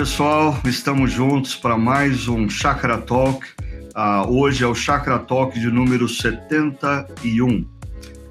pessoal, 0.00 0.58
estamos 0.64 1.12
juntos 1.12 1.54
para 1.54 1.76
mais 1.76 2.26
um 2.26 2.48
Chakra 2.48 2.96
Talk. 2.96 3.46
Uh, 3.94 4.32
hoje 4.32 4.64
é 4.64 4.66
o 4.66 4.74
Chakra 4.74 5.18
Talk 5.18 5.60
de 5.60 5.70
número 5.70 6.08
71. 6.08 7.68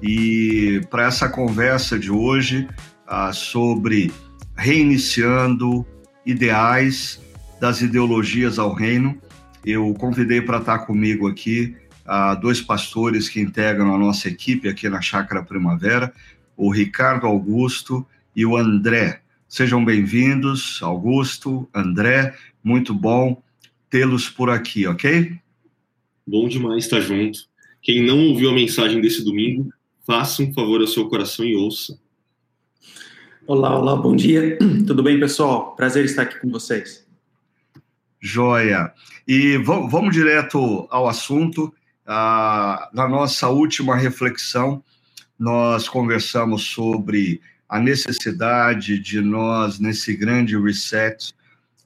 E 0.02 0.80
para 0.90 1.04
essa 1.04 1.28
conversa 1.28 1.96
de 1.96 2.10
hoje 2.10 2.68
uh, 3.06 3.32
sobre 3.32 4.12
reiniciando 4.56 5.86
ideais 6.26 7.20
das 7.60 7.82
ideologias 7.82 8.58
ao 8.58 8.74
reino, 8.74 9.16
eu 9.64 9.94
convidei 9.94 10.42
para 10.42 10.58
estar 10.58 10.80
comigo 10.80 11.28
aqui 11.28 11.76
uh, 12.04 12.34
dois 12.40 12.60
pastores 12.60 13.28
que 13.28 13.40
integram 13.40 13.94
a 13.94 13.98
nossa 13.98 14.26
equipe 14.26 14.68
aqui 14.68 14.88
na 14.88 15.00
Chácara 15.00 15.44
Primavera, 15.44 16.12
o 16.56 16.68
Ricardo 16.68 17.28
Augusto 17.28 18.04
e 18.34 18.44
o 18.44 18.56
André. 18.56 19.20
Sejam 19.50 19.84
bem-vindos, 19.84 20.78
Augusto, 20.80 21.68
André, 21.74 22.36
muito 22.62 22.94
bom 22.94 23.42
tê-los 23.90 24.28
por 24.28 24.48
aqui, 24.48 24.86
ok? 24.86 25.36
Bom 26.24 26.46
demais 26.46 26.84
estar 26.84 27.00
junto. 27.00 27.40
Quem 27.82 28.00
não 28.00 28.28
ouviu 28.28 28.50
a 28.50 28.54
mensagem 28.54 29.00
desse 29.00 29.24
domingo, 29.24 29.68
faça 30.06 30.40
um 30.40 30.52
favor 30.52 30.80
ao 30.80 30.86
seu 30.86 31.08
coração 31.08 31.44
e 31.44 31.56
ouça. 31.56 31.98
Olá, 33.44 33.76
olá, 33.76 33.96
bom 33.96 34.14
dia. 34.14 34.56
Tudo 34.86 35.02
bem, 35.02 35.18
pessoal? 35.18 35.74
Prazer 35.74 36.04
estar 36.04 36.22
aqui 36.22 36.38
com 36.38 36.48
vocês. 36.48 37.04
Joia. 38.20 38.94
E 39.26 39.56
vamos 39.56 40.14
direto 40.14 40.86
ao 40.88 41.08
assunto. 41.08 41.74
Ah, 42.06 42.88
na 42.94 43.08
nossa 43.08 43.48
última 43.48 43.96
reflexão, 43.96 44.80
nós 45.36 45.88
conversamos 45.88 46.62
sobre 46.66 47.40
a 47.70 47.78
necessidade 47.78 48.98
de 48.98 49.20
nós, 49.20 49.78
nesse 49.78 50.16
grande 50.16 50.58
reset, 50.58 51.32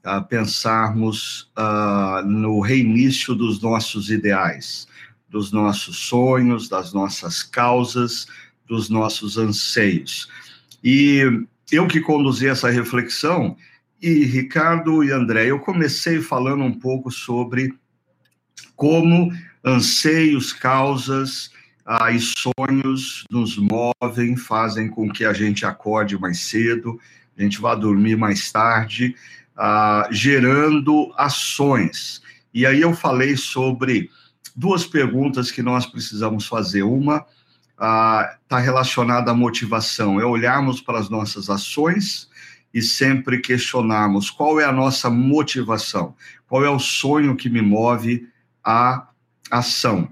uh, 0.03 0.27
pensarmos 0.27 1.53
uh, 1.59 2.27
no 2.27 2.59
reinício 2.61 3.35
dos 3.35 3.61
nossos 3.61 4.09
ideais, 4.09 4.89
dos 5.29 5.53
nossos 5.53 5.99
sonhos, 5.99 6.71
das 6.71 6.95
nossas 6.95 7.43
causas, 7.43 8.27
dos 8.67 8.89
nossos 8.89 9.37
anseios. 9.37 10.27
E 10.83 11.21
eu 11.71 11.87
que 11.87 12.01
conduzi 12.01 12.49
essa 12.49 12.71
reflexão, 12.71 13.55
e 14.01 14.25
Ricardo 14.25 15.05
e 15.05 15.13
André, 15.13 15.51
eu 15.51 15.61
comecei 15.61 16.19
falando 16.19 16.65
um 16.65 16.73
pouco 16.73 17.11
sobre 17.11 17.75
como 18.75 19.31
anseios, 19.63 20.51
causas, 20.51 21.51
ah, 21.87 22.11
e 22.11 22.19
sonhos 22.19 23.25
nos 23.31 23.59
movem, 23.59 24.37
fazem 24.37 24.89
com 24.89 25.11
que 25.11 25.25
a 25.25 25.33
gente 25.33 25.67
acorde 25.67 26.19
mais 26.19 26.41
cedo, 26.41 26.99
a 27.37 27.43
gente 27.43 27.61
vá 27.61 27.75
dormir 27.75 28.17
mais 28.17 28.51
tarde, 28.51 29.15
ah, 29.57 30.09
gerando 30.11 31.13
ações. 31.17 32.23
E 32.53 32.65
aí 32.65 32.81
eu 32.81 32.95
falei 32.95 33.37
sobre 33.37 34.11
duas 34.57 34.87
perguntas 34.87 35.51
que 35.51 35.63
nós 35.63 35.85
precisamos 35.85 36.47
fazer. 36.47 36.83
Uma 36.83 37.27
está 37.75 38.37
ah, 38.51 38.59
relacionada 38.59 39.33
à 39.33 39.35
motivação, 39.35 40.21
é 40.21 40.25
olharmos 40.25 40.81
para 40.81 40.99
as 40.99 41.11
nossas 41.11 41.51
ações 41.51 42.29
e 42.73 42.81
sempre 42.81 43.41
questionarmos 43.41 44.31
qual 44.31 44.61
é 44.61 44.65
a 44.65 44.73
nossa 44.73 45.11
motivação, 45.11 46.15
qual 46.47 46.65
é 46.65 46.71
o 46.71 46.79
sonho 46.79 47.37
que 47.37 47.49
me 47.49 47.61
move 47.61 48.29
à 48.65 49.09
ação. 49.51 50.09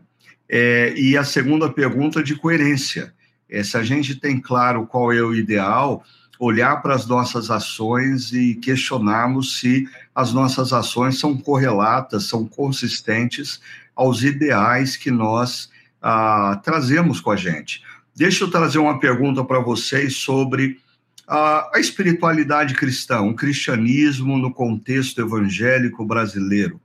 É, 0.55 0.93
e 0.95 1.17
a 1.17 1.25
segunda 1.25 1.73
pergunta 1.73 2.23
de 2.23 2.37
coerência. 2.37 3.15
É, 3.49 3.63
se 3.63 3.75
a 3.75 3.83
gente 3.83 4.15
tem 4.15 4.39
claro 4.39 4.87
qual 4.87 5.11
é 5.11 5.23
o 5.23 5.35
ideal, 5.35 6.05
olhar 6.39 6.83
para 6.83 6.95
as 6.95 7.07
nossas 7.07 7.51
ações 7.51 8.35
e 8.35 8.57
questionarmos 8.57 9.59
se 9.59 9.89
as 10.15 10.35
nossas 10.35 10.75
ações 10.75 11.19
são 11.19 11.39
correlatas, 11.39 12.25
são 12.25 12.47
consistentes 12.47 13.63
aos 13.97 14.23
ideais 14.23 14.95
que 14.95 15.11
nós 15.11 15.71
ah, 16.03 16.61
trazemos 16.63 17.19
com 17.19 17.31
a 17.31 17.37
gente. 17.37 17.83
Deixa 18.15 18.45
eu 18.45 18.51
trazer 18.51 18.79
uma 18.79 19.01
pergunta 19.01 19.43
para 19.43 19.59
vocês 19.59 20.17
sobre 20.17 20.79
a, 21.27 21.71
a 21.77 21.81
espiritualidade 21.81 22.75
cristã, 22.75 23.23
o 23.23 23.35
cristianismo 23.35 24.37
no 24.37 24.53
contexto 24.53 25.19
evangélico 25.23 26.05
brasileiro. 26.05 26.79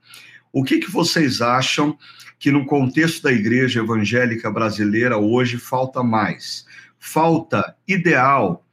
O 0.57 0.63
que, 0.63 0.79
que 0.79 0.90
vocês 0.90 1.40
acham 1.40 1.95
que 2.40 2.51
no 2.51 2.66
contexto 2.66 3.22
da 3.22 3.31
igreja 3.31 3.79
evangélica 3.79 4.50
brasileira 4.50 5.16
hoje 5.16 5.59
falta 5.59 6.01
mais. 6.01 6.66
Falta 6.97 7.75
ideal, 7.88 8.66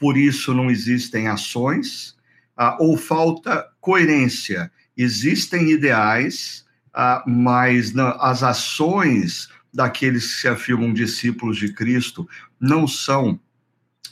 por 0.00 0.16
isso 0.16 0.52
não 0.52 0.68
existem 0.68 1.28
ações, 1.28 2.16
ah, 2.56 2.76
ou 2.80 2.96
falta 2.96 3.68
coerência. 3.80 4.68
Existem 4.96 5.70
ideais, 5.70 6.66
ah, 6.92 7.22
mas 7.24 7.96
as 8.18 8.42
ações 8.42 9.48
daqueles 9.72 10.34
que 10.34 10.40
se 10.40 10.48
afirmam 10.48 10.92
discípulos 10.92 11.56
de 11.56 11.72
Cristo 11.72 12.28
não 12.58 12.88
são 12.88 13.38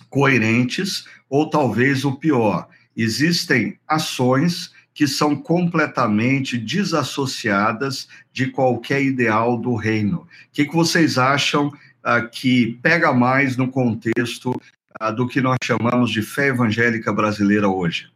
coerentes, 0.08 1.04
ou 1.28 1.50
talvez 1.50 2.04
o 2.04 2.14
pior, 2.14 2.68
existem 2.96 3.80
ações 3.88 4.75
que 4.96 5.06
são 5.06 5.36
completamente 5.36 6.56
desassociadas 6.56 8.08
de 8.32 8.46
qualquer 8.46 9.02
ideal 9.02 9.58
do 9.58 9.74
reino. 9.74 10.20
O 10.20 10.26
que, 10.54 10.64
que 10.64 10.74
vocês 10.74 11.18
acham 11.18 11.68
uh, 11.68 12.26
que 12.32 12.78
pega 12.80 13.12
mais 13.12 13.58
no 13.58 13.68
contexto 13.68 14.52
uh, 14.98 15.14
do 15.14 15.28
que 15.28 15.42
nós 15.42 15.58
chamamos 15.62 16.10
de 16.10 16.22
fé 16.22 16.48
evangélica 16.48 17.12
brasileira 17.12 17.68
hoje? 17.68 18.08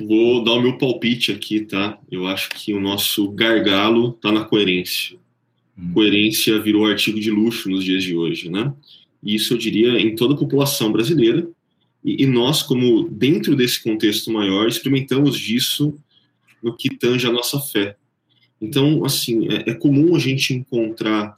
Vou 0.00 0.42
dar 0.42 0.54
o 0.54 0.62
meu 0.62 0.76
palpite 0.78 1.30
aqui, 1.30 1.60
tá? 1.60 1.96
Eu 2.10 2.26
acho 2.26 2.48
que 2.48 2.74
o 2.74 2.80
nosso 2.80 3.30
gargalo 3.30 4.16
está 4.16 4.32
na 4.32 4.44
coerência. 4.44 5.16
Hum. 5.78 5.92
Coerência 5.94 6.60
virou 6.60 6.86
artigo 6.86 7.20
de 7.20 7.30
luxo 7.30 7.70
nos 7.70 7.84
dias 7.84 8.02
de 8.02 8.16
hoje, 8.16 8.50
né? 8.50 8.74
E 9.22 9.36
isso 9.36 9.54
eu 9.54 9.58
diria 9.58 10.00
em 10.00 10.16
toda 10.16 10.34
a 10.34 10.36
população 10.36 10.90
brasileira, 10.90 11.48
e, 12.04 12.24
e, 12.24 12.26
nós, 12.26 12.62
como 12.62 13.08
dentro 13.08 13.54
desse 13.54 13.82
contexto 13.82 14.32
maior, 14.32 14.68
experimentamos 14.68 15.38
disso 15.38 15.94
no 16.62 16.76
que 16.76 16.96
tange 16.96 17.26
a 17.26 17.32
nossa 17.32 17.60
fé. 17.60 17.96
Então, 18.60 19.04
assim, 19.04 19.48
é, 19.48 19.70
é 19.70 19.74
comum 19.74 20.14
a 20.14 20.18
gente 20.18 20.54
encontrar 20.54 21.34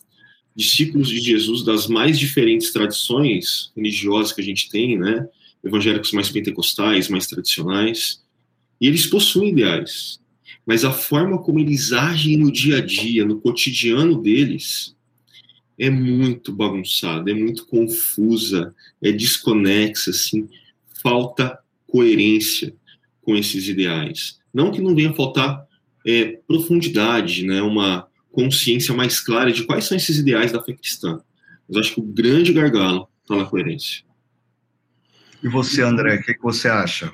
discípulos 0.54 1.08
de 1.08 1.20
Jesus 1.20 1.64
das 1.64 1.86
mais 1.88 2.19
diferentes 2.19 2.72
tradições 2.72 3.72
religiosas 3.76 4.32
que 4.32 4.41
a 4.41 4.44
gente 4.44 4.69
tem, 4.70 4.98
né? 4.98 5.26
Evangélicos 5.62 6.12
mais 6.12 6.30
pentecostais, 6.30 7.08
mais 7.08 7.26
tradicionais, 7.26 8.22
e 8.81 8.86
eles 8.86 9.06
possuem 9.06 9.50
ideais. 9.50 10.20
Mas 10.66 10.84
a 10.84 10.92
forma 10.92 11.38
como 11.38 11.58
eles 11.58 11.92
agem 11.92 12.36
no 12.36 12.52
dia 12.52 12.78
a 12.78 12.81
dia, 12.81 13.25
no 13.25 13.41
cotidiano 13.41 14.20
deles, 14.20 14.94
é 15.78 15.90
muito 15.90 16.52
bagunçada, 16.52 17.30
é 17.30 17.34
muito 17.34 17.66
confusa, 17.66 18.74
é 19.02 19.10
desconexa, 19.10 20.10
assim, 20.10 20.48
falta 21.02 21.58
coerência 21.86 22.74
com 23.22 23.36
esses 23.36 23.68
ideais. 23.68 24.38
Não 24.52 24.70
que 24.70 24.80
não 24.80 24.94
venha 24.94 25.12
faltar 25.12 25.66
é, 26.06 26.38
profundidade, 26.46 27.44
né, 27.44 27.62
uma 27.62 28.06
consciência 28.30 28.94
mais 28.94 29.20
clara 29.20 29.52
de 29.52 29.64
quais 29.64 29.84
são 29.84 29.96
esses 29.96 30.18
ideais 30.18 30.52
da 30.52 30.62
fé 30.62 30.72
cristã. 30.72 31.20
Mas 31.68 31.78
acho 31.78 31.94
que 31.94 32.00
o 32.00 32.04
grande 32.04 32.52
gargalo 32.52 33.08
está 33.22 33.36
na 33.36 33.44
coerência. 33.44 34.04
E 35.42 35.48
você, 35.48 35.82
André, 35.82 36.16
o 36.16 36.22
que, 36.22 36.34
que 36.34 36.42
você 36.42 36.68
acha? 36.68 37.12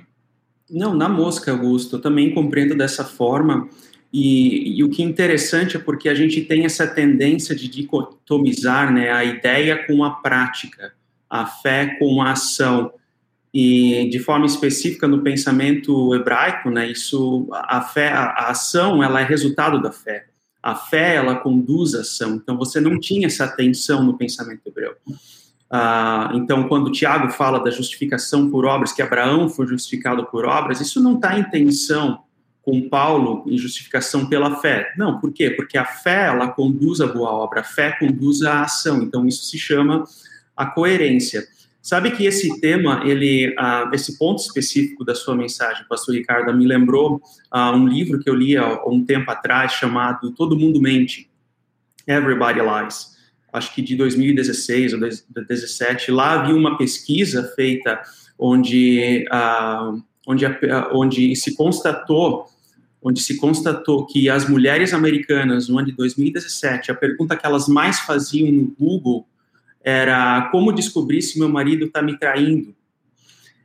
Não, 0.69 0.94
na 0.94 1.09
mosca, 1.09 1.50
Augusto, 1.50 1.97
eu 1.97 2.00
também 2.00 2.32
compreendo 2.32 2.76
dessa 2.76 3.04
forma. 3.04 3.69
E, 4.12 4.78
e, 4.78 4.82
o 4.82 4.91
que 4.91 5.03
é 5.03 5.06
interessante 5.06 5.76
é 5.76 5.81
porque 5.81 6.08
a 6.08 6.14
gente 6.14 6.40
tem 6.40 6.64
essa 6.64 6.87
tendência 6.87 7.55
de 7.55 7.69
dicotomizar 7.69 8.93
né, 8.93 9.11
a 9.12 9.25
ideia 9.25 9.87
com 9.87 10.02
a 10.02 10.11
prática, 10.11 10.93
a 11.29 11.46
fé 11.46 11.96
com 11.99 12.20
a 12.20 12.32
ação. 12.32 12.93
E 13.55 14.08
de 14.11 14.19
forma 14.19 14.46
específica 14.46 15.06
no 15.06 15.23
pensamento 15.23 16.14
hebraico, 16.14 16.70
né, 16.70 16.88
isso, 16.90 17.49
a 17.52 17.81
fé, 17.82 18.08
a, 18.08 18.25
a 18.25 18.50
ação, 18.50 19.02
ela 19.02 19.20
é 19.20 19.25
resultado 19.25 19.81
da 19.81 19.93
fé. 19.93 20.26
A 20.62 20.75
fé, 20.75 21.14
ela 21.14 21.37
conduz 21.37 21.94
a 21.94 22.00
ação. 22.00 22.35
Então 22.35 22.56
você 22.56 22.81
não 22.81 22.99
tinha 22.99 23.29
essa 23.29 23.46
tensão 23.46 24.02
no 24.02 24.17
pensamento 24.17 24.62
hebreu. 24.67 24.94
Ah, 25.73 26.32
então, 26.35 26.67
quando 26.67 26.90
Tiago 26.90 27.31
fala 27.31 27.62
da 27.62 27.70
justificação 27.70 28.50
por 28.50 28.64
obras, 28.64 28.93
que 28.93 29.00
Abraão 29.00 29.49
foi 29.49 29.69
justificado 29.69 30.26
por 30.26 30.44
obras, 30.44 30.81
isso 30.81 31.00
não 31.00 31.14
está 31.14 31.38
em 31.38 31.44
tensão 31.44 32.19
com 32.62 32.89
Paulo 32.89 33.45
em 33.47 33.57
justificação 33.57 34.27
pela 34.27 34.57
fé. 34.61 34.93
Não, 34.97 35.19
por 35.19 35.33
quê? 35.33 35.51
Porque 35.51 35.79
a 35.79 35.85
fé, 35.85 36.27
ela 36.27 36.49
conduz 36.49 37.01
a 37.01 37.07
boa 37.07 37.31
obra, 37.31 37.61
a 37.61 37.65
fé 37.65 37.97
conduz 37.99 38.43
a 38.43 38.62
ação. 38.62 39.03
Então, 39.03 39.27
isso 39.27 39.45
se 39.45 39.59
chama 39.59 40.05
a 40.57 40.67
coerência. 40.67 41.47
Sabe 41.83 42.11
que 42.11 42.27
esse 42.27 42.61
tema, 42.61 43.03
ele, 43.07 43.55
uh, 43.55 43.95
esse 43.95 44.19
ponto 44.19 44.41
específico 44.41 45.05
da 45.05 45.15
sua 45.15 45.35
mensagem, 45.35 45.87
Pastor 45.89 46.15
Ricardo, 46.15 46.55
me 46.55 46.67
lembrou 46.67 47.23
uh, 47.55 47.71
um 47.75 47.89
livro 47.89 48.21
que 48.21 48.29
eu 48.29 48.35
li 48.35 48.57
há 48.57 48.85
um 48.87 49.03
tempo 49.03 49.31
atrás 49.31 49.73
chamado 49.73 50.31
Todo 50.33 50.59
Mundo 50.59 50.81
Mente, 50.81 51.31
Everybody 52.07 52.61
Lies, 52.61 53.17
acho 53.53 53.75
que 53.75 53.83
de 53.83 53.97
2016 53.97 54.95
ou 54.95 55.01
2017. 55.01 56.11
Lá 56.11 56.33
havia 56.33 56.55
uma 56.55 56.77
pesquisa 56.77 57.53
feita 57.55 58.01
onde, 58.39 59.27
ah, 59.31 59.93
onde, 60.31 60.47
onde 60.93 61.37
se 61.37 61.55
constatou 61.55 62.49
onde 63.03 63.21
se 63.21 63.38
constatou 63.38 64.05
que 64.06 64.29
as 64.29 64.49
mulheres 64.49 64.93
americanas, 64.93 65.69
no 65.69 65.79
ano 65.79 65.87
de 65.87 65.93
2017, 65.93 66.91
a 66.91 66.94
pergunta 66.94 67.37
que 67.37 67.47
elas 67.47 67.67
mais 67.67 68.00
faziam 68.00 68.53
no 68.53 68.75
Google 68.79 69.27
era 69.82 70.49
como 70.53 70.73
descobrir 70.73 71.23
se 71.23 71.38
meu 71.38 71.49
marido 71.49 71.87
está 71.87 72.03
me 72.03 72.19
traindo. 72.19 72.75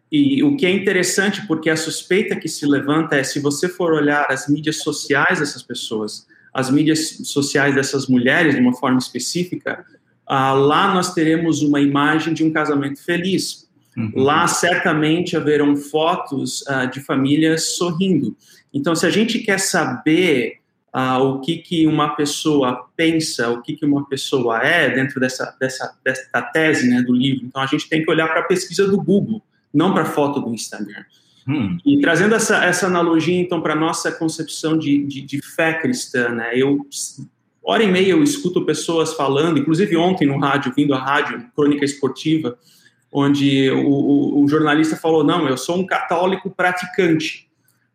E 0.09 0.41
o 0.43 0.55
que 0.55 0.65
é 0.65 0.71
interessante, 0.71 1.45
porque 1.45 1.69
a 1.69 1.75
suspeita 1.75 2.37
que 2.37 2.47
se 2.47 2.65
levanta 2.65 3.15
é 3.17 3.23
se 3.23 3.39
você 3.39 3.67
for 3.67 3.91
olhar 3.91 4.27
as 4.29 4.47
mídias 4.47 4.77
sociais 4.77 5.39
dessas 5.39 5.61
pessoas, 5.61 6.25
as 6.53 6.69
mídias 6.69 7.17
sociais 7.25 7.75
dessas 7.75 8.07
mulheres, 8.07 8.55
de 8.55 8.61
uma 8.61 8.73
forma 8.73 8.97
específica, 8.97 9.85
ah, 10.25 10.53
lá 10.53 10.93
nós 10.93 11.13
teremos 11.13 11.61
uma 11.61 11.81
imagem 11.81 12.33
de 12.33 12.43
um 12.45 12.51
casamento 12.51 13.03
feliz. 13.03 13.64
Uhum. 13.97 14.11
Lá 14.15 14.47
certamente 14.47 15.37
haverão 15.37 15.75
fotos 15.75 16.63
ah, 16.67 16.85
de 16.85 16.99
famílias 16.99 17.75
sorrindo. 17.77 18.35
Então, 18.73 18.93
se 18.95 19.05
a 19.05 19.09
gente 19.09 19.39
quer 19.39 19.59
saber 19.59 20.59
ah, 20.91 21.19
o 21.19 21.39
que, 21.39 21.57
que 21.57 21.87
uma 21.87 22.15
pessoa 22.15 22.87
pensa, 22.95 23.49
o 23.49 23.61
que, 23.61 23.73
que 23.75 23.85
uma 23.85 24.05
pessoa 24.07 24.61
é 24.61 24.89
dentro 24.89 25.19
dessa, 25.19 25.55
dessa, 25.59 25.97
dessa 26.03 26.41
tese 26.41 26.89
né, 26.89 27.01
do 27.01 27.13
livro, 27.13 27.45
então 27.45 27.61
a 27.61 27.65
gente 27.65 27.87
tem 27.87 28.03
que 28.03 28.11
olhar 28.11 28.27
para 28.27 28.41
a 28.41 28.45
pesquisa 28.45 28.87
do 28.87 29.01
Google, 29.01 29.41
não 29.73 29.93
para 29.93 30.03
a 30.03 30.05
foto 30.05 30.39
do 30.39 30.53
Instagram. 30.53 31.03
Hum. 31.47 31.77
E 31.85 32.01
trazendo 32.01 32.33
essa, 32.33 32.63
essa 32.65 32.87
analogia, 32.87 33.39
então, 33.39 33.61
para 33.61 33.73
a 33.73 33.77
nossa 33.77 34.11
concepção 34.11 34.77
de, 34.77 35.05
de, 35.05 35.21
de, 35.21 35.41
fé 35.41 35.73
cristã, 35.75 36.29
né? 36.29 36.51
Eu, 36.55 36.79
hora 37.63 37.83
e 37.83 37.91
meia, 37.91 38.11
eu 38.11 38.23
escuto 38.23 38.65
pessoas 38.65 39.13
falando, 39.13 39.59
inclusive 39.59 39.95
ontem 39.95 40.25
no 40.25 40.39
rádio, 40.39 40.73
vindo 40.75 40.93
à 40.93 40.97
rádio, 40.97 41.45
Crônica 41.55 41.85
Esportiva, 41.85 42.57
onde 43.17 43.69
o, 43.71 43.87
o, 43.87 44.43
o 44.43 44.47
jornalista 44.47 44.95
falou, 44.95 45.23
não, 45.23 45.47
eu 45.47 45.57
sou 45.57 45.77
um 45.77 45.85
católico 45.85 46.49
praticante 46.49 47.45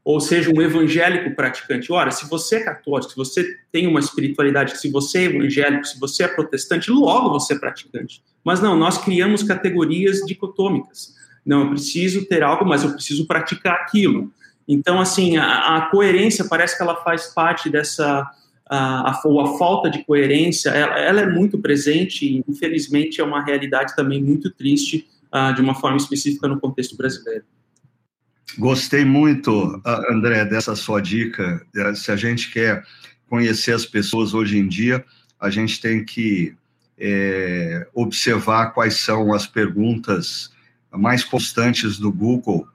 ou 0.02 0.18
seja, 0.18 0.50
um 0.50 0.62
evangélico 0.62 1.34
praticante. 1.34 1.92
Ora, 1.92 2.10
se 2.10 2.28
você 2.28 2.56
é 2.56 2.64
católico, 2.64 3.10
se 3.10 3.16
você 3.16 3.56
tem 3.70 3.86
uma 3.86 4.00
espiritualidade, 4.00 4.78
se 4.78 4.90
você 4.90 5.18
é 5.18 5.24
evangélico, 5.24 5.84
se 5.84 6.00
você 6.00 6.24
é 6.24 6.28
protestante, 6.28 6.90
logo 6.90 7.30
você 7.30 7.54
é 7.54 7.58
praticante. 7.58 8.22
Mas 8.44 8.60
não, 8.60 8.76
nós 8.76 8.98
criamos 8.98 9.42
categorias 9.42 10.20
dicotômicas. 10.20 11.14
Não, 11.44 11.62
eu 11.62 11.70
preciso 11.70 12.26
ter 12.26 12.42
algo, 12.42 12.64
mas 12.64 12.82
eu 12.82 12.92
preciso 12.92 13.26
praticar 13.26 13.74
aquilo. 13.74 14.32
Então, 14.66 15.00
assim, 15.00 15.36
a, 15.36 15.76
a 15.76 15.90
coerência 15.90 16.44
parece 16.44 16.76
que 16.76 16.82
ela 16.82 16.96
faz 16.96 17.26
parte 17.26 17.68
dessa. 17.68 18.28
A, 18.72 19.20
ou 19.24 19.40
a 19.40 19.58
falta 19.58 19.90
de 19.90 20.04
coerência, 20.04 20.70
ela, 20.70 20.96
ela, 20.96 21.20
é 21.22 21.26
muito 21.28 21.58
presente 21.58 22.24
e, 22.24 22.44
infelizmente, 22.48 23.20
é 23.20 23.24
uma 23.24 23.44
realidade 23.44 23.96
também 23.96 24.22
muito 24.22 24.48
triste, 24.48 25.08
uh, 25.34 25.52
de 25.52 25.60
uma 25.60 25.74
forma 25.74 25.96
específica 25.96 26.46
no 26.46 26.60
contexto 26.60 26.96
brasileiro. 26.96 27.44
Gostei 28.58 29.04
muito, 29.04 29.80
André, 30.08 30.44
dessa 30.44 30.76
sua 30.76 31.00
dica. 31.00 31.64
É, 31.74 31.94
se 31.94 32.12
a 32.12 32.16
gente 32.16 32.50
quer 32.52 32.84
conhecer 33.28 33.72
as 33.72 33.86
pessoas 33.86 34.34
hoje 34.34 34.58
em 34.58 34.66
dia, 34.66 35.04
a 35.38 35.50
gente 35.50 35.80
tem 35.80 36.04
que 36.04 36.54
é, 36.98 37.88
observar 37.94 38.72
quais 38.72 38.94
são 38.94 39.32
as 39.32 39.46
perguntas 39.46 40.52
mais 40.92 41.24
constantes 41.24 41.98
do 41.98 42.12
Google 42.12 42.66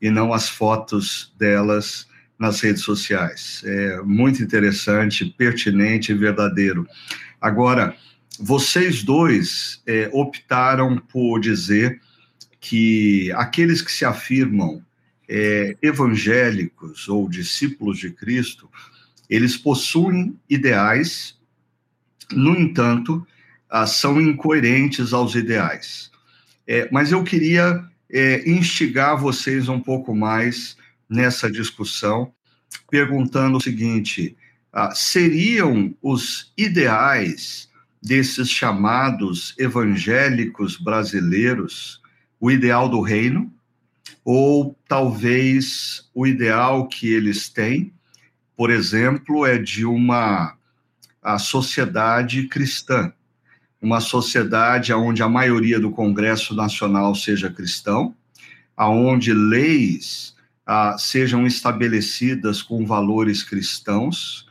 e 0.00 0.08
não 0.08 0.32
as 0.32 0.48
fotos 0.48 1.32
delas 1.36 2.06
nas 2.38 2.60
redes 2.60 2.82
sociais. 2.82 3.62
É 3.64 4.02
muito 4.02 4.42
interessante, 4.42 5.24
pertinente 5.24 6.12
e 6.12 6.14
verdadeiro. 6.14 6.86
Agora, 7.40 7.96
vocês 8.38 9.02
dois 9.02 9.82
é, 9.86 10.10
optaram 10.12 10.98
por 10.98 11.38
dizer 11.40 12.00
que 12.60 13.30
aqueles 13.32 13.82
que 13.82 13.92
se 13.92 14.04
afirmam 14.04 14.82
é, 15.28 15.76
evangélicos 15.82 17.08
ou 17.08 17.28
discípulos 17.28 17.98
de 17.98 18.10
Cristo, 18.10 18.68
eles 19.28 19.56
possuem 19.56 20.38
ideais, 20.48 21.38
no 22.32 22.58
entanto, 22.58 23.26
ah, 23.70 23.86
são 23.86 24.20
incoerentes 24.20 25.12
aos 25.12 25.34
ideais. 25.34 26.10
É, 26.66 26.88
mas 26.90 27.12
eu 27.12 27.22
queria 27.22 27.84
é, 28.10 28.48
instigar 28.48 29.18
vocês 29.18 29.68
um 29.68 29.80
pouco 29.80 30.14
mais 30.14 30.76
nessa 31.08 31.50
discussão, 31.50 32.32
perguntando 32.90 33.58
o 33.58 33.60
seguinte: 33.60 34.36
ah, 34.72 34.94
seriam 34.94 35.94
os 36.02 36.52
ideais 36.56 37.68
desses 38.02 38.50
chamados 38.50 39.54
evangélicos 39.58 40.76
brasileiros 40.76 42.00
o 42.40 42.50
ideal 42.50 42.88
do 42.88 43.00
reino? 43.00 43.54
ou 44.24 44.76
talvez 44.88 46.08
o 46.14 46.26
ideal 46.26 46.88
que 46.88 47.12
eles 47.12 47.48
têm, 47.48 47.92
por 48.56 48.70
exemplo, 48.70 49.44
é 49.44 49.58
de 49.58 49.84
uma 49.84 50.56
a 51.22 51.38
sociedade 51.38 52.48
cristã, 52.48 53.12
uma 53.80 54.00
sociedade 54.00 54.92
onde 54.92 55.22
a 55.22 55.28
maioria 55.28 55.80
do 55.80 55.90
Congresso 55.90 56.54
Nacional 56.54 57.14
seja 57.14 57.50
cristão, 57.50 58.14
aonde 58.76 59.32
leis 59.32 60.33
ah, 60.66 60.96
sejam 60.98 61.46
estabelecidas 61.46 62.62
com 62.62 62.86
valores 62.86 63.42
cristãos 63.42 64.46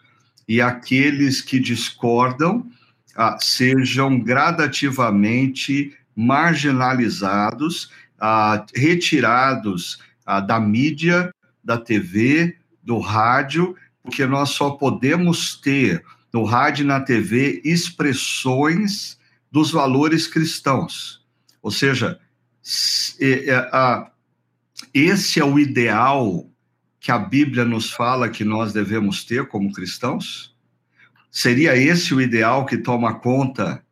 e 0.48 0.62
aqueles 0.62 1.42
que 1.42 1.60
discordam 1.60 2.70
ah, 3.16 3.38
sejam 3.40 4.20
gradativamente 4.20 5.96
marginalizados 6.16 7.92
ah, 8.20 8.66
retirados 8.76 10.00
ah, 10.26 10.40
da 10.40 10.60
mídia, 10.60 11.34
da 11.64 11.78
TV, 11.78 12.58
do 12.82 13.00
rádio, 13.00 13.76
porque 14.02 14.26
nós 14.26 14.50
só 14.50 14.72
podemos 14.72 15.56
ter 15.56 16.04
no 16.32 16.44
rádio 16.44 16.84
e 16.84 16.88
na 16.88 17.00
TV 17.00 17.62
expressões 17.64 19.18
dos 19.52 19.72
valores 19.72 20.28
cristãos. 20.28 21.24
Ou 21.62 21.70
seja, 21.70 22.20
esse 24.94 25.40
é 25.40 25.46
o 25.46 25.60
ideal 25.60 26.50
que 27.00 27.12
a 27.12 27.18
Bíblia 27.18 27.66
nos 27.66 27.92
fala 27.92 28.30
que 28.30 28.44
nós 28.44 28.74
devemos 28.74 29.24
ter 29.24 29.48
como 29.48 29.74
cristãos? 29.74 30.56
Seria 31.30 31.76
esse 31.76 32.14
o 32.14 32.22
ideal 32.22 32.66
que 32.66 32.78
toma 32.78 33.20
conta 33.20 33.84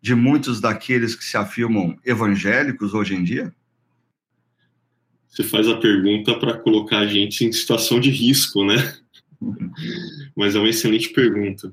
de 0.00 0.14
muitos 0.14 0.60
daqueles 0.60 1.14
que 1.14 1.24
se 1.24 1.36
afirmam 1.36 1.98
evangélicos 2.04 2.94
hoje 2.94 3.14
em 3.14 3.24
dia? 3.24 3.54
você 5.32 5.42
faz 5.42 5.66
a 5.66 5.78
pergunta 5.78 6.38
para 6.38 6.58
colocar 6.58 6.98
a 6.98 7.06
gente 7.06 7.42
em 7.42 7.52
situação 7.52 7.98
de 7.98 8.10
risco, 8.10 8.62
né? 8.66 8.98
Mas 10.36 10.54
é 10.54 10.58
uma 10.58 10.68
excelente 10.68 11.08
pergunta. 11.08 11.72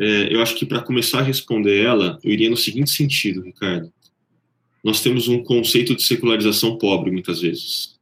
É, 0.00 0.34
eu 0.34 0.40
acho 0.40 0.54
que 0.56 0.64
para 0.64 0.80
começar 0.80 1.18
a 1.18 1.22
responder 1.22 1.82
ela, 1.82 2.18
eu 2.24 2.32
iria 2.32 2.48
no 2.48 2.56
seguinte 2.56 2.90
sentido, 2.90 3.42
Ricardo. 3.42 3.92
Nós 4.88 5.02
temos 5.02 5.28
um 5.28 5.42
conceito 5.42 5.94
de 5.94 6.02
secularização 6.02 6.78
pobre, 6.78 7.10
muitas 7.10 7.42
vezes. 7.42 7.94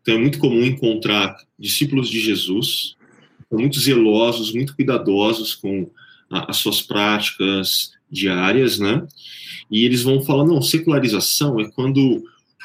Então 0.00 0.16
é 0.16 0.18
muito 0.18 0.40
comum 0.40 0.64
encontrar 0.64 1.36
discípulos 1.56 2.08
de 2.10 2.18
Jesus, 2.18 2.96
muito 3.48 3.78
zelosos, 3.78 4.52
muito 4.52 4.74
cuidadosos 4.74 5.54
com 5.54 5.88
a, 6.28 6.50
as 6.50 6.56
suas 6.56 6.82
práticas 6.82 7.92
diárias, 8.10 8.80
né? 8.80 9.06
E 9.70 9.84
eles 9.84 10.02
vão 10.02 10.20
falar, 10.20 10.44
não, 10.44 10.60
secularização 10.60 11.60
é 11.60 11.70
quando 11.70 12.24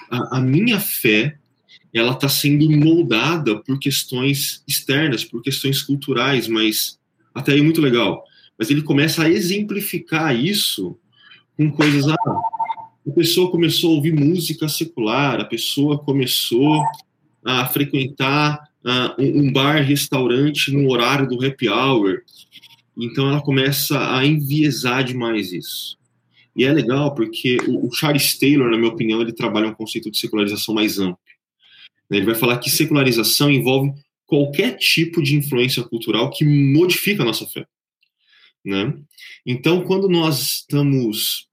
a, 0.10 0.38
a 0.38 0.42
minha 0.42 0.80
fé 0.80 1.38
ela 1.94 2.14
está 2.14 2.28
sendo 2.28 2.68
moldada 2.72 3.60
por 3.62 3.78
questões 3.78 4.64
externas, 4.68 5.24
por 5.24 5.44
questões 5.44 5.84
culturais, 5.84 6.48
mas 6.48 6.98
até 7.32 7.54
aí 7.54 7.62
muito 7.62 7.80
legal. 7.80 8.24
Mas 8.58 8.72
ele 8.72 8.82
começa 8.82 9.22
a 9.22 9.30
exemplificar 9.30 10.36
isso 10.36 10.98
com 11.56 11.70
coisas. 11.70 12.08
Ah, 12.08 12.18
a 13.08 13.12
pessoa 13.12 13.50
começou 13.50 13.92
a 13.92 13.96
ouvir 13.96 14.14
música 14.14 14.68
secular, 14.68 15.40
a 15.40 15.46
pessoa 15.46 15.98
começou 15.98 16.84
a 17.44 17.66
frequentar 17.66 18.70
uh, 18.84 19.22
um 19.22 19.52
bar, 19.52 19.82
restaurante 19.82 20.72
no 20.72 20.92
horário 20.92 21.28
do 21.28 21.44
happy 21.46 21.70
hour. 21.70 22.22
Então 22.98 23.30
ela 23.30 23.42
começa 23.42 24.14
a 24.14 24.26
enviesar 24.26 25.04
demais 25.04 25.54
isso. 25.54 25.98
E 26.56 26.66
é 26.66 26.74
legal 26.74 27.14
porque 27.16 27.58
o, 27.68 27.88
o 27.88 27.92
Charles 27.92 28.38
Taylor, 28.38 28.70
na 28.70 28.78
minha 28.78 28.92
opinião, 28.92 29.22
ele 29.22 29.32
trabalha 29.32 29.68
um 29.68 29.74
conceito 29.74 30.12
de 30.12 30.18
secularização 30.18 30.76
mais 30.76 31.00
amplo. 31.00 31.20
Ele 32.12 32.26
vai 32.26 32.36
falar 32.36 32.58
que 32.58 32.70
secularização 32.70 33.50
envolve 33.50 33.94
qualquer 34.26 34.78
tipo 34.78 35.22
de 35.22 35.36
influência 35.36 35.84
cultural 35.84 36.30
que 36.30 36.44
modifica 36.44 37.24
a 37.24 37.26
nossa 37.26 37.46
fé. 37.46 37.66
Né? 38.66 38.94
Então, 39.46 39.82
quando 39.84 40.10
nós 40.10 40.42
estamos 40.42 41.47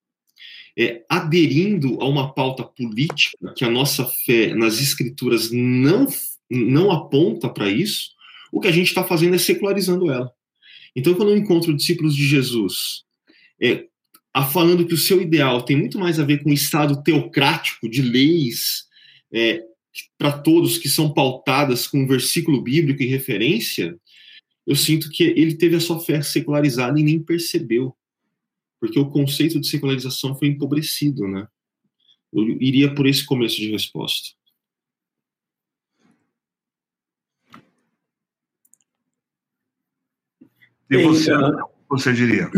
é, 0.78 1.04
aderindo 1.08 2.00
a 2.00 2.08
uma 2.08 2.32
pauta 2.32 2.64
política 2.64 3.52
que 3.56 3.64
a 3.64 3.70
nossa 3.70 4.04
fé 4.24 4.54
nas 4.54 4.80
escrituras 4.80 5.50
não, 5.52 6.06
não 6.50 6.90
aponta 6.90 7.48
para 7.48 7.68
isso, 7.68 8.10
o 8.52 8.60
que 8.60 8.68
a 8.68 8.72
gente 8.72 8.88
está 8.88 9.04
fazendo 9.04 9.34
é 9.34 9.38
secularizando 9.38 10.10
ela. 10.10 10.30
Então, 10.96 11.14
quando 11.14 11.30
eu 11.30 11.36
encontro 11.36 11.74
discípulos 11.74 12.14
de 12.14 12.26
Jesus 12.26 13.04
é, 13.60 13.86
falando 14.52 14.86
que 14.86 14.94
o 14.94 14.98
seu 14.98 15.20
ideal 15.20 15.62
tem 15.62 15.76
muito 15.76 15.98
mais 15.98 16.18
a 16.18 16.24
ver 16.24 16.42
com 16.42 16.50
o 16.50 16.54
Estado 16.54 17.02
teocrático 17.02 17.88
de 17.88 18.02
leis 18.02 18.84
é, 19.32 19.62
para 20.18 20.32
todos 20.32 20.78
que 20.78 20.88
são 20.88 21.12
pautadas 21.12 21.86
com 21.86 21.98
um 21.98 22.06
versículo 22.06 22.60
bíblico 22.60 23.02
e 23.02 23.06
referência, 23.06 23.96
eu 24.66 24.74
sinto 24.74 25.10
que 25.10 25.22
ele 25.22 25.54
teve 25.54 25.76
a 25.76 25.80
sua 25.80 26.00
fé 26.00 26.22
secularizada 26.22 26.98
e 26.98 27.02
nem 27.02 27.20
percebeu, 27.20 27.94
porque 28.80 28.98
o 28.98 29.10
conceito 29.10 29.60
de 29.60 29.68
secularização 29.68 30.36
foi 30.36 30.48
empobrecido, 30.48 31.26
né? 31.26 31.46
Eu 32.32 32.42
iria 32.60 32.94
por 32.94 33.06
esse 33.06 33.24
começo 33.24 33.56
de 33.56 33.70
resposta. 33.70 34.30
E 40.90 41.02
você, 41.02 41.32
você 41.88 42.12
diria? 42.12 42.50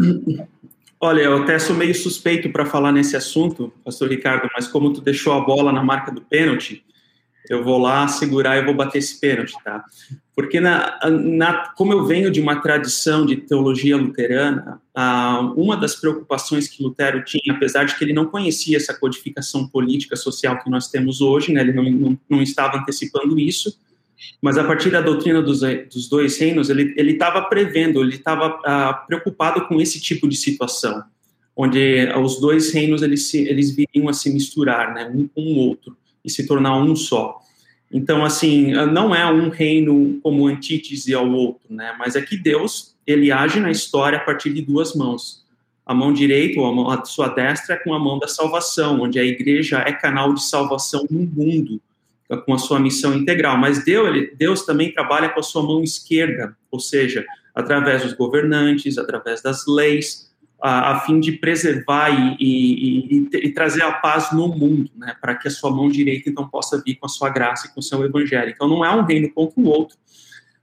Olha, 0.98 1.20
eu 1.22 1.42
até 1.42 1.58
sou 1.58 1.76
meio 1.76 1.94
suspeito 1.94 2.50
para 2.50 2.66
falar 2.66 2.90
nesse 2.90 3.16
assunto, 3.16 3.72
pastor 3.84 4.08
Ricardo, 4.08 4.48
mas 4.54 4.66
como 4.66 4.92
tu 4.92 5.00
deixou 5.00 5.34
a 5.34 5.40
bola 5.40 5.70
na 5.70 5.84
marca 5.84 6.10
do 6.10 6.22
pênalti, 6.22 6.84
eu 7.52 7.64
vou 7.64 7.78
lá 7.78 8.06
segurar 8.08 8.56
e 8.56 8.64
vou 8.64 8.74
bater 8.74 8.98
esse 8.98 9.18
pênalti, 9.20 9.54
tá? 9.64 9.84
Porque, 10.36 10.60
na, 10.60 10.98
na, 11.10 11.68
como 11.70 11.94
eu 11.94 12.04
venho 12.04 12.30
de 12.30 12.42
uma 12.42 12.60
tradição 12.60 13.24
de 13.24 13.36
teologia 13.36 13.96
luterana, 13.96 14.82
ah, 14.94 15.40
uma 15.56 15.74
das 15.78 15.96
preocupações 15.96 16.68
que 16.68 16.82
Lutero 16.82 17.24
tinha, 17.24 17.54
apesar 17.54 17.84
de 17.84 17.96
que 17.96 18.04
ele 18.04 18.12
não 18.12 18.26
conhecia 18.26 18.76
essa 18.76 18.92
codificação 18.92 19.66
política 19.66 20.14
social 20.14 20.58
que 20.62 20.68
nós 20.68 20.88
temos 20.88 21.22
hoje, 21.22 21.52
né, 21.52 21.62
ele 21.62 21.72
não, 21.72 21.84
não, 21.84 22.18
não 22.28 22.42
estava 22.42 22.76
antecipando 22.76 23.38
isso, 23.38 23.78
mas 24.42 24.58
a 24.58 24.64
partir 24.64 24.90
da 24.90 25.00
doutrina 25.00 25.40
dos, 25.40 25.60
dos 25.60 26.06
dois 26.06 26.36
reinos, 26.38 26.68
ele 26.68 27.12
estava 27.12 27.40
prevendo, 27.42 28.02
ele 28.02 28.16
estava 28.16 28.60
ah, 28.66 28.92
preocupado 29.06 29.66
com 29.66 29.80
esse 29.80 29.98
tipo 29.98 30.28
de 30.28 30.36
situação, 30.36 31.02
onde 31.56 32.10
os 32.22 32.38
dois 32.38 32.74
reinos 32.74 33.00
eles, 33.00 33.32
eles 33.32 33.70
viriam 33.70 34.06
a 34.06 34.12
se 34.12 34.28
misturar, 34.30 34.92
né, 34.92 35.10
um 35.14 35.26
com 35.26 35.40
o 35.40 35.56
outro, 35.56 35.96
e 36.26 36.30
se 36.30 36.46
tornar 36.46 36.76
um 36.76 36.96
só. 36.96 37.40
Então, 37.90 38.24
assim, 38.24 38.72
não 38.72 39.14
é 39.14 39.24
um 39.24 39.48
reino 39.48 40.18
como 40.22 40.46
antítese 40.46 41.14
ao 41.14 41.30
outro, 41.30 41.62
né, 41.70 41.94
mas 41.98 42.16
é 42.16 42.20
que 42.20 42.36
Deus, 42.36 42.96
ele 43.06 43.30
age 43.30 43.60
na 43.60 43.70
história 43.70 44.18
a 44.18 44.20
partir 44.20 44.52
de 44.52 44.60
duas 44.60 44.94
mãos. 44.94 45.46
A 45.86 45.94
mão 45.94 46.12
direita, 46.12 46.60
ou 46.60 46.66
a, 46.66 46.72
mão, 46.72 46.90
a 46.90 47.04
sua 47.04 47.28
destra, 47.28 47.76
é 47.76 47.78
com 47.78 47.94
a 47.94 47.98
mão 47.98 48.18
da 48.18 48.26
salvação, 48.26 49.00
onde 49.02 49.20
a 49.20 49.24
igreja 49.24 49.78
é 49.86 49.92
canal 49.92 50.34
de 50.34 50.42
salvação 50.42 51.06
no 51.08 51.20
mundo, 51.20 51.80
com 52.44 52.52
a 52.52 52.58
sua 52.58 52.80
missão 52.80 53.14
integral. 53.14 53.56
Mas 53.56 53.84
Deus, 53.84 54.08
ele, 54.08 54.34
Deus 54.36 54.66
também 54.66 54.92
trabalha 54.92 55.28
com 55.28 55.38
a 55.38 55.44
sua 55.44 55.62
mão 55.62 55.84
esquerda, 55.84 56.56
ou 56.72 56.80
seja, 56.80 57.24
através 57.54 58.02
dos 58.02 58.14
governantes, 58.14 58.98
através 58.98 59.40
das 59.40 59.64
leis, 59.64 60.28
a, 60.68 61.00
fim 61.00 61.20
de 61.20 61.32
preservar 61.32 62.10
e, 62.10 62.36
e, 62.40 63.18
e, 63.18 63.46
e, 63.46 63.50
trazer 63.52 63.82
a 63.82 63.92
paz 63.92 64.32
no 64.32 64.48
mundo, 64.48 64.90
né, 64.96 65.14
para 65.20 65.36
que 65.36 65.46
a 65.46 65.50
sua 65.50 65.70
mão 65.70 65.88
direita 65.88 66.28
então 66.28 66.48
possa 66.48 66.82
vir 66.84 66.96
com 66.96 67.06
a 67.06 67.08
sua 67.08 67.30
graça 67.30 67.68
e 67.68 67.70
com 67.70 67.78
o 67.78 67.82
seu 67.82 68.04
evangelho. 68.04 68.50
Então 68.50 68.68
não 68.68 68.84
é 68.84 68.90
um 68.90 69.02
reino 69.02 69.30
contra 69.32 69.60
o 69.60 69.66
outro, 69.66 69.96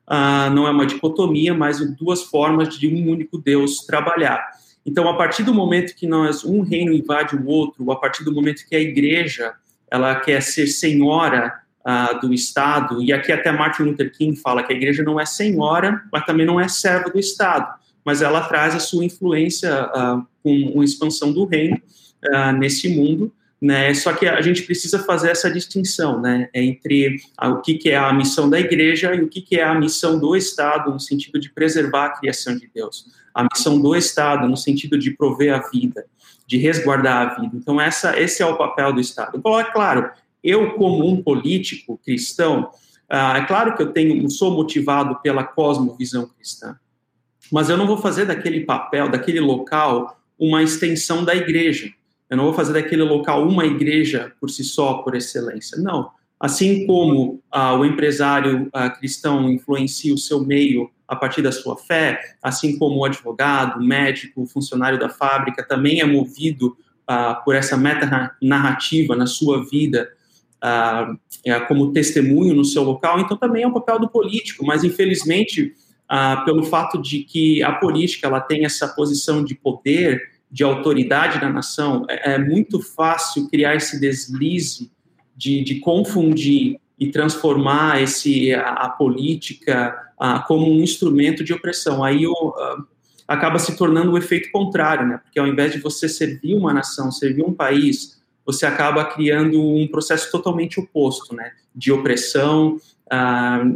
uh, 0.09 0.53
não 0.53 0.67
é 0.67 0.71
uma 0.71 0.85
dicotomia, 0.85 1.53
mas 1.53 1.79
duas 1.95 2.23
formas 2.23 2.77
de 2.77 2.87
um 2.87 3.09
único 3.09 3.37
Deus 3.37 3.85
trabalhar. 3.85 4.43
Então, 4.85 5.07
a 5.07 5.15
partir 5.15 5.43
do 5.43 5.53
momento 5.53 5.95
que 5.95 6.05
nós 6.05 6.43
um 6.43 6.61
reino 6.61 6.91
invade 6.91 7.37
o 7.37 7.45
outro, 7.45 7.89
a 7.89 7.95
partir 7.95 8.25
do 8.25 8.33
momento 8.33 8.67
que 8.67 8.75
a 8.75 8.81
igreja 8.81 9.53
ela 9.89 10.15
quer 10.15 10.41
ser 10.41 10.67
senhora 10.67 11.61
uh, 11.87 12.19
do 12.19 12.33
Estado, 12.33 13.01
e 13.01 13.13
aqui 13.13 13.31
até 13.31 13.53
Martin 13.53 13.83
Luther 13.83 14.11
King 14.11 14.35
fala 14.35 14.63
que 14.63 14.73
a 14.73 14.75
igreja 14.75 15.01
não 15.01 15.17
é 15.17 15.25
senhora, 15.25 16.03
mas 16.11 16.25
também 16.25 16.45
não 16.45 16.59
é 16.59 16.67
serva 16.67 17.09
do 17.09 17.17
Estado, 17.17 17.73
mas 18.05 18.21
ela 18.21 18.41
traz 18.41 18.75
a 18.75 18.79
sua 18.79 19.05
influência 19.05 19.85
uh, 19.85 20.25
com 20.41 20.53
uma 20.73 20.83
expansão 20.83 21.31
do 21.31 21.45
reino 21.45 21.79
uh, 22.25 22.51
nesse 22.57 22.89
mundo, 22.89 23.31
né? 23.61 23.93
Só 23.93 24.11
que 24.11 24.27
a 24.27 24.41
gente 24.41 24.63
precisa 24.63 24.99
fazer 24.99 25.29
essa 25.29 25.49
distinção, 25.49 26.19
né, 26.19 26.49
entre 26.53 27.15
o 27.41 27.61
que, 27.61 27.75
que 27.75 27.89
é 27.91 27.95
a 27.95 28.11
missão 28.11 28.49
da 28.49 28.59
igreja 28.59 29.15
e 29.15 29.21
o 29.21 29.29
que, 29.29 29.41
que 29.41 29.55
é 29.55 29.63
a 29.63 29.73
missão 29.73 30.19
do 30.19 30.35
Estado 30.35 30.91
no 30.91 30.99
sentido 30.99 31.39
de 31.39 31.49
preservar 31.49 32.07
a 32.07 32.09
criação 32.09 32.57
de 32.57 32.69
Deus, 32.75 33.05
a 33.33 33.43
missão 33.43 33.79
do 33.79 33.95
Estado 33.95 34.49
no 34.49 34.57
sentido 34.57 34.99
de 34.99 35.11
prover 35.11 35.55
a 35.55 35.69
vida, 35.69 36.05
de 36.45 36.57
resguardar 36.57 37.21
a 37.21 37.39
vida. 37.39 37.55
Então, 37.55 37.79
essa, 37.79 38.19
esse 38.19 38.43
é 38.43 38.45
o 38.45 38.57
papel 38.57 38.91
do 38.91 38.99
Estado. 38.99 39.37
Então, 39.37 39.57
é 39.57 39.63
claro, 39.63 40.11
eu, 40.43 40.71
como 40.71 41.07
um 41.07 41.23
político 41.23 41.97
cristão, 42.03 42.69
ah, 43.09 43.37
é 43.37 43.45
claro 43.45 43.75
que 43.75 43.81
eu 43.81 43.93
tenho, 43.93 44.29
sou 44.29 44.51
motivado 44.51 45.21
pela 45.21 45.43
cosmovisão 45.43 46.27
cristã, 46.27 46.75
mas 47.53 47.69
eu 47.69 47.77
não 47.77 47.85
vou 47.85 47.97
fazer 47.97 48.25
daquele 48.25 48.61
papel, 48.61 49.07
daquele 49.09 49.39
local, 49.39 50.19
uma 50.39 50.63
extensão 50.63 51.23
da 51.23 51.35
igreja. 51.35 51.87
Eu 52.27 52.35
não 52.35 52.45
vou 52.45 52.53
fazer 52.53 52.73
daquele 52.73 53.03
local 53.03 53.47
uma 53.47 53.63
igreja 53.63 54.33
por 54.41 54.49
si 54.49 54.63
só, 54.63 54.95
por 54.95 55.13
excelência. 55.13 55.77
Não. 55.77 56.09
Assim 56.39 56.87
como 56.87 57.39
ah, 57.51 57.75
o 57.75 57.85
empresário 57.85 58.67
ah, 58.73 58.89
cristão 58.89 59.51
influencia 59.51 60.11
o 60.11 60.17
seu 60.17 60.43
meio 60.43 60.89
a 61.07 61.15
partir 61.15 61.43
da 61.43 61.51
sua 61.51 61.77
fé, 61.77 62.19
assim 62.41 62.75
como 62.79 62.97
o 62.97 63.05
advogado, 63.05 63.79
o 63.79 63.83
médico, 63.85 64.41
o 64.41 64.47
funcionário 64.47 64.97
da 64.99 65.09
fábrica 65.09 65.63
também 65.63 66.01
é 66.01 66.05
movido 66.05 66.75
ah, 67.05 67.35
por 67.35 67.53
essa 67.53 67.77
meta-narrativa 67.77 69.15
na 69.15 69.27
sua 69.27 69.63
vida, 69.63 70.11
ah, 70.59 71.15
é, 71.45 71.59
como 71.59 71.91
testemunho 71.91 72.55
no 72.55 72.65
seu 72.65 72.81
local, 72.81 73.19
então 73.19 73.37
também 73.37 73.61
é 73.61 73.67
um 73.67 73.73
papel 73.73 73.99
do 73.99 74.09
político, 74.09 74.65
mas 74.65 74.83
infelizmente, 74.83 75.75
ah, 76.15 76.43
pelo 76.45 76.61
fato 76.61 77.01
de 77.01 77.23
que 77.23 77.63
a 77.63 77.71
política 77.71 78.27
ela 78.27 78.39
tem 78.39 78.65
essa 78.65 78.87
posição 78.87 79.43
de 79.43 79.55
poder, 79.55 80.21
de 80.51 80.63
autoridade 80.63 81.41
na 81.41 81.49
nação, 81.49 82.05
é, 82.07 82.33
é 82.33 82.37
muito 82.37 82.79
fácil 82.79 83.49
criar 83.49 83.73
esse 83.73 83.99
deslize 83.99 84.91
de, 85.35 85.63
de 85.63 85.79
confundir 85.79 86.79
e 86.99 87.09
transformar 87.09 87.99
esse, 87.99 88.53
a, 88.53 88.73
a 88.73 88.89
política 88.89 89.97
como 90.47 90.71
um 90.71 90.81
instrumento 90.81 91.43
de 91.43 91.51
opressão. 91.51 92.03
Aí 92.03 92.27
o, 92.27 92.53
acaba 93.27 93.57
se 93.57 93.75
tornando 93.75 94.11
o 94.11 94.17
efeito 94.17 94.51
contrário, 94.51 95.07
né? 95.07 95.17
Porque 95.17 95.39
ao 95.39 95.47
invés 95.47 95.71
de 95.71 95.79
você 95.79 96.07
servir 96.07 96.53
uma 96.53 96.71
nação, 96.71 97.11
servir 97.11 97.43
um 97.43 97.53
país, 97.53 98.21
você 98.45 98.67
acaba 98.67 99.03
criando 99.03 99.59
um 99.59 99.87
processo 99.87 100.31
totalmente 100.31 100.79
oposto, 100.79 101.35
né? 101.35 101.53
De 101.75 101.91
opressão. 101.91 102.77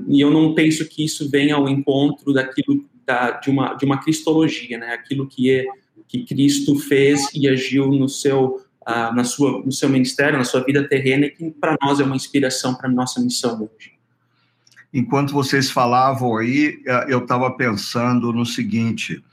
E 0.08 0.22
eu 0.22 0.32
não 0.32 0.54
penso 0.54 0.88
que 0.88 1.04
isso 1.04 1.30
venha 1.30 1.56
ao 1.56 1.68
encontro 1.68 2.34
daquilo 2.34 2.86
da, 3.06 3.32
de 3.32 3.50
uma 3.50 3.74
de 3.76 3.86
uma 3.86 4.00
cristologia, 4.00 4.78
né? 4.78 4.94
Aquilo 4.94 5.28
que 5.28 5.52
é 5.52 5.66
que 6.08 6.24
Cristo 6.24 6.78
fez 6.80 7.28
e 7.34 7.48
agiu 7.48 7.88
no 7.88 8.08
seu 8.08 8.62
na 9.14 9.24
sua 9.24 9.62
no 9.64 9.72
seu 9.72 9.90
ministério, 9.90 10.38
na 10.38 10.46
sua 10.46 10.64
vida 10.64 10.88
terrena, 10.88 11.30
que 11.30 11.52
para 11.52 11.78
nós 11.82 12.00
é 12.00 12.04
uma 12.04 12.16
inspiração 12.16 12.74
para 12.74 12.90
nossa 12.90 13.20
missão 13.20 13.62
hoje 13.62 13.98
enquanto 14.94 15.34
vocês 15.34 15.70
falavam 15.70 16.38
aí, 16.38 16.82
é, 16.86 17.14
eu 17.14 17.20
estava 17.20 17.52
pensando 17.52 18.34
no 18.34 18.46
seguinte: 18.46 19.24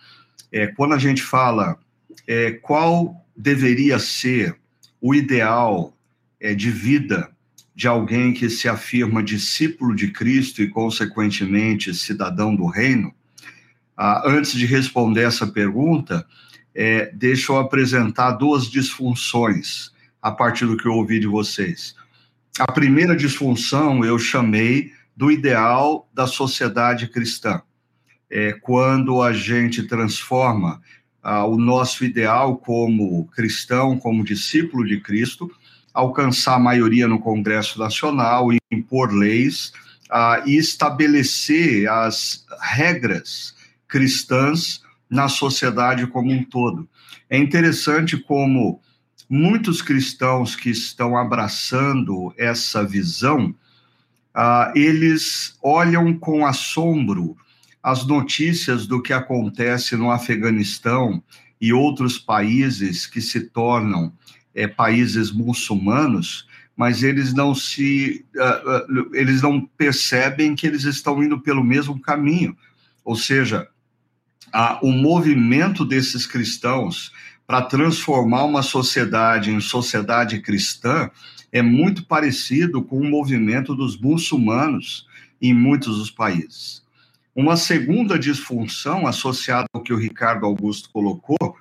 é, 0.53 0.67
quando 0.67 0.95
a 0.95 0.99
gente 0.99 1.23
fala 1.23 1.79
é, 2.27 2.53
qual 2.53 3.25
deveria 3.37 3.99
ser 3.99 4.57
o 5.01 5.15
ideal 5.15 5.97
é, 6.41 6.55
de 6.55 6.71
vida 6.71 7.31
de 7.75 7.89
alguém 7.89 8.33
que 8.33 8.49
se 8.49 8.69
afirma 8.69 9.23
discípulo 9.23 9.95
de 9.95 10.09
Cristo 10.11 10.63
e, 10.63 10.69
consequentemente, 10.69 11.95
cidadão 11.95 12.55
do 12.55 12.67
reino, 12.67 13.13
ah, 13.97 14.23
antes 14.27 14.53
de 14.53 14.67
responder 14.67 15.23
essa 15.23 15.47
pergunta, 15.47 16.27
é, 16.75 17.11
deixa 17.13 17.53
eu 17.53 17.59
apresentar 17.59 18.33
duas 18.33 18.71
disfunções 18.71 19.93
a 20.21 20.31
partir 20.31 20.67
do 20.67 20.77
que 20.77 20.87
eu 20.87 20.95
ouvi 20.95 21.21
de 21.21 21.27
vocês. 21.27 21.95
A 22.59 22.71
primeira 22.71 23.17
disfunção 23.17 24.05
eu 24.05 24.19
chamei 24.19 24.93
do 25.17 25.31
ideal 25.31 26.09
da 26.13 26.27
sociedade 26.27 27.09
cristã. 27.09 27.63
É, 28.31 28.53
quando 28.53 29.23
a 29.23 29.33
gente 29.33 29.83
transforma 29.85 30.81
ah, 31.23 31.45
o 31.45 31.57
nosso 31.57 32.05
ideal 32.05 32.57
como 32.57 33.27
cristão, 33.29 33.99
como 33.99 34.25
discípulo 34.25 34.85
de 34.85 35.01
Cristo, 35.01 35.51
alcançar 35.95 36.57
a 36.57 36.59
maioria 36.59 37.09
no 37.09 37.21
Congresso 37.21 37.79
Nacional, 37.79 38.49
impor 38.71 39.13
leis 39.13 39.73
ah, 40.11 40.43
e 40.45 40.57
estabelecer 40.57 41.89
as 41.89 42.45
regras 42.61 43.55
cristãs 43.89 44.83
na 45.09 45.29
sociedade 45.29 46.07
como 46.09 46.33
um 46.33 46.43
todo. 46.43 46.89
É 47.31 47.39
interessante 47.39 48.17
como 48.17 48.81
muitos 49.31 49.81
cristãos 49.81 50.57
que 50.57 50.71
estão 50.71 51.17
abraçando 51.17 52.35
essa 52.37 52.85
visão 52.85 53.55
ah, 54.35 54.73
eles 54.75 55.57
olham 55.63 56.13
com 56.19 56.45
assombro 56.45 57.37
as 57.81 58.05
notícias 58.05 58.85
do 58.87 59.01
que 59.01 59.13
acontece 59.13 59.95
no 59.95 60.11
Afeganistão 60.11 61.23
e 61.61 61.73
outros 61.73 62.19
países 62.19 63.07
que 63.07 63.21
se 63.21 63.43
tornam 63.43 64.13
é, 64.55 64.67
países 64.67 65.31
muçulmanos, 65.31 66.47
mas 66.77 67.03
eles 67.03 67.33
não 67.33 67.55
se 67.55 68.25
uh, 68.37 69.15
eles 69.15 69.43
não 69.43 69.61
percebem 69.61 70.55
que 70.55 70.67
eles 70.67 70.85
estão 70.85 71.23
indo 71.23 71.41
pelo 71.41 71.63
mesmo 71.63 72.01
caminho, 72.01 72.57
ou 73.05 73.17
seja, 73.17 73.69
uh, 74.49 74.87
o 74.87 74.91
movimento 74.91 75.85
desses 75.85 76.27
cristãos 76.27 77.13
para 77.47 77.63
transformar 77.63 78.45
uma 78.45 78.63
sociedade 78.63 79.51
em 79.51 79.61
sociedade 79.61 80.41
cristã 80.41 81.11
é 81.53 81.63
muito 81.63 82.05
parecido 82.07 82.83
com 82.83 82.99
o 82.99 83.09
movimento 83.09 83.75
dos 83.75 83.97
muçulmanos 83.99 85.07
em 85.41 85.53
muitos 85.53 85.99
dos 85.99 86.11
países. 86.11 86.83
Uma 87.37 87.57
segunda 87.57 88.19
disfunção 88.19 89.07
associada 89.07 89.67
ao 89.73 89.83
que 89.83 89.93
o 89.93 89.99
Ricardo 89.99 90.47
Augusto 90.47 90.89
colocou, 90.91 91.57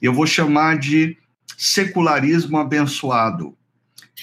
eu 0.00 0.12
vou 0.12 0.26
chamar 0.26 0.78
de 0.78 1.16
secularismo 1.56 2.58
abençoado. 2.58 3.56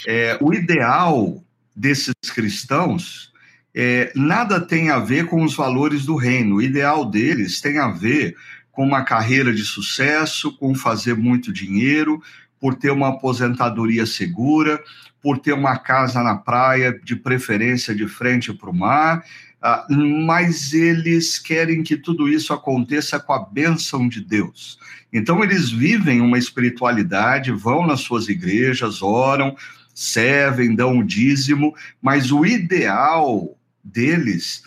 É, 0.08 0.38
o 0.42 0.54
ideal 0.54 1.44
desses 1.76 2.14
cristãos 2.34 3.32
é, 3.76 4.12
nada 4.16 4.60
tem 4.62 4.92
a 4.92 5.00
ver 5.00 5.26
com 5.26 5.44
os 5.44 5.56
valores 5.56 6.06
do 6.06 6.16
reino. 6.16 6.58
O 6.58 6.62
ideal 6.62 7.06
deles 7.06 7.60
tem 7.60 7.80
a 7.80 7.90
ver 7.90 8.36
com 8.72 8.86
uma 8.86 9.04
carreira 9.04 9.54
de 9.54 9.64
sucesso, 9.64 10.56
com 10.58 10.76
fazer 10.76 11.16
muito 11.16 11.52
dinheiro, 11.52 12.22
por 12.60 12.76
ter 12.76 12.92
uma 12.92 13.10
aposentadoria 13.10 14.06
segura, 14.06 14.82
por 15.22 15.38
ter 15.38 15.54
uma 15.54 15.78
casa 15.78 16.22
na 16.22 16.36
praia, 16.36 17.00
de 17.04 17.16
preferência 17.16 17.96
de 17.96 18.08
frente 18.08 18.54
para 18.54 18.70
o 18.70 18.76
mar, 18.76 19.24
ah, 19.66 19.88
mas 19.90 20.74
eles 20.74 21.40
querem 21.40 21.84
que 21.84 21.96
tudo 21.96 22.28
isso 22.28 22.52
aconteça 22.52 23.18
com 23.18 23.32
a 23.32 23.46
bênção 23.46 24.10
de 24.10 24.20
Deus. 24.20 24.78
Então, 25.12 25.42
eles 25.42 25.72
vivem 25.72 26.20
uma 26.20 26.38
espiritualidade, 26.38 27.50
vão 27.50 27.88
nas 27.88 28.02
suas 28.02 28.28
igrejas, 28.28 29.02
oram, 29.02 29.56
servem, 29.96 30.76
dão 30.76 30.98
o 30.98 31.04
dízimo, 31.04 31.74
mas 32.02 32.30
o 32.30 32.46
ideal 32.46 33.58
deles 33.82 34.64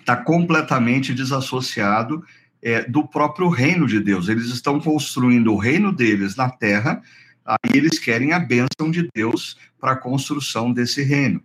está 0.00 0.16
completamente 0.16 1.12
desassociado 1.12 2.24
é, 2.62 2.88
do 2.88 3.06
próprio 3.06 3.50
reino 3.50 3.86
de 3.86 4.00
Deus. 4.00 4.30
Eles 4.30 4.46
estão 4.46 4.80
construindo 4.80 5.52
o 5.52 5.58
reino 5.58 5.92
deles 5.92 6.36
na 6.36 6.48
terra, 6.48 7.02
aí 7.44 7.72
eles 7.74 7.98
querem 7.98 8.32
a 8.32 8.38
bênção 8.38 8.90
de 8.90 9.06
Deus 9.14 9.58
para 9.78 9.92
a 9.92 9.96
construção 9.96 10.72
desse 10.72 11.02
reino. 11.02 11.42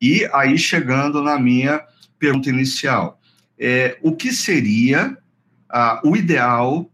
E 0.00 0.24
aí, 0.32 0.56
chegando 0.56 1.20
na 1.20 1.36
minha 1.36 1.82
pergunta 2.18 2.48
inicial, 2.48 3.20
é, 3.58 3.98
o 4.02 4.14
que 4.14 4.32
seria 4.32 5.16
ah, 5.68 6.00
o 6.04 6.16
ideal 6.16 6.90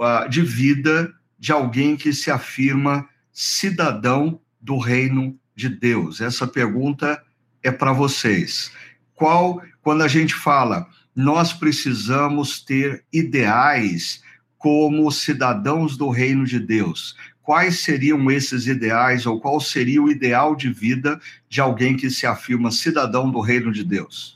ah, 0.00 0.26
de 0.28 0.42
vida 0.42 1.12
de 1.38 1.52
alguém 1.52 1.96
que 1.96 2.12
se 2.12 2.30
afirma 2.30 3.08
cidadão 3.32 4.40
do 4.60 4.78
reino 4.78 5.38
de 5.54 5.68
Deus? 5.68 6.20
Essa 6.20 6.46
pergunta 6.46 7.22
é 7.62 7.70
para 7.70 7.92
vocês. 7.92 8.70
Qual, 9.14 9.62
quando 9.82 10.02
a 10.02 10.08
gente 10.08 10.34
fala 10.34 10.88
nós 11.14 11.52
precisamos 11.52 12.60
ter 12.60 13.04
ideais 13.12 14.20
como 14.58 15.10
cidadãos 15.12 15.96
do 15.96 16.08
reino 16.08 16.44
de 16.44 16.58
Deus. 16.58 17.14
Quais 17.42 17.80
seriam 17.80 18.30
esses 18.30 18.66
ideais, 18.66 19.26
ou 19.26 19.38
qual 19.38 19.60
seria 19.60 20.02
o 20.02 20.10
ideal 20.10 20.56
de 20.56 20.72
vida 20.72 21.20
de 21.48 21.60
alguém 21.60 21.96
que 21.96 22.08
se 22.10 22.26
afirma 22.26 22.70
cidadão 22.70 23.30
do 23.30 23.40
reino 23.40 23.70
de 23.70 23.84
Deus? 23.84 24.33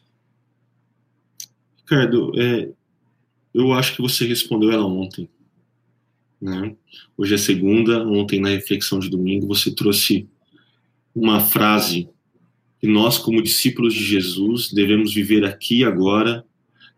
Ricardo, 1.88 2.38
é, 2.38 2.70
eu 3.54 3.72
acho 3.72 3.96
que 3.96 4.02
você 4.02 4.26
respondeu 4.26 4.70
ela 4.70 4.84
ontem. 4.84 5.26
Né? 6.38 6.76
Hoje 7.16 7.34
é 7.34 7.38
segunda, 7.38 8.06
ontem 8.06 8.38
na 8.38 8.50
reflexão 8.50 8.98
de 8.98 9.08
domingo 9.08 9.46
você 9.46 9.74
trouxe 9.74 10.28
uma 11.14 11.40
frase 11.40 12.10
que 12.78 12.86
nós, 12.86 13.16
como 13.16 13.42
discípulos 13.42 13.94
de 13.94 14.04
Jesus, 14.04 14.70
devemos 14.70 15.14
viver 15.14 15.46
aqui 15.46 15.82
agora 15.82 16.44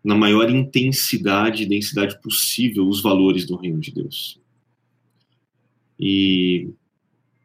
na 0.03 0.13
maior 0.13 0.49
intensidade 0.49 1.63
e 1.63 1.69
densidade 1.69 2.21
possível 2.21 2.85
os 2.85 3.01
valores 3.01 3.45
do 3.45 3.55
reino 3.55 3.79
de 3.79 3.93
Deus. 3.93 4.37
E 5.97 6.67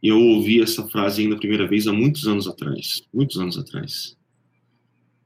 eu 0.03 0.21
ouvi 0.21 0.61
essa 0.61 0.87
frase 0.89 1.23
ainda 1.23 1.37
a 1.37 1.39
primeira 1.39 1.67
vez 1.69 1.87
há 1.87 1.93
muitos 1.93 2.27
anos 2.27 2.49
atrás, 2.49 3.03
muitos 3.15 3.39
anos 3.39 3.57
atrás. 3.57 4.17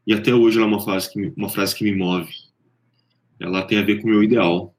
E 0.07 0.13
até 0.13 0.35
hoje 0.35 0.57
ela 0.57 0.67
é 0.67 0.69
uma 0.69 0.81
frase 0.81 1.13
que 1.13 1.19
me, 1.19 1.33
uma 1.37 1.49
frase 1.49 1.75
que 1.75 1.85
me 1.85 1.95
move. 1.95 2.33
Ela 3.39 3.63
tem 3.63 3.79
a 3.79 3.83
ver 3.83 4.01
com 4.01 4.09
o 4.09 4.11
meu 4.11 4.23
ideal. 4.23 4.75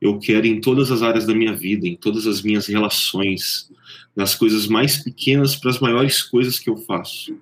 Eu 0.00 0.18
quero 0.18 0.46
em 0.46 0.60
todas 0.60 0.90
as 0.90 1.02
áreas 1.02 1.26
da 1.26 1.34
minha 1.34 1.54
vida, 1.54 1.86
em 1.86 1.96
todas 1.96 2.26
as 2.26 2.42
minhas 2.42 2.66
relações, 2.66 3.70
nas 4.14 4.34
coisas 4.34 4.66
mais 4.66 5.02
pequenas 5.02 5.56
para 5.56 5.70
as 5.70 5.80
maiores 5.80 6.22
coisas 6.22 6.58
que 6.58 6.68
eu 6.68 6.76
faço, 6.76 7.36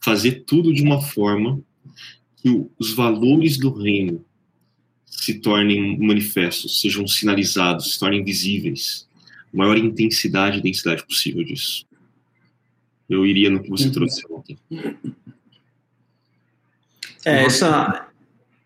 fazer 0.00 0.44
tudo 0.44 0.72
de 0.72 0.82
uma 0.82 1.00
forma 1.00 1.62
que 2.36 2.66
os 2.78 2.92
valores 2.92 3.58
do 3.58 3.70
reino 3.70 4.24
se 5.04 5.34
tornem 5.34 5.98
manifestos, 5.98 6.80
sejam 6.80 7.06
sinalizados, 7.06 7.92
se 7.92 8.00
tornem 8.00 8.24
visíveis. 8.24 9.06
Maior 9.52 9.76
intensidade 9.76 10.58
e 10.58 10.62
densidade 10.62 11.04
possível 11.04 11.44
disso. 11.44 11.84
Eu 13.08 13.26
iria 13.26 13.50
no 13.50 13.62
que 13.62 13.68
você 13.68 13.86
uhum. 13.86 13.92
trouxe 13.92 14.22
ontem. 14.30 14.58
É, 17.24 17.44
essa, 17.44 18.06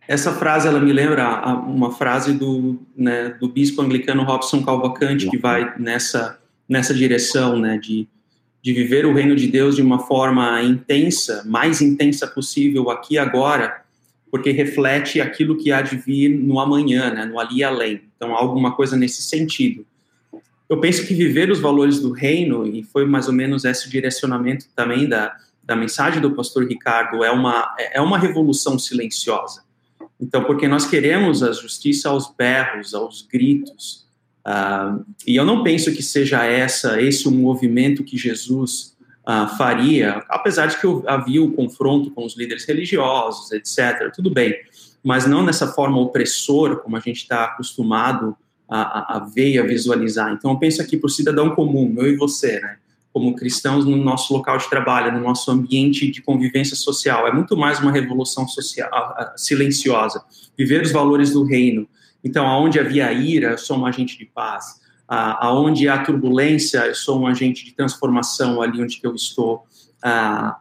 essa 0.06 0.32
frase 0.32 0.68
ela 0.68 0.80
me 0.80 0.92
lembra 0.92 1.44
uma 1.66 1.90
frase 1.92 2.32
do, 2.32 2.80
né, 2.96 3.30
do 3.40 3.48
bispo 3.48 3.82
anglicano 3.82 4.22
Robson 4.24 4.62
Calvacante, 4.62 5.28
que 5.28 5.38
vai 5.38 5.78
nessa, 5.78 6.38
nessa 6.68 6.94
direção 6.94 7.58
né, 7.58 7.78
de 7.78 8.08
de 8.64 8.72
viver 8.72 9.04
o 9.04 9.12
reino 9.12 9.36
de 9.36 9.46
Deus 9.46 9.76
de 9.76 9.82
uma 9.82 9.98
forma 9.98 10.62
intensa, 10.62 11.44
mais 11.44 11.82
intensa 11.82 12.26
possível 12.26 12.88
aqui 12.88 13.18
agora, 13.18 13.82
porque 14.30 14.50
reflete 14.52 15.20
aquilo 15.20 15.58
que 15.58 15.70
há 15.70 15.82
de 15.82 15.98
vir 15.98 16.30
no 16.30 16.58
amanhã, 16.58 17.12
né, 17.12 17.26
no 17.26 17.38
ali 17.38 17.58
e 17.58 17.62
além. 17.62 18.00
Então, 18.16 18.34
alguma 18.34 18.74
coisa 18.74 18.96
nesse 18.96 19.20
sentido. 19.20 19.84
Eu 20.66 20.80
penso 20.80 21.06
que 21.06 21.12
viver 21.12 21.50
os 21.50 21.60
valores 21.60 22.00
do 22.00 22.10
reino, 22.10 22.66
e 22.66 22.82
foi 22.84 23.04
mais 23.04 23.28
ou 23.28 23.34
menos 23.34 23.66
esse 23.66 23.90
direcionamento 23.90 24.64
também 24.74 25.06
da, 25.06 25.36
da 25.64 25.74
mensagem 25.74 26.20
do 26.20 26.34
pastor 26.34 26.66
Ricardo, 26.66 27.24
é 27.24 27.30
uma, 27.30 27.74
é 27.78 28.00
uma 28.00 28.18
revolução 28.18 28.78
silenciosa. 28.78 29.62
Então, 30.20 30.44
porque 30.44 30.68
nós 30.68 30.86
queremos 30.86 31.42
a 31.42 31.52
justiça 31.52 32.08
aos 32.08 32.32
berros, 32.36 32.94
aos 32.94 33.22
gritos, 33.22 34.04
Uh, 34.46 35.02
e 35.26 35.36
eu 35.36 35.44
não 35.44 35.62
penso 35.62 35.90
que 35.90 36.02
seja 36.02 36.44
essa 36.44 37.00
esse 37.00 37.26
o 37.26 37.30
movimento 37.30 38.04
que 38.04 38.18
Jesus 38.18 38.94
uh, 39.26 39.56
faria, 39.56 40.22
apesar 40.28 40.66
de 40.66 40.78
que 40.78 40.86
havia 41.06 41.42
o 41.42 41.52
confronto 41.52 42.10
com 42.10 42.26
os 42.26 42.36
líderes 42.36 42.66
religiosos, 42.66 43.50
etc. 43.52 44.12
Tudo 44.14 44.30
bem, 44.30 44.54
mas 45.02 45.26
não 45.26 45.42
nessa 45.42 45.68
forma 45.68 45.98
opressora 45.98 46.76
como 46.76 46.94
a 46.94 47.00
gente 47.00 47.22
está 47.22 47.44
acostumado 47.44 48.36
a, 48.68 49.16
a, 49.16 49.18
ver 49.20 49.52
e 49.52 49.58
a 49.58 49.62
visualizar. 49.62 50.32
Então, 50.32 50.50
eu 50.50 50.58
penso 50.58 50.82
aqui 50.82 50.96
para 50.96 51.06
o 51.06 51.10
cidadão 51.10 51.54
comum, 51.54 51.94
eu 51.98 52.08
e 52.08 52.16
você, 52.16 52.60
né? 52.60 52.76
Como 53.14 53.34
cristãos 53.36 53.86
no 53.86 53.96
nosso 53.96 54.34
local 54.34 54.58
de 54.58 54.68
trabalho, 54.68 55.12
no 55.12 55.20
nosso 55.20 55.50
ambiente 55.50 56.10
de 56.10 56.20
convivência 56.20 56.76
social. 56.76 57.26
É 57.26 57.32
muito 57.32 57.56
mais 57.56 57.78
uma 57.78 57.92
revolução 57.92 58.46
social 58.46 58.90
silenciosa. 59.36 60.22
Viver 60.58 60.82
os 60.82 60.90
valores 60.90 61.32
do 61.32 61.44
reino, 61.44 61.88
então, 62.24 62.46
aonde 62.46 62.80
havia 62.80 63.12
ira, 63.12 63.50
eu 63.50 63.58
sou 63.58 63.78
um 63.78 63.84
agente 63.84 64.16
de 64.16 64.24
paz. 64.24 64.80
Ah, 65.06 65.46
aonde 65.46 65.86
há 65.88 65.98
turbulência, 65.98 66.86
eu 66.86 66.94
sou 66.94 67.20
um 67.20 67.26
agente 67.26 67.64
de 67.66 67.74
transformação 67.74 68.62
ali 68.62 68.82
onde 68.82 68.98
eu 69.02 69.14
estou. 69.14 69.64
Ah, 70.02 70.56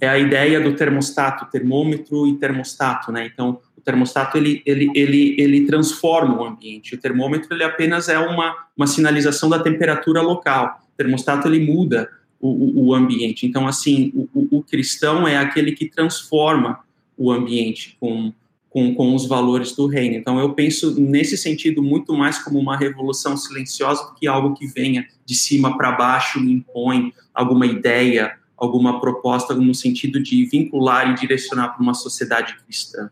é 0.00 0.08
a 0.08 0.18
ideia 0.18 0.58
do 0.60 0.74
termostato, 0.74 1.50
termômetro 1.50 2.26
e 2.26 2.38
termostato, 2.38 3.12
né? 3.12 3.26
Então, 3.26 3.60
o 3.76 3.80
termostato 3.82 4.38
ele, 4.38 4.62
ele, 4.64 4.90
ele, 4.94 5.36
ele 5.38 5.66
transforma 5.66 6.40
o 6.40 6.44
ambiente. 6.44 6.94
O 6.94 6.98
termômetro 6.98 7.54
ele 7.54 7.64
apenas 7.64 8.08
é 8.08 8.18
uma, 8.18 8.56
uma 8.74 8.86
sinalização 8.86 9.50
da 9.50 9.58
temperatura 9.58 10.22
local. 10.22 10.80
Termostato 11.02 11.48
ele 11.48 11.64
muda 11.64 12.10
o, 12.38 12.88
o, 12.88 12.94
ambiente. 12.94 13.46
Então, 13.46 13.66
assim, 13.66 14.12
o, 14.14 14.28
o, 14.34 14.58
o 14.58 14.62
cristão 14.62 15.26
é 15.26 15.36
aquele 15.38 15.72
que 15.72 15.88
transforma 15.88 16.80
o 17.16 17.32
ambiente 17.32 17.96
com 17.98 18.32
com, 18.70 18.94
com 18.94 19.14
os 19.16 19.26
valores 19.26 19.74
do 19.74 19.88
reino. 19.88 20.14
Então, 20.14 20.38
eu 20.38 20.54
penso 20.54 20.98
nesse 20.98 21.36
sentido 21.36 21.82
muito 21.82 22.14
mais 22.16 22.38
como 22.38 22.56
uma 22.58 22.76
revolução 22.76 23.36
silenciosa 23.36 24.04
do 24.04 24.14
que 24.14 24.28
algo 24.28 24.54
que 24.54 24.68
venha 24.68 25.06
de 25.26 25.34
cima 25.34 25.76
para 25.76 25.90
baixo 25.90 26.38
e 26.38 26.52
impõe 26.52 27.12
alguma 27.34 27.66
ideia, 27.66 28.38
alguma 28.56 29.00
proposta 29.00 29.54
no 29.54 29.74
sentido 29.74 30.22
de 30.22 30.44
vincular 30.46 31.10
e 31.10 31.14
direcionar 31.14 31.70
para 31.70 31.82
uma 31.82 31.94
sociedade 31.94 32.56
cristã. 32.64 33.10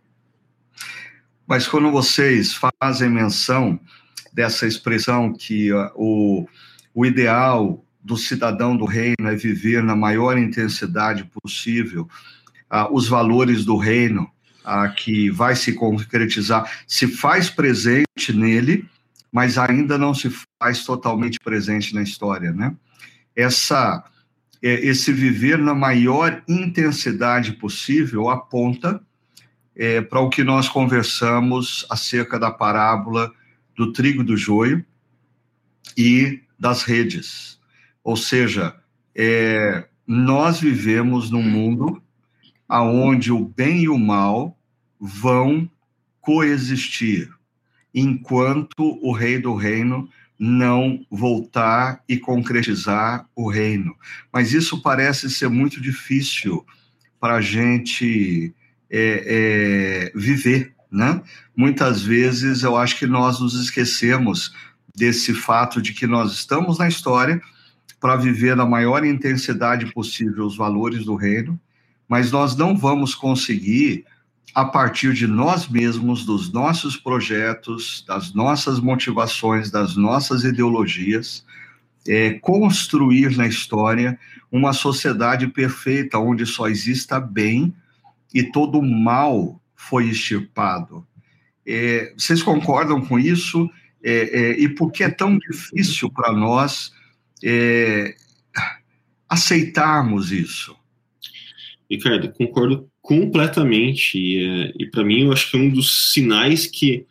Mas 1.44 1.66
quando 1.66 1.90
vocês 1.90 2.55
fazem 2.81 3.11
menção 3.11 3.81
dessa 4.33 4.64
expressão 4.64 5.33
que 5.33 5.72
uh, 5.72 5.90
o, 5.96 6.46
o 6.98 7.06
ideal 7.06 7.84
do 8.02 8.16
cidadão 8.16 8.76
do 8.76 8.84
reino 8.84 9.28
é 9.28 9.37
viver 9.37 9.84
na 9.84 9.94
maior 9.94 10.37
intensidade 10.37 11.30
possível 11.40 12.08
uh, 12.72 12.92
os 12.92 13.06
valores 13.06 13.64
do 13.64 13.76
reino, 13.76 14.28
ah, 14.64 14.88
que 14.88 15.30
vai 15.30 15.54
se 15.54 15.74
concretizar, 15.74 16.68
se 16.88 17.06
faz 17.06 17.48
presente 17.48 18.32
nele, 18.34 18.84
mas 19.30 19.56
ainda 19.56 19.96
não 19.96 20.12
se 20.12 20.28
faz 20.61 20.84
totalmente 20.84 21.38
presente 21.38 21.94
na 21.94 22.02
história, 22.02 22.52
né? 22.52 22.74
Essa, 23.37 24.02
é, 24.61 24.84
esse 24.84 25.12
viver 25.12 25.56
na 25.56 25.76
maior 25.76 26.42
intensidade 26.48 27.52
possível 27.52 28.28
aponta 28.28 29.00
é, 29.76 30.00
para 30.00 30.18
o 30.18 30.28
que 30.28 30.42
nós 30.42 30.68
conversamos 30.68 31.87
acerca 31.88 32.40
da 32.40 32.50
parábola 32.50 33.32
do 33.76 33.92
trigo 33.92 34.24
do 34.24 34.37
joio, 34.37 34.84
e 35.96 36.42
das 36.59 36.83
redes. 36.83 37.59
Ou 38.03 38.16
seja, 38.16 38.75
é, 39.14 39.87
nós 40.07 40.61
vivemos 40.61 41.31
num 41.31 41.42
mundo 41.42 42.03
aonde 42.68 43.33
o 43.33 43.44
bem 43.44 43.85
e 43.85 43.88
o 43.88 43.99
mal 43.99 44.59
vão 45.01 45.71
coexistir, 46.21 47.31
enquanto 47.94 48.99
o 49.03 49.12
rei 49.12 49.38
do 49.38 49.55
reino 49.55 50.09
não 50.38 51.05
voltar 51.11 52.03
e 52.09 52.16
concretizar 52.16 53.29
o 53.35 53.49
reino. 53.49 53.97
Mas 54.33 54.53
isso 54.53 54.81
parece 54.81 55.31
ser 55.31 55.49
muito 55.49 55.81
difícil 55.81 56.64
para 57.18 57.37
a 57.37 57.40
gente 57.40 58.55
é, 58.90 60.11
é, 60.11 60.18
viver, 60.18 60.75
né? 60.90 61.21
Muitas 61.57 62.03
vezes 62.03 62.62
eu 62.62 62.77
acho 62.77 62.99
que 62.99 63.07
nós 63.07 63.40
nos 63.40 63.55
esquecemos 63.55 64.55
desse 64.98 65.32
fato 65.32 65.80
de 65.80 65.94
que 65.94 66.06
nós 66.06 66.32
estamos 66.32 66.78
na 66.78 66.88
história 66.88 67.40
para 68.00 68.16
viver 68.16 68.56
na 68.56 68.66
maior 68.66 69.04
intensidade 69.04 69.92
possível 69.92 70.44
os 70.44 70.56
valores 70.56 71.04
do 71.04 71.14
reino, 71.14 71.58
mas 72.08 72.30
nós 72.30 72.56
não 72.56 72.76
vamos 72.76 73.14
conseguir 73.14 74.04
a 74.54 74.64
partir 74.64 75.12
de 75.12 75.26
nós 75.26 75.68
mesmos, 75.68 76.24
dos 76.24 76.52
nossos 76.52 76.96
projetos, 76.96 78.04
das 78.06 78.32
nossas 78.34 78.80
motivações, 78.80 79.70
das 79.70 79.94
nossas 79.94 80.42
ideologias, 80.42 81.44
é, 82.06 82.32
construir 82.34 83.37
na 83.37 83.46
história 83.46 84.18
uma 84.50 84.72
sociedade 84.72 85.46
perfeita 85.48 86.18
onde 86.18 86.46
só 86.46 86.66
exista 86.68 87.20
bem 87.20 87.74
e 88.32 88.42
todo 88.42 88.82
mal 88.82 89.61
foi 89.76 90.08
extirpado. 90.08 91.06
É, 91.66 92.14
vocês 92.16 92.42
concordam 92.42 93.00
com 93.00 93.18
isso? 93.18 93.70
É, 94.02 94.52
é 94.52 94.61
e 94.61 94.74
é 95.00 95.11
tão 95.11 95.38
difícil 95.38 96.11
para 96.11 96.32
nós 96.32 96.92
é, 97.42 98.14
aceitarmos 99.28 100.32
isso? 100.32 100.76
Ricardo, 101.90 102.30
concordo 102.32 102.88
completamente. 103.00 104.18
E, 104.18 104.44
é, 104.44 104.72
e 104.78 104.87
para 104.87 105.04
mim, 105.04 105.24
eu 105.24 105.32
acho 105.32 105.50
que 105.50 105.56
é 105.56 105.61
um 105.61 105.70
dos 105.70 106.12
sinais 106.12 106.66
que 106.66 107.06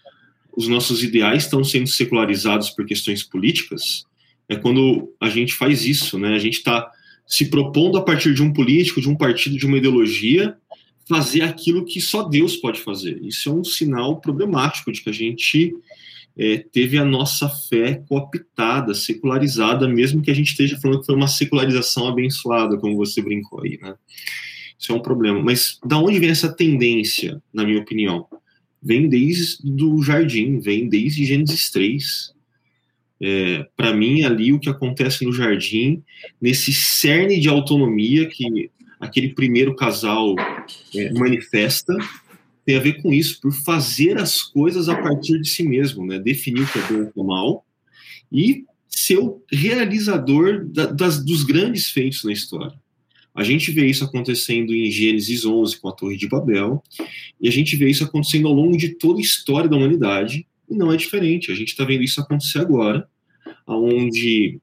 os 0.56 0.68
nossos 0.68 1.04
ideais 1.04 1.44
estão 1.44 1.64
sendo 1.64 1.88
secularizados 1.88 2.70
por 2.70 2.86
questões 2.86 3.24
políticas 3.24 4.08
é 4.50 4.56
quando 4.56 5.14
a 5.20 5.30
gente 5.30 5.54
faz 5.54 5.86
isso, 5.86 6.18
né? 6.18 6.34
A 6.34 6.40
gente 6.40 6.58
está 6.58 6.90
se 7.26 7.50
propondo 7.50 7.98
a 7.98 8.02
partir 8.02 8.34
de 8.34 8.42
um 8.42 8.54
político, 8.54 9.02
de 9.02 9.10
um 9.10 9.16
partido, 9.16 9.58
de 9.58 9.66
uma 9.66 9.78
ideologia, 9.78 10.56
fazer 11.08 11.42
aquilo 11.42 11.86
que 11.86 12.00
só 12.00 12.24
Deus 12.24 12.56
pode 12.56 12.80
fazer. 12.80 13.22
Isso 13.22 13.50
é 13.50 13.52
um 13.52 13.64
sinal 13.64 14.22
problemático 14.22 14.92
de 14.92 15.02
que 15.02 15.10
a 15.10 15.14
gente 15.14 15.76
é, 16.38 16.58
teve 16.58 16.98
a 16.98 17.06
nossa 17.06 17.50
fé 17.50 18.04
cooptada, 18.08 18.94
secularizada, 18.94 19.88
mesmo 19.88 20.22
que 20.22 20.30
a 20.30 20.34
gente 20.36 20.52
esteja 20.52 20.78
falando 20.80 21.00
que 21.00 21.08
foi 21.08 21.16
uma 21.16 21.28
secularização 21.28 22.08
abençoada, 22.08 22.78
como 22.78 22.96
você 22.96 23.22
brincou 23.22 23.64
aí, 23.64 23.80
né? 23.82 23.96
Isso 24.80 24.92
é 24.92 24.96
um 24.96 25.02
problema. 25.02 25.42
Mas 25.42 25.80
da 25.84 25.98
onde 25.98 26.20
vem 26.20 26.30
essa 26.30 26.54
tendência, 26.54 27.42
na 27.52 27.66
minha 27.66 27.80
opinião? 27.80 28.28
Vem 28.82 29.10
desde 29.10 29.58
do 29.64 30.00
jardim, 30.04 30.60
vem 30.60 30.88
desde 30.88 31.26
Gênesis 31.26 31.72
3. 31.72 32.34
É, 33.20 33.66
Para 33.76 33.92
mim, 33.96 34.24
ali 34.24 34.54
o 34.54 34.60
que 34.60 34.70
acontece 34.70 35.26
no 35.26 35.34
jardim, 35.34 36.04
nesse 36.40 36.72
cerne 36.72 37.40
de 37.40 37.50
autonomia 37.50 38.28
que 38.28 38.70
aquele 39.00 39.34
primeiro 39.34 39.76
casal 39.76 40.36
é, 40.96 41.12
manifesta, 41.14 41.96
tem 42.68 42.76
a 42.76 42.82
ver 42.82 43.02
com 43.02 43.14
isso, 43.14 43.40
por 43.40 43.54
fazer 43.54 44.18
as 44.18 44.42
coisas 44.44 44.90
a 44.90 45.02
partir 45.02 45.40
de 45.40 45.48
si 45.48 45.64
mesmo, 45.64 46.06
né? 46.06 46.20
definir 46.20 46.64
o 46.64 46.68
que 46.68 46.78
é 46.78 46.82
bom 46.82 47.04
e 47.04 47.12
o 47.16 47.24
mal, 47.24 47.66
e 48.30 48.66
ser 48.90 49.20
o 49.20 49.42
realizador 49.50 50.66
da, 50.66 50.88
das, 50.88 51.24
dos 51.24 51.46
grandes 51.46 51.90
feitos 51.90 52.26
na 52.26 52.34
história. 52.34 52.78
A 53.34 53.42
gente 53.42 53.72
vê 53.72 53.86
isso 53.86 54.04
acontecendo 54.04 54.76
em 54.76 54.92
Gênesis 54.92 55.46
11 55.46 55.80
com 55.80 55.88
a 55.88 55.94
Torre 55.94 56.18
de 56.18 56.28
Babel, 56.28 56.84
e 57.40 57.48
a 57.48 57.52
gente 57.52 57.74
vê 57.78 57.90
isso 57.90 58.04
acontecendo 58.04 58.50
ao 58.50 58.54
longo 58.54 58.76
de 58.76 58.96
toda 58.96 59.20
a 59.20 59.22
história 59.22 59.70
da 59.70 59.78
humanidade, 59.78 60.46
e 60.70 60.76
não 60.76 60.92
é 60.92 60.98
diferente. 60.98 61.54
A 61.54 61.56
gente 61.56 61.70
está 61.70 61.86
vendo 61.86 62.04
isso 62.04 62.20
acontecer 62.20 62.60
agora, 62.60 63.08
onde 63.66 64.60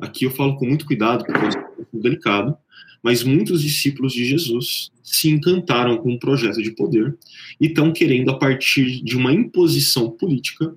aqui 0.00 0.24
eu 0.24 0.30
falo 0.30 0.56
com 0.56 0.64
muito 0.64 0.86
cuidado 0.86 1.26
porque 1.26 1.38
é 1.38 1.60
muito 1.76 2.02
delicado, 2.02 2.56
mas 3.04 3.22
muitos 3.22 3.60
discípulos 3.60 4.14
de 4.14 4.24
Jesus 4.24 4.90
se 5.02 5.28
encantaram 5.28 5.98
com 5.98 6.12
um 6.12 6.18
projeto 6.18 6.62
de 6.62 6.70
poder 6.70 7.14
e 7.60 7.66
estão 7.66 7.92
querendo 7.92 8.30
a 8.30 8.38
partir 8.38 9.04
de 9.04 9.14
uma 9.14 9.30
imposição 9.30 10.10
política 10.10 10.74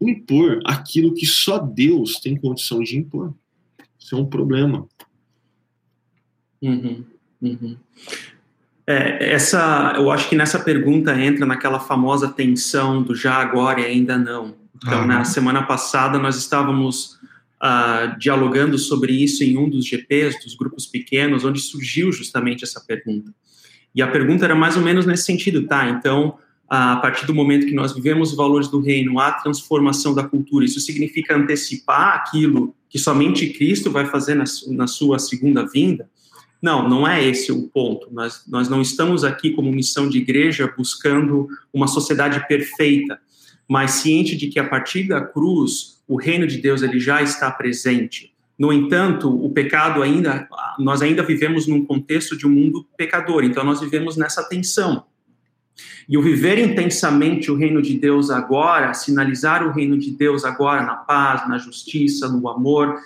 impor 0.00 0.60
aquilo 0.64 1.14
que 1.14 1.26
só 1.26 1.58
Deus 1.58 2.20
tem 2.20 2.36
condição 2.36 2.82
de 2.82 2.96
impor. 2.96 3.34
Isso 3.98 4.14
é 4.14 4.18
um 4.18 4.26
problema. 4.26 4.86
Uhum, 6.62 7.04
uhum. 7.40 7.76
É, 8.86 9.32
essa, 9.32 9.94
eu 9.96 10.10
acho 10.10 10.28
que 10.28 10.36
nessa 10.36 10.58
pergunta 10.58 11.18
entra 11.20 11.46
naquela 11.46 11.78
famosa 11.78 12.28
tensão 12.28 13.02
do 13.02 13.14
já 13.14 13.34
agora 13.34 13.80
e 13.80 13.86
ainda 13.86 14.18
não. 14.18 14.54
Então, 14.76 15.00
uhum. 15.00 15.06
na 15.06 15.24
semana 15.24 15.62
passada 15.62 16.18
nós 16.18 16.36
estávamos 16.36 17.18
uh, 17.62 18.18
dialogando 18.18 18.78
sobre 18.78 19.12
isso 19.12 19.44
em 19.44 19.56
um 19.56 19.68
dos 19.68 19.86
GPs, 19.86 20.42
dos 20.42 20.54
grupos 20.54 20.86
pequenos, 20.86 21.44
onde 21.44 21.60
surgiu 21.60 22.10
justamente 22.10 22.64
essa 22.64 22.80
pergunta. 22.80 23.32
E 23.94 24.00
a 24.00 24.08
pergunta 24.08 24.44
era 24.44 24.54
mais 24.54 24.76
ou 24.76 24.82
menos 24.82 25.04
nesse 25.04 25.24
sentido, 25.24 25.66
tá? 25.66 25.88
Então, 25.88 26.38
a 26.68 26.96
partir 26.96 27.26
do 27.26 27.34
momento 27.34 27.66
que 27.66 27.74
nós 27.74 27.92
vivemos 27.92 28.30
os 28.30 28.36
valores 28.36 28.68
do 28.68 28.80
reino, 28.80 29.18
a 29.18 29.32
transformação 29.32 30.14
da 30.14 30.22
cultura, 30.22 30.64
isso 30.64 30.78
significa 30.80 31.36
antecipar 31.36 32.14
aquilo 32.14 32.74
que 32.88 32.98
somente 32.98 33.48
Cristo 33.50 33.90
vai 33.90 34.06
fazer 34.06 34.34
na, 34.34 34.44
na 34.68 34.86
sua 34.86 35.18
segunda 35.18 35.66
vinda? 35.66 36.08
Não, 36.62 36.88
não 36.88 37.08
é 37.08 37.24
esse 37.24 37.50
o 37.50 37.68
ponto. 37.68 38.08
Nós, 38.12 38.44
nós 38.46 38.68
não 38.68 38.82
estamos 38.82 39.24
aqui 39.24 39.50
como 39.50 39.72
missão 39.72 40.08
de 40.08 40.18
igreja 40.18 40.72
buscando 40.76 41.48
uma 41.72 41.88
sociedade 41.88 42.46
perfeita, 42.46 43.18
mas 43.68 43.92
ciente 43.92 44.36
de 44.36 44.48
que 44.48 44.58
a 44.58 44.68
partir 44.68 45.08
da 45.08 45.20
cruz 45.20 45.99
o 46.10 46.16
reino 46.16 46.44
de 46.44 46.58
Deus 46.58 46.82
ele 46.82 46.98
já 46.98 47.22
está 47.22 47.48
presente. 47.52 48.34
No 48.58 48.72
entanto, 48.72 49.32
o 49.32 49.48
pecado 49.52 50.02
ainda, 50.02 50.48
nós 50.76 51.02
ainda 51.02 51.22
vivemos 51.22 51.68
num 51.68 51.84
contexto 51.86 52.36
de 52.36 52.48
um 52.48 52.50
mundo 52.50 52.84
pecador, 52.96 53.44
então 53.44 53.62
nós 53.62 53.80
vivemos 53.80 54.16
nessa 54.16 54.42
tensão. 54.42 55.04
E 56.08 56.18
o 56.18 56.22
viver 56.22 56.58
intensamente 56.58 57.48
o 57.48 57.54
reino 57.54 57.80
de 57.80 57.96
Deus 57.96 58.28
agora, 58.28 58.92
sinalizar 58.92 59.64
o 59.64 59.70
reino 59.70 59.96
de 59.96 60.10
Deus 60.10 60.44
agora 60.44 60.82
na 60.82 60.96
paz, 60.96 61.48
na 61.48 61.58
justiça, 61.58 62.28
no 62.28 62.48
amor, 62.48 62.98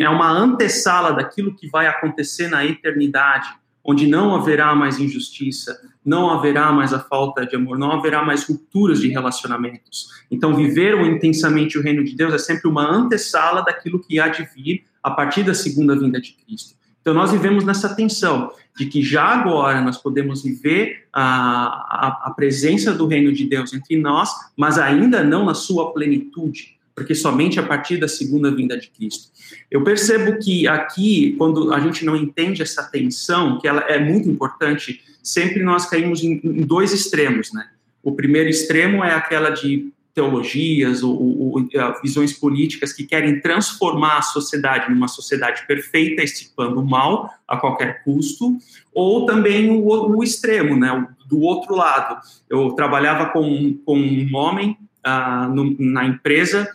é 0.00 0.08
uma 0.08 0.32
antessala 0.32 1.12
daquilo 1.12 1.54
que 1.54 1.68
vai 1.68 1.86
acontecer 1.86 2.48
na 2.48 2.64
eternidade, 2.64 3.46
onde 3.84 4.06
não 4.06 4.34
haverá 4.34 4.74
mais 4.74 4.98
injustiça, 4.98 5.78
não 6.08 6.30
haverá 6.30 6.72
mais 6.72 6.94
a 6.94 6.98
falta 6.98 7.44
de 7.44 7.54
amor, 7.54 7.78
não 7.78 7.92
haverá 7.92 8.24
mais 8.24 8.44
rupturas 8.48 9.00
de 9.00 9.08
relacionamentos. 9.08 10.08
Então, 10.30 10.54
viver 10.54 10.98
intensamente 11.02 11.78
o 11.78 11.82
reino 11.82 12.02
de 12.02 12.16
Deus 12.16 12.32
é 12.32 12.38
sempre 12.38 12.66
uma 12.66 12.90
antessala 12.90 13.62
daquilo 13.62 14.00
que 14.00 14.18
há 14.18 14.28
de 14.28 14.48
vir 14.56 14.84
a 15.02 15.10
partir 15.10 15.42
da 15.42 15.52
segunda 15.52 15.94
vinda 15.94 16.18
de 16.18 16.32
Cristo. 16.32 16.74
Então, 17.02 17.12
nós 17.12 17.30
vivemos 17.30 17.62
nessa 17.64 17.94
tensão 17.94 18.50
de 18.76 18.86
que 18.86 19.02
já 19.02 19.24
agora 19.24 19.82
nós 19.82 19.98
podemos 19.98 20.42
viver 20.42 21.06
a, 21.12 21.22
a, 21.22 22.22
a, 22.26 22.30
presença 22.30 22.92
do 22.92 23.06
reino 23.06 23.32
de 23.32 23.44
Deus 23.44 23.72
entre 23.74 23.98
nós, 23.98 24.30
mas 24.56 24.78
ainda 24.78 25.22
não 25.22 25.44
na 25.44 25.54
sua 25.54 25.92
plenitude, 25.92 26.76
porque 26.94 27.14
somente 27.14 27.58
a 27.60 27.62
partir 27.62 27.98
da 27.98 28.08
segunda 28.08 28.50
vinda 28.50 28.78
de 28.78 28.88
Cristo. 28.88 29.28
Eu 29.70 29.82
percebo 29.82 30.38
que 30.38 30.66
aqui, 30.68 31.34
quando 31.36 31.72
a 31.72 31.80
gente 31.80 32.04
não 32.04 32.16
entende 32.16 32.62
essa 32.62 32.82
tensão, 32.82 33.58
que 33.58 33.66
ela 33.66 33.80
é 33.82 33.98
muito 33.98 34.28
importante, 34.28 35.02
sempre 35.22 35.62
nós 35.62 35.86
caímos 35.86 36.22
em, 36.22 36.40
em 36.42 36.62
dois 36.62 36.92
extremos, 36.92 37.52
né? 37.52 37.68
O 38.02 38.12
primeiro 38.12 38.48
extremo 38.48 39.04
é 39.04 39.12
aquela 39.12 39.50
de 39.50 39.92
teologias 40.18 41.04
ou, 41.04 41.14
ou, 41.14 41.52
ou, 41.52 41.68
visões 42.02 42.32
políticas 42.32 42.92
que 42.92 43.06
querem 43.06 43.40
transformar 43.40 44.18
a 44.18 44.22
sociedade 44.22 44.92
numa 44.92 45.06
sociedade 45.06 45.64
perfeita, 45.66 46.22
estipando 46.22 46.80
o 46.80 46.84
mal 46.84 47.32
a 47.46 47.56
qualquer 47.56 48.02
custo, 48.02 48.58
ou 48.92 49.26
também 49.26 49.70
o, 49.70 49.86
o 49.86 50.24
extremo, 50.24 50.76
né, 50.76 51.06
do 51.28 51.40
outro 51.40 51.76
lado. 51.76 52.20
Eu 52.50 52.72
trabalhava 52.72 53.26
com, 53.26 53.78
com 53.86 53.96
um 53.96 54.34
homem 54.34 54.76
ah, 55.04 55.46
no, 55.46 55.76
na 55.78 56.04
empresa 56.04 56.68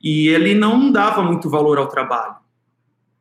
e 0.00 0.28
ele 0.28 0.54
não 0.54 0.92
dava 0.92 1.22
muito 1.22 1.50
valor 1.50 1.78
ao 1.78 1.88
trabalho. 1.88 2.36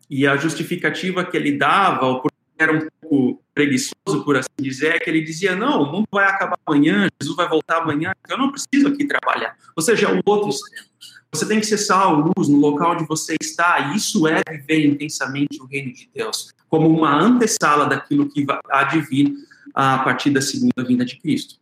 E 0.07 0.27
a 0.27 0.37
justificativa 0.37 1.25
que 1.25 1.35
ele 1.35 1.57
dava, 1.57 2.21
era 2.59 2.73
um 2.73 2.87
pouco 3.07 3.41
preguiçoso, 3.53 4.23
por 4.23 4.37
assim 4.37 4.47
dizer, 4.59 4.95
é 4.95 4.99
que 4.99 5.09
ele 5.09 5.21
dizia: 5.21 5.55
não, 5.55 5.83
o 5.83 5.91
mundo 5.91 6.07
vai 6.11 6.25
acabar 6.25 6.57
amanhã, 6.65 7.07
Jesus 7.19 7.35
vai 7.35 7.47
voltar 7.47 7.81
amanhã, 7.81 8.13
eu 8.29 8.37
não 8.37 8.51
preciso 8.51 8.87
aqui 8.87 9.05
trabalhar. 9.05 9.55
Ou 9.75 9.81
seja, 9.81 10.07
é 10.07 10.13
o 10.13 10.21
outro 10.25 10.49
extremo. 10.49 10.87
Você 11.31 11.47
tem 11.47 11.59
que 11.59 11.65
ser 11.65 11.77
sal, 11.77 12.15
luz 12.15 12.47
no 12.47 12.57
local 12.57 12.93
onde 12.93 13.05
você 13.05 13.35
está, 13.41 13.91
e 13.91 13.97
isso 13.97 14.27
é 14.27 14.41
viver 14.49 14.85
intensamente 14.85 15.61
o 15.61 15.65
reino 15.65 15.93
de 15.93 16.09
Deus, 16.13 16.53
como 16.69 16.87
uma 16.89 17.13
antessala 17.19 17.85
daquilo 17.85 18.29
que 18.29 18.45
há 18.69 18.83
de 18.85 19.01
vir 19.01 19.33
a 19.73 19.99
partir 19.99 20.29
da 20.29 20.41
segunda 20.41 20.83
vinda 20.85 21.03
de 21.03 21.19
Cristo. 21.19 21.55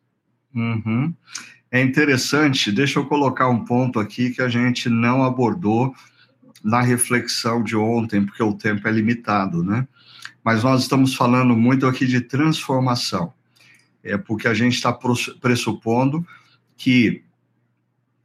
Uhum. 0.53 1.13
É 1.71 1.81
interessante, 1.81 2.71
deixa 2.71 2.99
eu 2.99 3.05
colocar 3.05 3.49
um 3.49 3.65
ponto 3.65 3.99
aqui 3.99 4.29
que 4.29 4.41
a 4.41 4.47
gente 4.47 4.88
não 4.88 5.23
abordou 5.23 5.93
na 6.63 6.81
reflexão 6.81 7.63
de 7.63 7.75
ontem, 7.75 8.23
porque 8.23 8.41
o 8.41 8.53
tempo 8.53 8.88
é 8.88 8.91
limitado, 8.91 9.63
né? 9.63 9.88
Mas 10.45 10.63
nós 10.63 10.84
estamos 10.84 11.15
falando 11.15 11.58
muito 11.58 11.88
aqui 11.88 12.05
de 12.05 12.21
transformação, 12.21 13.34
é 14.03 14.15
porque 14.15 14.47
a 14.47 14.53
gente 14.53 14.75
está 14.75 14.95
pressupondo 15.41 16.23
que 16.77 17.23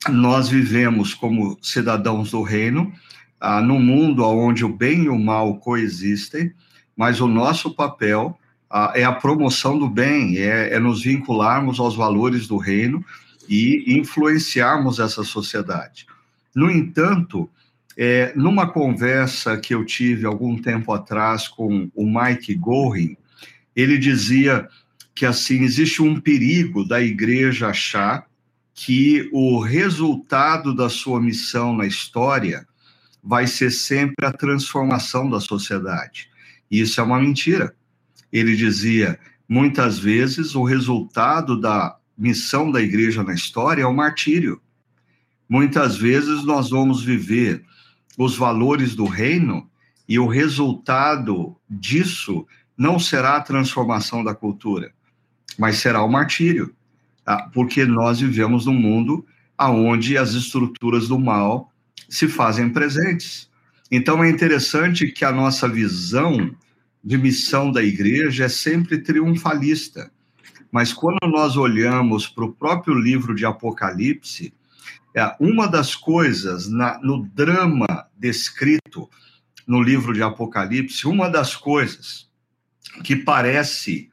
nós 0.06 0.50
vivemos 0.50 1.14
como 1.14 1.58
cidadãos 1.62 2.32
do 2.32 2.42
reino, 2.42 2.92
ah, 3.40 3.62
no 3.62 3.80
mundo 3.80 4.22
onde 4.22 4.66
o 4.66 4.68
bem 4.68 5.04
e 5.04 5.08
o 5.08 5.18
mal 5.18 5.58
coexistem, 5.60 6.52
mas 6.94 7.22
o 7.22 7.26
nosso 7.26 7.74
papel 7.74 8.38
ah, 8.68 8.92
é 8.94 9.02
a 9.02 9.12
promoção 9.12 9.78
do 9.78 9.88
bem, 9.88 10.36
é, 10.36 10.74
é 10.74 10.78
nos 10.78 11.02
vincularmos 11.02 11.80
aos 11.80 11.96
valores 11.96 12.46
do 12.46 12.58
reino 12.58 13.02
e 13.48 13.96
influenciarmos 13.98 14.98
essa 14.98 15.24
sociedade. 15.24 16.06
No 16.54 16.70
entanto, 16.70 17.48
é, 17.96 18.32
numa 18.36 18.70
conversa 18.70 19.56
que 19.58 19.74
eu 19.74 19.84
tive 19.84 20.26
algum 20.26 20.60
tempo 20.60 20.92
atrás 20.92 21.48
com 21.48 21.90
o 21.94 22.06
Mike 22.06 22.54
Gorin, 22.54 23.16
ele 23.74 23.98
dizia 23.98 24.68
que 25.14 25.26
assim 25.26 25.62
existe 25.62 26.02
um 26.02 26.18
perigo 26.20 26.84
da 26.86 27.00
igreja 27.00 27.68
achar 27.68 28.26
que 28.74 29.28
o 29.32 29.60
resultado 29.60 30.74
da 30.74 30.88
sua 30.88 31.20
missão 31.20 31.76
na 31.76 31.86
história 31.86 32.66
vai 33.22 33.46
ser 33.46 33.70
sempre 33.70 34.24
a 34.24 34.32
transformação 34.32 35.28
da 35.28 35.40
sociedade. 35.40 36.30
E 36.70 36.80
isso 36.80 37.00
é 37.00 37.04
uma 37.04 37.20
mentira. 37.20 37.74
Ele 38.32 38.56
dizia, 38.56 39.18
muitas 39.46 39.98
vezes 39.98 40.54
o 40.54 40.62
resultado 40.62 41.60
da 41.60 41.96
missão 42.16 42.70
da 42.70 42.80
igreja 42.80 43.22
na 43.22 43.34
história 43.34 43.82
é 43.82 43.86
o 43.86 43.94
martírio. 43.94 44.60
Muitas 45.48 45.96
vezes 45.96 46.44
nós 46.44 46.70
vamos 46.70 47.02
viver 47.02 47.64
os 48.22 48.36
valores 48.36 48.94
do 48.94 49.06
reino 49.06 49.66
e 50.06 50.18
o 50.18 50.26
resultado 50.26 51.56
disso 51.68 52.46
não 52.76 52.98
será 52.98 53.36
a 53.36 53.40
transformação 53.40 54.22
da 54.22 54.34
cultura, 54.34 54.92
mas 55.58 55.78
será 55.78 56.02
o 56.02 56.08
martírio, 56.08 56.74
tá? 57.24 57.48
porque 57.54 57.86
nós 57.86 58.20
vivemos 58.20 58.66
num 58.66 58.74
mundo 58.74 59.24
aonde 59.56 60.18
as 60.18 60.34
estruturas 60.34 61.08
do 61.08 61.18
mal 61.18 61.72
se 62.10 62.28
fazem 62.28 62.68
presentes. 62.68 63.48
Então 63.90 64.22
é 64.22 64.28
interessante 64.28 65.06
que 65.06 65.24
a 65.24 65.32
nossa 65.32 65.66
visão 65.66 66.54
de 67.02 67.16
missão 67.16 67.72
da 67.72 67.82
igreja 67.82 68.44
é 68.44 68.48
sempre 68.50 68.98
triunfalista. 68.98 70.12
Mas 70.70 70.92
quando 70.92 71.26
nós 71.26 71.56
olhamos 71.56 72.28
para 72.28 72.44
o 72.44 72.52
próprio 72.52 72.94
livro 72.94 73.34
de 73.34 73.46
Apocalipse, 73.46 74.52
é 75.14 75.36
uma 75.40 75.66
das 75.66 75.94
coisas 75.94 76.68
na, 76.68 76.98
no 77.00 77.24
drama 77.26 77.86
descrito 78.16 79.08
no 79.66 79.82
livro 79.82 80.12
de 80.12 80.22
Apocalipse, 80.22 81.06
uma 81.06 81.28
das 81.28 81.54
coisas 81.54 82.28
que 83.04 83.16
parece 83.16 84.10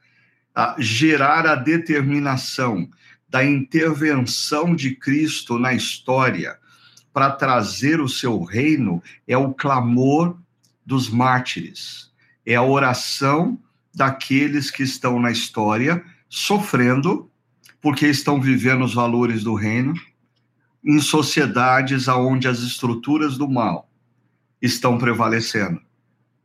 ah, 0.54 0.76
gerar 0.78 1.46
a 1.46 1.54
determinação 1.54 2.88
da 3.28 3.44
intervenção 3.44 4.74
de 4.74 4.94
Cristo 4.94 5.58
na 5.58 5.72
história 5.72 6.58
para 7.12 7.30
trazer 7.30 8.00
o 8.00 8.08
seu 8.08 8.42
reino 8.42 9.02
é 9.26 9.36
o 9.36 9.52
clamor 9.52 10.38
dos 10.84 11.08
mártires, 11.08 12.10
é 12.46 12.54
a 12.54 12.62
oração 12.62 13.58
daqueles 13.94 14.70
que 14.70 14.82
estão 14.82 15.18
na 15.20 15.30
história 15.30 16.04
sofrendo 16.28 17.30
porque 17.80 18.06
estão 18.06 18.40
vivendo 18.40 18.84
os 18.84 18.94
valores 18.94 19.42
do 19.42 19.54
reino 19.54 19.94
em 20.88 21.00
sociedades 21.00 22.08
onde 22.08 22.48
as 22.48 22.60
estruturas 22.60 23.36
do 23.36 23.46
mal 23.46 23.90
estão 24.60 24.96
prevalecendo. 24.96 25.82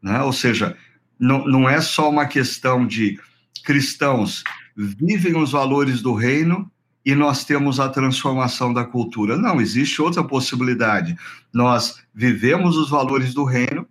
Né? 0.02 0.22
Ou 0.22 0.34
seja, 0.34 0.76
não, 1.18 1.48
não 1.48 1.70
é 1.70 1.80
só 1.80 2.10
uma 2.10 2.26
questão 2.26 2.86
de 2.86 3.18
cristãos 3.64 4.44
vivem 4.76 5.38
os 5.38 5.54
valores 5.54 6.02
do 6.02 6.14
reino 6.14 6.70
e 7.06 7.16
nós 7.16 7.46
temos 7.46 7.80
a 7.80 7.88
transformação 7.88 8.74
da 8.74 8.84
cultura. 8.84 9.38
Não, 9.38 9.62
existe 9.62 10.02
outra 10.02 10.22
possibilidade. 10.22 11.16
Nós 11.54 12.04
vivemos 12.14 12.76
os 12.76 12.90
valores 12.90 13.34
do 13.34 13.46
reino 13.46 13.88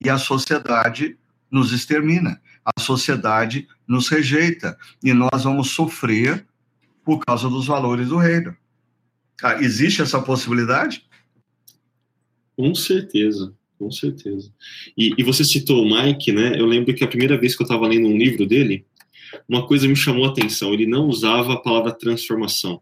e 0.00 0.08
a 0.08 0.18
sociedade 0.18 1.18
nos 1.50 1.72
extermina, 1.72 2.40
a 2.64 2.80
sociedade 2.80 3.66
nos 3.88 4.08
rejeita 4.08 4.78
e 5.02 5.12
nós 5.12 5.42
vamos 5.42 5.70
sofrer 5.70 6.46
por 7.04 7.24
causa 7.24 7.48
dos 7.48 7.66
valores 7.66 8.08
do 8.08 8.18
reino. 8.18 8.56
Ah, 9.42 9.62
existe 9.62 10.00
essa 10.00 10.20
possibilidade? 10.20 11.04
Com 12.56 12.74
certeza, 12.74 13.54
com 13.78 13.90
certeza. 13.90 14.50
E, 14.96 15.12
e, 15.18 15.22
você 15.22 15.44
citou 15.44 15.82
o 15.82 15.88
Mike, 15.88 16.32
né? 16.32 16.58
Eu 16.58 16.66
lembro 16.66 16.94
que 16.94 17.04
a 17.04 17.08
primeira 17.08 17.38
vez 17.38 17.54
que 17.54 17.62
eu 17.62 17.66
estava 17.66 17.86
lendo 17.86 18.08
um 18.08 18.16
livro 18.16 18.46
dele, 18.46 18.86
uma 19.48 19.66
coisa 19.66 19.86
me 19.86 19.96
chamou 19.96 20.24
a 20.24 20.28
atenção. 20.28 20.72
Ele 20.72 20.86
não 20.86 21.06
usava 21.06 21.52
a 21.52 21.60
palavra 21.60 21.92
transformação. 21.92 22.80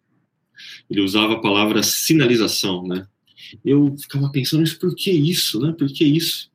Ele 0.88 1.00
usava 1.00 1.34
a 1.34 1.40
palavra 1.40 1.82
sinalização, 1.82 2.86
né? 2.86 3.06
Eu 3.64 3.96
ficava 3.98 4.30
pensando, 4.30 4.60
mas 4.60 4.72
por 4.72 4.94
que 4.94 5.10
isso, 5.10 5.60
né? 5.60 5.74
Por 5.76 5.88
que 5.88 6.04
isso? 6.04 6.50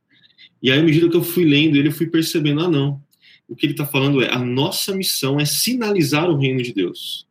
E 0.62 0.71
aí, 0.71 0.79
à 0.79 0.83
medida 0.83 1.09
que 1.09 1.15
eu 1.15 1.23
fui 1.23 1.45
lendo 1.45 1.75
ele, 1.77 1.89
eu 1.89 1.93
fui 1.93 2.07
percebendo, 2.07 2.62
ah, 2.62 2.69
não. 2.69 3.01
O 3.47 3.55
que 3.55 3.65
ele 3.65 3.73
está 3.73 3.85
falando 3.85 4.21
é, 4.21 4.31
a 4.31 4.39
nossa 4.39 4.93
missão 4.95 5.39
é 5.39 5.45
sinalizar 5.45 6.29
o 6.29 6.38
reino 6.38 6.62
de 6.62 6.73
Deus. 6.73 7.27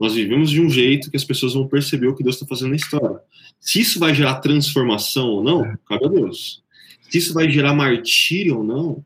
Nós 0.00 0.14
vivemos 0.14 0.50
de 0.50 0.60
um 0.60 0.70
jeito 0.70 1.10
que 1.10 1.16
as 1.16 1.24
pessoas 1.24 1.54
vão 1.54 1.68
perceber 1.68 2.06
o 2.08 2.14
que 2.14 2.22
Deus 2.22 2.36
está 2.36 2.46
fazendo 2.46 2.70
na 2.70 2.76
história. 2.76 3.20
Se 3.60 3.80
isso 3.80 3.98
vai 3.98 4.14
gerar 4.14 4.36
transformação 4.36 5.28
ou 5.28 5.44
não, 5.44 5.76
cabe 5.86 6.06
a 6.06 6.08
Deus. 6.08 6.62
Se 7.10 7.18
isso 7.18 7.34
vai 7.34 7.50
gerar 7.50 7.74
martírio 7.74 8.58
ou 8.58 8.64
não, 8.64 9.04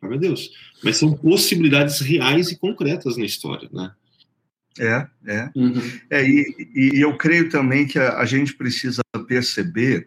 cabe 0.00 0.16
a 0.16 0.18
Deus 0.18 0.50
mas 0.82 0.96
são 0.96 1.12
possibilidades 1.12 2.00
reais 2.00 2.50
e 2.50 2.56
concretas 2.56 3.16
na 3.16 3.24
história, 3.24 3.68
né? 3.72 3.92
É, 4.78 5.06
é. 5.26 5.50
Uhum. 5.56 5.90
é 6.10 6.22
e, 6.22 6.70
e, 6.74 7.00
eu 7.00 7.16
creio 7.16 7.48
também 7.48 7.86
que 7.86 7.98
a, 7.98 8.18
a, 8.18 8.26
gente 8.26 8.54
precisa 8.54 9.00
perceber 9.26 10.06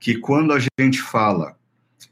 que 0.00 0.18
quando 0.18 0.52
a 0.52 0.58
gente 0.58 1.00
fala 1.00 1.56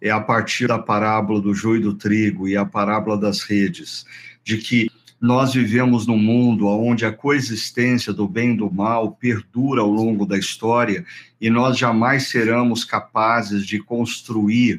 é 0.01 0.11
a 0.11 0.21
partir 0.21 0.69
da 0.69 0.79
parábola 0.79 1.41
do 1.41 1.53
joio 1.53 1.81
e 1.81 1.83
do 1.83 1.95
trigo 1.95 2.47
e 2.47 2.57
a 2.57 2.65
parábola 2.65 3.19
das 3.19 3.43
redes, 3.43 4.07
de 4.45 4.59
que 4.59 4.89
nós 5.21 5.55
vivemos 5.55 6.07
num 6.07 6.19
mundo 6.19 6.67
onde 6.67 7.07
a 7.07 7.13
coexistência 7.13 8.13
do 8.13 8.29
bem 8.29 8.53
e 8.53 8.57
do 8.57 8.71
mal 8.71 9.13
perdura 9.13 9.81
ao 9.81 9.91
longo 9.91 10.27
da 10.27 10.37
história 10.37 11.05
e 11.41 11.49
nós 11.49 11.79
jamais 11.79 12.29
seremos 12.29 12.85
capazes 12.85 13.67
de 13.67 13.79
construir 13.79 14.79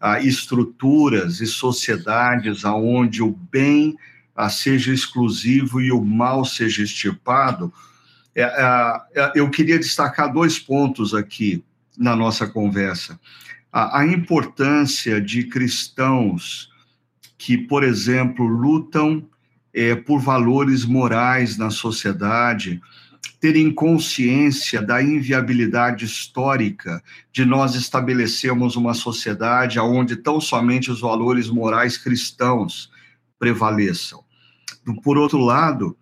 ah, 0.00 0.20
estruturas 0.20 1.40
e 1.40 1.46
sociedades 1.46 2.64
aonde 2.64 3.22
o 3.22 3.30
bem 3.50 3.96
ah, 4.36 4.48
seja 4.48 4.92
exclusivo 4.92 5.80
e 5.80 5.90
o 5.90 6.00
mal 6.00 6.44
seja 6.44 6.82
extirpado, 6.82 7.72
é, 8.34 8.42
é, 9.16 9.32
eu 9.34 9.50
queria 9.50 9.80
destacar 9.80 10.32
dois 10.32 10.60
pontos 10.60 11.12
aqui 11.12 11.64
na 11.96 12.14
nossa 12.14 12.46
conversa. 12.46 13.18
A, 13.72 13.98
a 13.98 14.06
importância 14.06 15.20
de 15.20 15.42
cristãos 15.42 16.70
que, 17.36 17.58
por 17.58 17.82
exemplo, 17.82 18.46
lutam 18.46 19.28
é, 19.72 19.94
por 19.94 20.20
valores 20.20 20.84
morais 20.84 21.56
na 21.56 21.70
sociedade, 21.70 22.80
terem 23.40 23.72
consciência 23.72 24.82
da 24.82 25.02
inviabilidade 25.02 26.04
histórica 26.04 27.02
de 27.32 27.44
nós 27.44 27.74
estabelecermos 27.74 28.74
uma 28.74 28.94
sociedade 28.94 29.78
onde 29.78 30.16
tão 30.16 30.40
somente 30.40 30.90
os 30.90 31.00
valores 31.00 31.48
morais 31.48 31.96
cristãos 31.96 32.90
prevaleçam. 33.38 34.24
Por 35.02 35.16
outro 35.16 35.38
lado, 35.38 35.96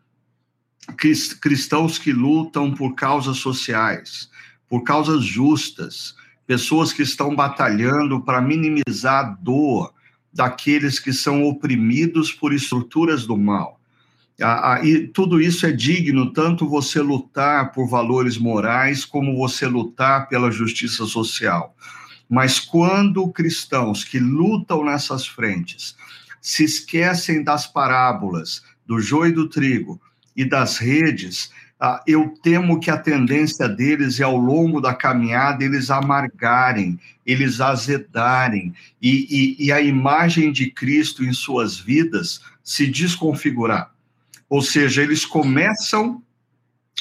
cristãos 1.41 1.99
que 1.99 2.13
lutam 2.13 2.73
por 2.73 2.95
causas 2.95 3.39
sociais, 3.39 4.31
por 4.69 4.83
causas 4.83 5.25
justas, 5.25 6.15
pessoas 6.47 6.93
que 6.93 7.03
estão 7.03 7.35
batalhando 7.35 8.23
para 8.23 8.41
minimizar 8.41 9.25
a 9.25 9.37
dor 9.41 9.93
daqueles 10.37 11.01
que 11.01 11.13
são 11.13 11.45
oprimidos 11.45 12.31
por 12.31 12.53
estruturas 12.53 13.27
do 13.27 13.37
mal 13.37 13.77
e 14.83 15.09
tudo 15.09 15.41
isso 15.41 15.67
é 15.67 15.73
digno, 15.73 16.31
tanto 16.33 16.69
você 16.69 17.01
lutar 17.01 17.73
por 17.73 17.89
valores 17.89 18.37
morais, 18.37 19.05
como 19.05 19.37
você 19.37 19.67
lutar 19.67 20.29
pela 20.29 20.51
justiça 20.51 21.07
social. 21.07 21.75
Mas 22.29 22.59
quando 22.59 23.27
cristãos 23.33 24.05
que 24.05 24.19
lutam 24.19 24.85
nessas 24.85 25.27
frentes 25.27 25.97
se 26.41 26.65
esquecem 26.65 27.43
das 27.43 27.67
parábolas, 27.67 28.63
do 28.87 29.01
joio 29.01 29.31
e 29.31 29.35
do 29.35 29.49
trigo 29.49 30.01
e 30.37 30.45
das 30.45 30.77
redes, 30.77 31.51
eu 32.07 32.35
temo 32.43 32.81
que 32.81 32.91
a 32.91 32.97
tendência 32.97 33.69
deles 33.69 34.19
é, 34.19 34.25
ao 34.25 34.37
longo 34.37 34.81
da 34.81 34.95
caminhada, 34.95 35.63
eles 35.63 35.91
amargarem, 35.91 36.99
eles 37.25 37.61
azedarem, 37.61 38.75
e, 39.01 39.57
e, 39.61 39.67
e 39.67 39.73
a 39.73 39.81
imagem 39.81 40.51
de 40.51 40.71
Cristo 40.71 41.23
em 41.23 41.33
suas 41.33 41.79
vidas 41.79 42.41
se 42.65 42.87
desconfigurar. 42.87 43.93
Ou 44.49 44.63
seja, 44.63 45.03
eles 45.03 45.27
começam 45.27 46.23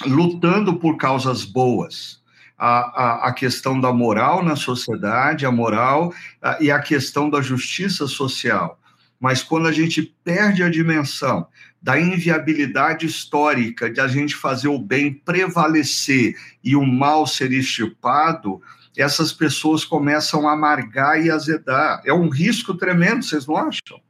lutando 0.06 0.76
por 0.76 0.98
causas 0.98 1.46
boas, 1.46 2.22
a, 2.58 2.68
a, 2.68 3.28
a 3.28 3.34
questão 3.34 3.80
da 3.80 3.94
moral 3.94 4.44
na 4.44 4.56
sociedade, 4.56 5.46
a 5.46 5.52
moral 5.52 6.14
a, 6.42 6.58
e 6.62 6.70
a 6.70 6.80
questão 6.80 7.30
da 7.30 7.42
justiça 7.42 8.08
social. 8.08 8.80
Mas 9.20 9.42
quando 9.42 9.68
a 9.68 9.72
gente 9.72 10.02
perde 10.24 10.64
a 10.64 10.70
dimensão 10.70 11.48
da 11.86 12.00
inviabilidade 12.00 13.06
histórica 13.06 13.92
de 13.92 14.02
a 14.02 14.08
gente 14.08 14.36
fazer 14.36 14.68
o 14.68 14.80
bem 14.80 15.14
prevalecer 15.14 16.36
e 16.64 16.76
o 16.76 16.84
mal 16.84 17.28
ser 17.28 17.52
extirpado, 17.52 18.60
essas 18.98 19.32
pessoas 19.32 19.86
começam 19.86 20.50
a 20.50 20.54
amargar 20.54 21.24
e 21.24 21.30
azedar. 21.30 22.02
É 22.04 22.12
um 22.12 22.28
risco 22.28 22.74
tremendo, 22.74 23.24
vocês 23.24 23.46
não 23.46 23.56
acham? 23.56 24.02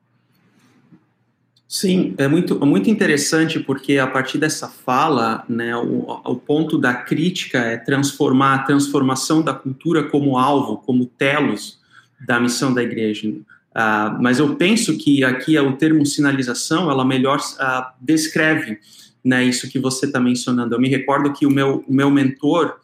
Sim, 1.67 2.15
é 2.17 2.29
muito, 2.29 2.65
muito 2.65 2.89
interessante 2.89 3.59
porque 3.59 3.97
a 3.97 4.07
partir 4.07 4.37
dessa 4.37 4.69
fala, 4.69 5.43
né, 5.49 5.75
o, 5.75 6.21
o 6.23 6.35
ponto 6.37 6.77
da 6.77 6.93
crítica 6.93 7.57
é 7.57 7.75
transformar 7.75 8.53
a 8.53 8.59
transformação 8.59 9.41
da 9.41 9.53
cultura 9.53 10.01
como 10.05 10.37
alvo, 10.37 10.77
como 10.77 11.05
telos 11.05 11.77
da 12.25 12.39
missão 12.39 12.73
da 12.73 12.81
igreja. 12.81 13.33
Uh, 13.75 14.21
mas 14.21 14.39
eu 14.39 14.55
penso 14.55 14.97
que 14.97 15.21
aqui 15.23 15.59
o 15.59 15.75
termo 15.75 16.05
sinalização, 16.05 16.89
ela 16.89 17.03
melhor 17.03 17.39
uh, 17.39 17.85
descreve 17.99 18.79
né, 19.23 19.43
isso 19.43 19.69
que 19.69 19.77
você 19.77 20.05
está 20.05 20.19
mencionando. 20.19 20.73
Eu 20.73 20.79
me 20.79 20.87
recordo 20.87 21.33
que 21.33 21.45
o 21.45 21.51
meu, 21.51 21.83
o 21.85 21.93
meu 21.93 22.09
mentor 22.09 22.77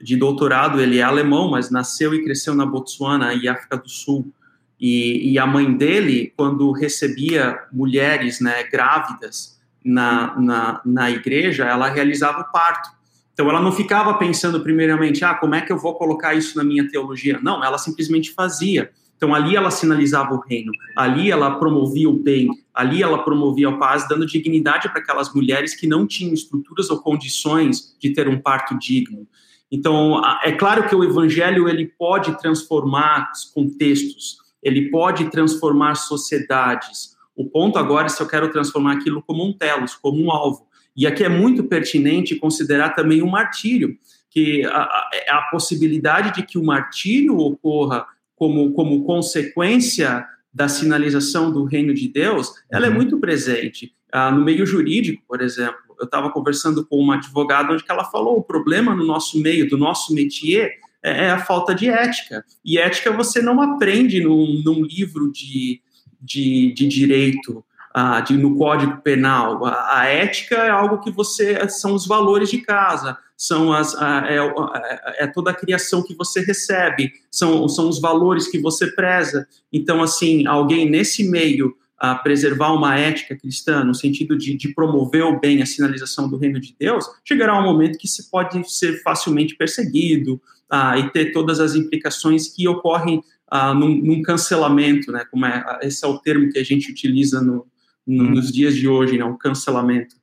de 0.00 0.16
doutorado, 0.16 0.80
ele 0.80 0.98
é 0.98 1.02
alemão, 1.02 1.48
mas 1.48 1.70
nasceu 1.70 2.12
e 2.12 2.24
cresceu 2.24 2.56
na 2.56 2.66
Botsuana 2.66 3.34
e 3.34 3.46
África 3.46 3.76
do 3.76 3.88
Sul. 3.88 4.32
E, 4.80 5.30
e 5.32 5.38
a 5.38 5.46
mãe 5.46 5.72
dele, 5.72 6.32
quando 6.36 6.72
recebia 6.72 7.56
mulheres 7.72 8.40
né, 8.40 8.64
grávidas 8.64 9.60
na, 9.84 10.36
na, 10.40 10.80
na 10.84 11.08
igreja, 11.08 11.66
ela 11.66 11.88
realizava 11.88 12.40
o 12.40 12.50
parto. 12.50 12.90
Então 13.32 13.48
ela 13.48 13.60
não 13.60 13.70
ficava 13.70 14.14
pensando 14.14 14.60
primeiramente, 14.60 15.24
ah, 15.24 15.34
como 15.34 15.54
é 15.54 15.60
que 15.60 15.72
eu 15.72 15.78
vou 15.78 15.94
colocar 15.94 16.34
isso 16.34 16.58
na 16.58 16.64
minha 16.64 16.88
teologia? 16.88 17.38
Não, 17.40 17.64
ela 17.64 17.78
simplesmente 17.78 18.32
fazia. 18.32 18.90
Então 19.22 19.32
ali 19.32 19.54
ela 19.54 19.70
sinalizava 19.70 20.34
o 20.34 20.40
reino, 20.40 20.72
ali 20.96 21.30
ela 21.30 21.52
promovia 21.52 22.10
o 22.10 22.12
bem, 22.12 22.48
ali 22.74 23.04
ela 23.04 23.22
promovia 23.22 23.68
a 23.68 23.78
paz, 23.78 24.08
dando 24.08 24.26
dignidade 24.26 24.88
para 24.88 25.00
aquelas 25.00 25.32
mulheres 25.32 25.76
que 25.76 25.86
não 25.86 26.08
tinham 26.08 26.34
estruturas 26.34 26.90
ou 26.90 26.98
condições 26.98 27.96
de 28.00 28.12
ter 28.12 28.26
um 28.26 28.40
parto 28.40 28.76
digno. 28.76 29.24
Então, 29.70 30.20
é 30.42 30.50
claro 30.50 30.88
que 30.88 30.96
o 30.96 31.04
evangelho 31.04 31.68
ele 31.68 31.86
pode 31.96 32.36
transformar 32.40 33.30
os 33.32 33.44
contextos, 33.44 34.38
ele 34.60 34.90
pode 34.90 35.30
transformar 35.30 35.94
sociedades. 35.94 37.16
O 37.36 37.48
ponto 37.48 37.78
agora 37.78 38.06
é 38.06 38.08
se 38.08 38.20
eu 38.20 38.26
quero 38.26 38.50
transformar 38.50 38.94
aquilo 38.94 39.22
como 39.22 39.46
um 39.46 39.52
telos, 39.52 39.94
como 39.94 40.20
um 40.20 40.32
alvo. 40.32 40.66
E 40.96 41.06
aqui 41.06 41.22
é 41.22 41.28
muito 41.28 41.62
pertinente 41.62 42.34
considerar 42.34 42.90
também 42.90 43.22
o 43.22 43.30
martírio, 43.30 43.96
que 44.32 44.64
a, 44.64 45.08
a, 45.28 45.48
possibilidade 45.50 46.34
de 46.34 46.42
que 46.42 46.58
o 46.58 46.64
martírio 46.64 47.36
ocorra 47.36 48.04
como, 48.42 48.72
como 48.72 49.04
consequência 49.04 50.26
da 50.52 50.66
sinalização 50.66 51.52
do 51.52 51.62
reino 51.62 51.94
de 51.94 52.08
Deus, 52.08 52.52
ela 52.68 52.86
é 52.86 52.88
uhum. 52.88 52.96
muito 52.96 53.20
presente. 53.20 53.94
Ah, 54.10 54.32
no 54.32 54.44
meio 54.44 54.66
jurídico, 54.66 55.22
por 55.28 55.40
exemplo, 55.40 55.78
eu 55.96 56.06
estava 56.06 56.28
conversando 56.28 56.84
com 56.84 56.98
uma 56.98 57.14
advogada 57.14 57.72
onde 57.72 57.84
ela 57.88 58.02
falou 58.02 58.36
o 58.36 58.42
problema 58.42 58.96
no 58.96 59.06
nosso 59.06 59.40
meio, 59.40 59.70
do 59.70 59.78
nosso 59.78 60.12
métier, 60.12 60.72
é, 61.00 61.26
é 61.26 61.30
a 61.30 61.38
falta 61.38 61.72
de 61.72 61.88
ética. 61.88 62.44
E 62.64 62.78
ética 62.78 63.12
você 63.12 63.40
não 63.40 63.62
aprende 63.62 64.20
num, 64.20 64.60
num 64.64 64.82
livro 64.82 65.30
de, 65.30 65.80
de, 66.20 66.74
de 66.74 66.88
direito, 66.88 67.64
ah, 67.94 68.20
de, 68.22 68.36
no 68.36 68.56
Código 68.56 69.00
Penal. 69.02 69.64
A, 69.64 70.00
a, 70.00 70.06
ética 70.06 70.56
é 70.56 70.70
algo 70.70 70.98
que 70.98 71.12
você. 71.12 71.68
são 71.68 71.94
os 71.94 72.08
valores 72.08 72.50
de 72.50 72.58
casa, 72.58 73.16
são 73.42 73.72
as, 73.72 73.92
a, 73.96 74.24
é, 74.28 75.24
é, 75.24 75.26
toda 75.26 75.50
a 75.50 75.54
criação 75.54 76.00
que 76.00 76.14
você 76.14 76.40
recebe, 76.42 77.12
são, 77.28 77.68
são 77.68 77.88
os 77.88 78.00
valores 78.00 78.46
que 78.46 78.56
você 78.56 78.86
preza. 78.86 79.48
Então, 79.72 80.00
assim, 80.00 80.46
alguém 80.46 80.88
nesse 80.88 81.28
meio 81.28 81.74
a 81.98 82.14
preservar 82.14 82.72
uma 82.72 82.96
ética 82.96 83.36
cristã, 83.36 83.82
no 83.82 83.96
sentido 83.96 84.38
de, 84.38 84.56
de, 84.56 84.72
promover 84.72 85.24
o 85.24 85.40
bem, 85.40 85.60
a 85.60 85.66
sinalização 85.66 86.28
do 86.28 86.36
reino 86.36 86.60
de 86.60 86.72
Deus, 86.78 87.04
chegará 87.24 87.58
um 87.58 87.64
momento 87.64 87.98
que 87.98 88.06
se 88.06 88.30
pode 88.30 88.62
ser 88.72 89.02
facilmente 89.02 89.56
perseguido 89.56 90.40
ah, 90.70 90.96
e 90.96 91.10
ter 91.10 91.32
todas 91.32 91.58
as 91.58 91.74
implicações 91.74 92.46
que 92.46 92.68
ocorrem 92.68 93.24
ah, 93.50 93.74
num, 93.74 93.96
num, 93.96 94.22
cancelamento, 94.22 95.10
né? 95.10 95.24
Como 95.28 95.44
é, 95.46 95.80
esse 95.82 96.04
é 96.04 96.08
o 96.08 96.18
termo 96.18 96.48
que 96.48 96.60
a 96.60 96.64
gente 96.64 96.92
utiliza 96.92 97.40
no, 97.40 97.66
no, 98.06 98.24
hum. 98.24 98.30
nos 98.30 98.52
dias 98.52 98.76
de 98.76 98.86
hoje, 98.86 99.18
né? 99.18 99.24
O 99.24 99.36
cancelamento. 99.36 100.14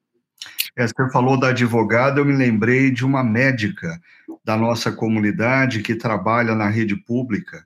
É, 0.76 0.88
você 0.88 1.12
falou 1.12 1.40
da 1.40 1.50
advogada, 1.50 2.20
eu 2.20 2.26
me 2.26 2.36
lembrei 2.36 2.92
de 2.92 3.06
uma 3.06 3.24
médica 3.24 4.00
da 4.44 4.56
nossa 4.56 4.92
comunidade 4.92 5.82
que 5.82 5.96
trabalha 5.96 6.56
na 6.56 6.70
rede 6.70 6.96
pública. 6.96 7.66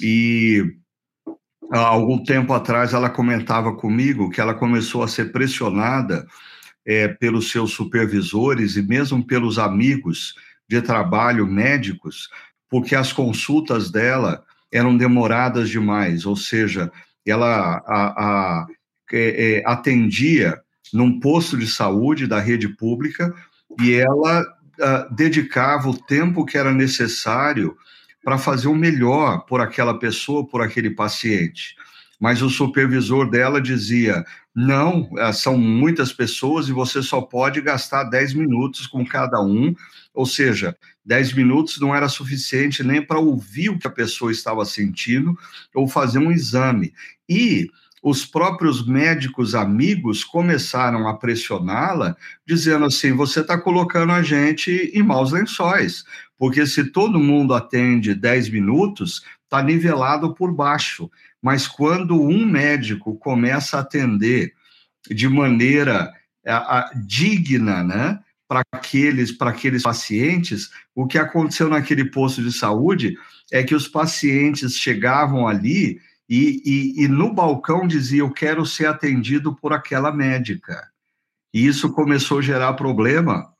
E 0.00 0.74
há 1.70 1.78
algum 1.78 2.22
tempo 2.22 2.52
atrás 2.52 2.92
ela 2.92 3.08
comentava 3.08 3.74
comigo 3.74 4.30
que 4.30 4.40
ela 4.40 4.54
começou 4.54 5.02
a 5.02 5.08
ser 5.08 5.32
pressionada 5.32 6.26
é, 6.84 7.08
pelos 7.08 7.50
seus 7.50 7.72
supervisores 7.72 8.76
e 8.76 8.82
mesmo 8.82 9.24
pelos 9.24 9.58
amigos 9.58 10.34
de 10.68 10.80
trabalho 10.82 11.46
médicos, 11.46 12.28
porque 12.68 12.94
as 12.94 13.12
consultas 13.12 13.90
dela 13.90 14.44
eram 14.72 14.96
demoradas 14.96 15.68
demais, 15.68 16.24
ou 16.24 16.34
seja, 16.34 16.90
ela 17.26 17.82
a, 17.86 18.06
a, 18.06 18.66
é, 19.12 19.58
é, 19.58 19.62
atendia 19.66 20.58
num 20.92 21.18
posto 21.20 21.56
de 21.56 21.66
saúde 21.66 22.26
da 22.26 22.38
rede 22.38 22.68
pública 22.68 23.34
e 23.80 23.94
ela 23.94 24.44
a, 24.80 25.08
dedicava 25.10 25.88
o 25.88 25.96
tempo 25.96 26.44
que 26.44 26.58
era 26.58 26.72
necessário 26.72 27.76
para 28.22 28.38
fazer 28.38 28.68
o 28.68 28.74
melhor 28.74 29.44
por 29.46 29.60
aquela 29.60 29.98
pessoa, 29.98 30.46
por 30.46 30.62
aquele 30.62 30.90
paciente. 30.90 31.74
Mas 32.20 32.40
o 32.40 32.48
supervisor 32.48 33.28
dela 33.28 33.60
dizia: 33.60 34.24
não, 34.54 35.10
eh, 35.18 35.32
são 35.32 35.58
muitas 35.58 36.12
pessoas 36.12 36.68
e 36.68 36.72
você 36.72 37.02
só 37.02 37.20
pode 37.20 37.60
gastar 37.60 38.04
10 38.04 38.34
minutos 38.34 38.86
com 38.86 39.04
cada 39.04 39.42
um. 39.42 39.74
Ou 40.14 40.24
seja, 40.24 40.76
10 41.04 41.32
minutos 41.32 41.80
não 41.80 41.94
era 41.94 42.08
suficiente 42.08 42.84
nem 42.84 43.04
para 43.04 43.18
ouvir 43.18 43.70
o 43.70 43.78
que 43.78 43.88
a 43.88 43.90
pessoa 43.90 44.30
estava 44.30 44.64
sentindo 44.64 45.36
ou 45.74 45.88
fazer 45.88 46.18
um 46.18 46.30
exame. 46.30 46.92
E 47.28 47.68
os 48.02 48.26
próprios 48.26 48.84
médicos 48.84 49.54
amigos 49.54 50.24
começaram 50.24 51.06
a 51.06 51.14
pressioná-la, 51.14 52.16
dizendo 52.44 52.86
assim: 52.86 53.12
você 53.12 53.40
está 53.40 53.56
colocando 53.56 54.12
a 54.12 54.22
gente 54.22 54.90
em 54.92 55.02
maus 55.02 55.30
lençóis, 55.30 56.04
porque 56.36 56.66
se 56.66 56.90
todo 56.90 57.20
mundo 57.20 57.54
atende 57.54 58.12
10 58.12 58.50
minutos, 58.50 59.24
está 59.44 59.62
nivelado 59.62 60.34
por 60.34 60.52
baixo. 60.52 61.08
Mas 61.40 61.68
quando 61.68 62.20
um 62.20 62.44
médico 62.44 63.16
começa 63.16 63.76
a 63.76 63.80
atender 63.80 64.52
de 65.08 65.28
maneira 65.28 66.12
a, 66.46 66.78
a, 66.78 66.90
digna, 67.06 67.84
né? 67.84 68.18
Para 68.48 68.62
aqueles, 68.70 69.32
para 69.32 69.50
aqueles 69.50 69.82
pacientes, 69.82 70.70
o 70.94 71.06
que 71.06 71.16
aconteceu 71.16 71.70
naquele 71.70 72.04
posto 72.04 72.42
de 72.42 72.52
saúde 72.52 73.16
é 73.50 73.62
que 73.62 73.74
os 73.74 73.88
pacientes 73.88 74.76
chegavam 74.76 75.48
ali 75.48 75.98
e, 76.34 76.62
e, 76.64 77.04
e 77.04 77.08
no 77.08 77.30
balcão 77.30 77.86
dizia: 77.86 78.20
Eu 78.20 78.30
quero 78.30 78.64
ser 78.64 78.86
atendido 78.86 79.54
por 79.54 79.74
aquela 79.74 80.10
médica. 80.10 80.88
E 81.52 81.66
isso 81.66 81.92
começou 81.92 82.38
a 82.38 82.42
gerar 82.42 82.72
problema 82.72 83.52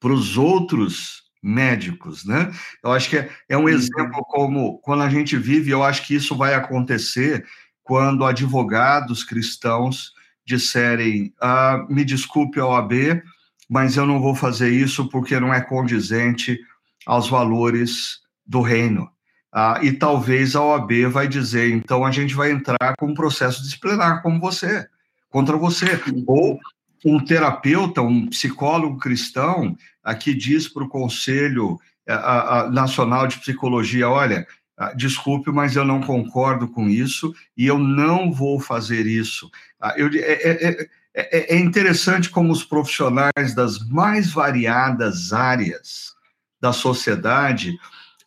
para 0.00 0.14
os 0.14 0.38
outros 0.38 1.24
médicos, 1.42 2.24
né? 2.24 2.50
Eu 2.82 2.92
acho 2.92 3.10
que 3.10 3.18
é, 3.18 3.30
é 3.50 3.58
um 3.58 3.64
uhum. 3.64 3.68
exemplo 3.68 4.24
como 4.24 4.78
quando 4.78 5.02
a 5.02 5.10
gente 5.10 5.36
vive, 5.36 5.70
eu 5.70 5.82
acho 5.82 6.06
que 6.06 6.14
isso 6.14 6.34
vai 6.34 6.54
acontecer 6.54 7.46
quando 7.82 8.24
advogados 8.24 9.22
cristãos 9.22 10.14
disserem: 10.46 11.34
ah, 11.38 11.84
me 11.90 12.06
desculpe 12.06 12.58
OAB, 12.58 13.22
mas 13.68 13.98
eu 13.98 14.06
não 14.06 14.18
vou 14.18 14.34
fazer 14.34 14.70
isso 14.70 15.10
porque 15.10 15.38
não 15.38 15.52
é 15.52 15.60
condizente 15.60 16.58
aos 17.04 17.28
valores 17.28 18.20
do 18.46 18.62
reino. 18.62 19.10
Ah, 19.52 19.78
e 19.82 19.92
talvez 19.92 20.54
a 20.54 20.62
OAB 20.62 21.06
vai 21.10 21.26
dizer, 21.26 21.70
então 21.70 22.04
a 22.04 22.10
gente 22.10 22.34
vai 22.34 22.50
entrar 22.50 22.94
com 22.98 23.06
um 23.06 23.14
processo 23.14 23.62
disciplinar 23.62 24.22
como 24.22 24.38
você, 24.38 24.86
contra 25.30 25.56
você. 25.56 26.00
Ou 26.26 26.58
um 27.04 27.18
terapeuta, 27.24 28.02
um 28.02 28.26
psicólogo 28.26 28.98
cristão, 28.98 29.76
aqui 30.02 30.34
diz 30.34 30.68
para 30.68 30.84
o 30.84 30.88
Conselho 30.88 31.78
eh, 32.06 32.68
Nacional 32.70 33.26
de 33.26 33.38
Psicologia, 33.38 34.08
olha, 34.08 34.46
ah, 34.76 34.92
desculpe, 34.92 35.50
mas 35.50 35.74
eu 35.74 35.84
não 35.84 36.00
concordo 36.00 36.68
com 36.68 36.88
isso 36.88 37.34
e 37.56 37.66
eu 37.66 37.78
não 37.78 38.30
vou 38.30 38.60
fazer 38.60 39.06
isso. 39.06 39.50
Ah, 39.80 39.94
eu, 39.96 40.08
é, 40.14 40.32
é, 40.32 40.88
é, 41.14 41.54
é 41.54 41.58
interessante 41.58 42.30
como 42.30 42.52
os 42.52 42.62
profissionais 42.64 43.54
das 43.54 43.78
mais 43.88 44.30
variadas 44.30 45.32
áreas 45.32 46.14
da 46.60 46.72
sociedade 46.72 47.76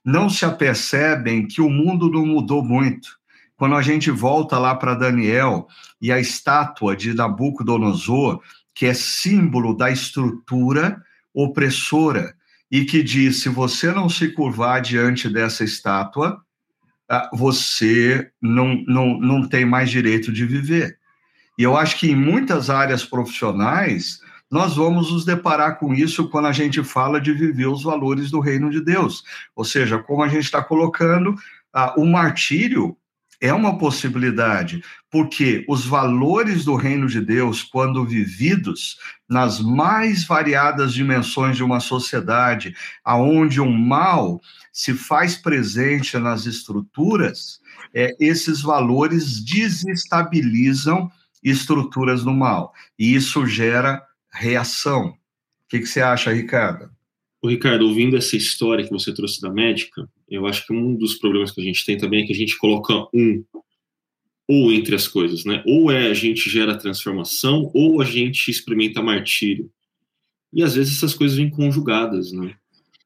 não 0.04 0.30
se 0.30 0.46
apercebem 0.46 1.48
que 1.48 1.62
o 1.62 1.70
mundo 1.70 2.10
não 2.10 2.26
mudou 2.26 2.64
muito. 2.64 3.20
Quando 3.56 3.76
a 3.76 3.82
gente 3.82 4.10
volta 4.10 4.58
lá 4.58 4.76
para 4.76 4.96
Daniel 4.96 5.68
e 6.02 6.12
a 6.12 6.20
estátua 6.20 6.96
de 6.96 7.14
Nabucodonosor, 7.14 8.42
que 8.74 8.88
é 8.88 8.94
símbolo 8.94 9.76
da 9.76 9.92
estrutura 9.92 11.02
opressora, 11.34 12.34
e 12.72 12.86
que 12.86 13.04
diz: 13.04 13.42
se 13.42 13.50
você 13.50 13.92
não 13.92 14.08
se 14.08 14.30
curvar 14.30 14.82
diante 14.82 15.30
dessa 15.30 15.64
estátua, 15.64 16.42
ah, 17.10 17.30
você 17.34 18.32
não, 18.42 18.82
não, 18.88 19.20
não 19.20 19.48
tem 19.48 19.66
mais 19.66 19.90
direito 19.90 20.32
de 20.32 20.46
viver. 20.46 20.98
E 21.58 21.64
eu 21.64 21.76
acho 21.76 22.00
que 22.00 22.10
em 22.10 22.16
muitas 22.16 22.70
áreas 22.70 23.04
profissionais, 23.04 24.20
nós 24.52 24.76
vamos 24.76 25.12
nos 25.12 25.24
deparar 25.24 25.80
com 25.80 25.94
isso 25.94 26.28
quando 26.28 26.48
a 26.48 26.52
gente 26.52 26.84
fala 26.84 27.22
de 27.22 27.32
viver 27.32 27.68
os 27.68 27.84
valores 27.84 28.30
do 28.30 28.42
reino 28.42 28.70
de 28.70 28.82
Deus. 28.82 29.24
Ou 29.56 29.64
seja, 29.64 29.98
como 29.98 30.22
a 30.22 30.28
gente 30.28 30.44
está 30.44 30.62
colocando, 30.62 31.34
ah, 31.74 31.94
o 31.98 32.06
martírio 32.06 32.98
é 33.40 33.52
uma 33.52 33.78
possibilidade, 33.78 34.84
porque 35.10 35.66
os 35.68 35.84
valores 35.84 36.64
do 36.64 36.76
reino 36.76 37.08
de 37.08 37.20
Deus, 37.20 37.64
quando 37.64 38.06
vividos 38.06 39.00
nas 39.28 39.60
mais 39.60 40.26
variadas 40.26 40.94
dimensões 40.94 41.58
de 41.58 41.64
uma 41.64 41.80
sociedade, 41.80 42.76
aonde 43.04 43.60
o 43.60 43.72
mal 43.72 44.40
se 44.72 44.94
faz 44.94 45.36
presente 45.36 46.20
nas 46.20 46.46
estruturas, 46.46 47.60
é, 47.94 48.16
esses 48.20 48.62
valores 48.62 49.44
desestabilizam 49.44 51.10
estruturas 51.44 52.24
do 52.24 52.32
mal, 52.32 52.74
e 53.00 53.16
isso 53.16 53.48
gera 53.48 54.04
reação. 54.34 55.10
O 55.10 55.16
que, 55.70 55.80
que 55.80 55.86
você 55.86 56.02
acha, 56.02 56.32
Ricardo? 56.32 56.90
O 57.42 57.50
Ricardo, 57.50 57.88
ouvindo 57.88 58.16
essa 58.16 58.36
história 58.38 58.84
que 58.84 58.92
você 58.92 59.14
trouxe 59.14 59.42
da 59.42 59.50
médica, 59.50 60.08
eu 60.30 60.46
acho 60.46 60.66
que 60.66 60.74
um 60.74 60.96
dos 60.96 61.16
problemas 61.16 61.52
que 61.52 61.60
a 61.60 61.64
gente 61.64 61.86
tem 61.86 61.98
também 61.98 62.24
é 62.24 62.28
que 62.28 62.34
a 62.34 62.36
gente 62.36 62.58
coloca 62.58 62.94
um 63.14 63.44
ou 64.48 64.72
entre 64.72 64.94
as 64.94 65.08
coisas, 65.08 65.46
né? 65.46 65.64
Ou 65.66 65.90
é 65.90 66.08
a 66.08 66.14
gente 66.14 66.50
gera 66.50 66.78
transformação, 66.78 67.72
ou 67.74 68.02
a 68.02 68.06
gente 68.06 68.52
experimenta 68.52 69.02
martírio. 69.02 69.72
E 70.54 70.62
às 70.62 70.76
vezes 70.76 70.98
essas 70.98 71.14
coisas 71.14 71.38
vêm 71.38 71.50
conjugadas, 71.50 72.32
né? 72.34 72.56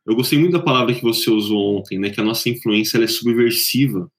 Eu 0.05 0.15
gostei 0.15 0.37
muito 0.37 0.53
da 0.53 0.59
palavra 0.59 0.93
que 0.93 1.01
você 1.01 1.29
usou 1.29 1.77
ontem, 1.77 1.99
né? 1.99 2.09
Que 2.09 2.19
a 2.19 2.23
nossa 2.23 2.49
influência 2.49 2.97
é 2.97 3.07
subversiva. 3.07 4.11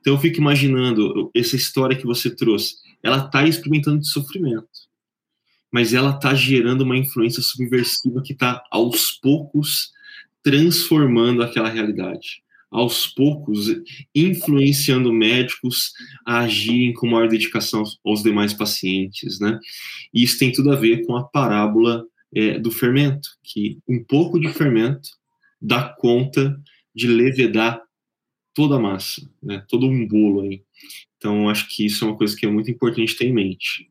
Então 0.00 0.14
eu 0.14 0.18
fico 0.18 0.38
imaginando 0.38 1.30
essa 1.34 1.56
história 1.56 1.96
que 1.96 2.06
você 2.06 2.34
trouxe. 2.34 2.76
Ela 3.02 3.24
está 3.24 3.46
experimentando 3.46 4.00
de 4.00 4.08
sofrimento, 4.08 4.68
mas 5.72 5.92
ela 5.92 6.10
está 6.10 6.34
gerando 6.34 6.82
uma 6.82 6.96
influência 6.96 7.42
subversiva 7.42 8.22
que 8.22 8.32
está 8.32 8.62
aos 8.70 9.12
poucos 9.12 9.90
transformando 10.42 11.42
aquela 11.42 11.68
realidade, 11.68 12.42
aos 12.70 13.06
poucos 13.06 13.68
influenciando 14.14 15.12
médicos 15.12 15.92
a 16.24 16.40
agirem 16.40 16.92
com 16.92 17.08
maior 17.08 17.28
dedicação 17.28 17.82
aos 18.04 18.22
demais 18.22 18.54
pacientes, 18.54 19.40
né? 19.40 19.58
E 20.14 20.22
isso 20.22 20.38
tem 20.38 20.52
tudo 20.52 20.72
a 20.72 20.76
ver 20.76 21.04
com 21.04 21.16
a 21.16 21.24
parábola 21.24 22.04
é, 22.34 22.58
do 22.58 22.70
fermento, 22.70 23.28
que 23.42 23.78
um 23.88 24.04
pouco 24.04 24.38
de 24.38 24.48
fermento 24.48 25.08
dá 25.60 25.82
conta 25.98 26.56
de 26.94 27.06
levedar 27.06 27.80
toda 28.54 28.76
a 28.76 28.80
massa, 28.80 29.28
né? 29.42 29.64
Todo 29.68 29.86
um 29.86 30.06
bolo 30.06 30.42
aí. 30.42 30.62
Então, 31.16 31.48
acho 31.48 31.68
que 31.68 31.84
isso 31.84 32.04
é 32.04 32.08
uma 32.08 32.16
coisa 32.16 32.36
que 32.36 32.46
é 32.46 32.50
muito 32.50 32.70
importante 32.70 33.16
ter 33.16 33.26
em 33.26 33.32
mente. 33.32 33.90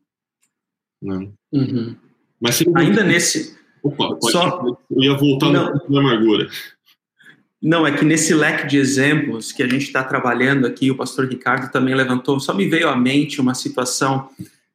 Né? 1.06 1.28
Uhum. 1.52 1.96
Mas 2.40 2.62
ainda 2.74 3.04
nesse 3.04 3.56
Opa, 3.82 4.16
pode, 4.16 4.32
Só... 4.32 4.76
eu 4.90 5.02
ia 5.02 5.16
voltar 5.16 5.50
Não. 5.50 5.80
no 5.88 5.98
amargura. 5.98 6.48
Não, 7.62 7.86
é 7.86 7.96
que 7.96 8.04
nesse 8.04 8.34
leque 8.34 8.66
de 8.66 8.76
exemplos 8.76 9.52
que 9.52 9.62
a 9.62 9.68
gente 9.68 9.84
está 9.84 10.04
trabalhando 10.04 10.66
aqui, 10.66 10.90
o 10.90 10.96
pastor 10.96 11.26
Ricardo 11.26 11.70
também 11.70 11.94
levantou, 11.94 12.38
só 12.38 12.52
me 12.52 12.68
veio 12.68 12.88
à 12.88 12.96
mente 12.96 13.40
uma 13.40 13.54
situação 13.54 14.28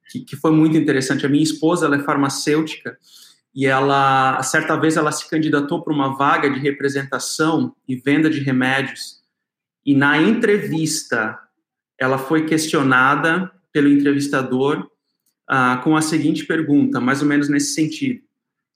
que, 0.10 0.22
que 0.22 0.36
foi 0.36 0.52
muito 0.52 0.76
interessante. 0.78 1.26
A 1.26 1.30
minha 1.30 1.44
esposa, 1.44 1.86
ela 1.86 1.98
é 1.98 2.04
farmacêutica, 2.04 2.98
e 3.54 3.66
ela, 3.66 4.42
certa 4.44 4.78
vez, 4.78 4.98
ela 4.98 5.12
se 5.12 5.30
candidatou 5.30 5.82
para 5.84 5.94
uma 5.94 6.18
vaga 6.18 6.50
de 6.50 6.60
representação 6.60 7.76
e 7.88 7.96
venda 7.96 8.30
de 8.30 8.40
remédios, 8.40 9.22
e 9.86 9.94
na 9.94 10.18
entrevista, 10.18 11.38
ela 12.00 12.18
foi 12.18 12.46
questionada 12.46 13.52
pelo 13.72 13.90
entrevistador 13.90 14.91
ah, 15.52 15.82
com 15.84 15.96
a 15.96 16.02
seguinte 16.02 16.46
pergunta, 16.46 17.00
mais 17.00 17.22
ou 17.22 17.28
menos 17.28 17.50
nesse 17.50 17.74
sentido 17.74 18.22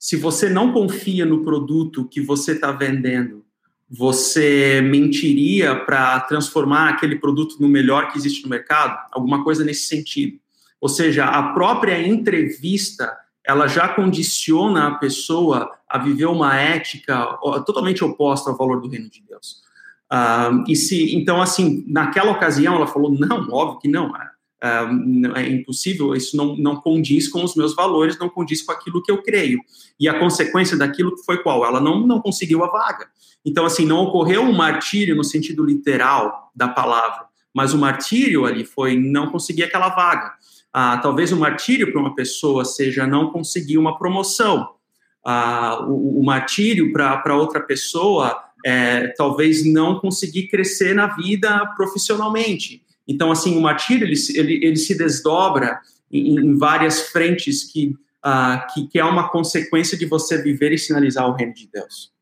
se 0.05 0.15
você 0.15 0.49
não 0.49 0.71
confia 0.71 1.25
no 1.25 1.43
produto 1.43 2.05
que 2.05 2.21
você 2.21 2.51
está 2.51 2.71
vendendo, 2.71 3.43
você 3.89 4.79
mentiria 4.81 5.75
para 5.75 6.19
transformar 6.21 6.89
aquele 6.89 7.15
produto 7.15 7.57
no 7.59 7.67
melhor 7.67 8.11
que 8.11 8.17
existe 8.19 8.43
no 8.43 8.49
mercado? 8.49 8.97
Alguma 9.11 9.43
coisa 9.43 9.63
nesse 9.63 9.87
sentido. 9.87 10.37
Ou 10.79 10.89
seja, 10.89 11.25
a 11.25 11.53
própria 11.53 11.99
entrevista 12.07 13.17
ela 13.43 13.67
já 13.67 13.87
condiciona 13.87 14.87
a 14.87 14.95
pessoa 14.95 15.71
a 15.89 15.97
viver 15.97 16.25
uma 16.25 16.55
ética 16.55 17.25
totalmente 17.65 18.03
oposta 18.03 18.51
ao 18.51 18.57
valor 18.57 18.81
do 18.81 18.87
reino 18.87 19.09
de 19.09 19.23
Deus. 19.27 19.63
Uh, 20.11 20.63
e 20.67 20.75
se 20.75 21.15
então 21.15 21.41
assim 21.41 21.83
naquela 21.87 22.31
ocasião 22.31 22.75
ela 22.75 22.85
falou 22.85 23.11
não, 23.11 23.49
óbvio 23.51 23.79
que 23.79 23.87
não 23.87 24.15
é 25.35 25.49
impossível, 25.49 26.15
isso 26.15 26.35
não, 26.35 26.55
não 26.55 26.75
condiz 26.77 27.27
com 27.27 27.43
os 27.43 27.55
meus 27.55 27.75
valores, 27.75 28.17
não 28.17 28.29
condiz 28.29 28.61
com 28.61 28.71
aquilo 28.71 29.01
que 29.01 29.11
eu 29.11 29.21
creio. 29.21 29.59
E 29.99 30.07
a 30.07 30.19
consequência 30.19 30.77
daquilo 30.77 31.15
foi 31.25 31.41
qual? 31.41 31.65
Ela 31.65 31.79
não, 31.79 32.05
não 32.05 32.19
conseguiu 32.21 32.63
a 32.63 32.67
vaga. 32.67 33.07
Então, 33.45 33.65
assim, 33.65 33.85
não 33.85 33.97
ocorreu 33.97 34.41
um 34.41 34.53
martírio 34.53 35.15
no 35.15 35.23
sentido 35.23 35.63
literal 35.63 36.51
da 36.55 36.67
palavra, 36.67 37.25
mas 37.53 37.73
o 37.73 37.77
martírio 37.77 38.45
ali 38.45 38.65
foi 38.65 38.97
não 38.97 39.29
conseguir 39.29 39.63
aquela 39.63 39.89
vaga. 39.89 40.33
Ah, 40.73 40.97
talvez 40.97 41.31
o 41.31 41.37
martírio 41.37 41.91
para 41.91 42.01
uma 42.01 42.15
pessoa 42.15 42.65
seja 42.65 43.05
não 43.05 43.31
conseguir 43.31 43.77
uma 43.77 43.97
promoção. 43.97 44.67
Ah, 45.23 45.85
o, 45.87 46.19
o 46.19 46.23
martírio 46.25 46.91
para 46.91 47.35
outra 47.35 47.61
pessoa 47.61 48.43
é 48.65 49.09
talvez 49.09 49.63
não 49.63 49.99
conseguir 49.99 50.47
crescer 50.47 50.95
na 50.95 51.15
vida 51.15 51.65
profissionalmente. 51.77 52.84
Então, 53.07 53.31
assim, 53.31 53.57
o 53.57 53.61
martírio, 53.61 54.05
ele, 54.05 54.15
ele, 54.33 54.65
ele 54.65 54.75
se 54.75 54.97
desdobra 54.97 55.79
em, 56.11 56.37
em 56.37 56.57
várias 56.57 57.09
frentes 57.09 57.63
que, 57.63 57.95
uh, 58.25 58.73
que, 58.73 58.87
que 58.87 58.99
é 58.99 59.05
uma 59.05 59.29
consequência 59.29 59.97
de 59.97 60.05
você 60.05 60.41
viver 60.41 60.71
e 60.71 60.77
sinalizar 60.77 61.27
o 61.27 61.33
reino 61.33 61.53
de 61.53 61.69
Deus. 61.71 62.13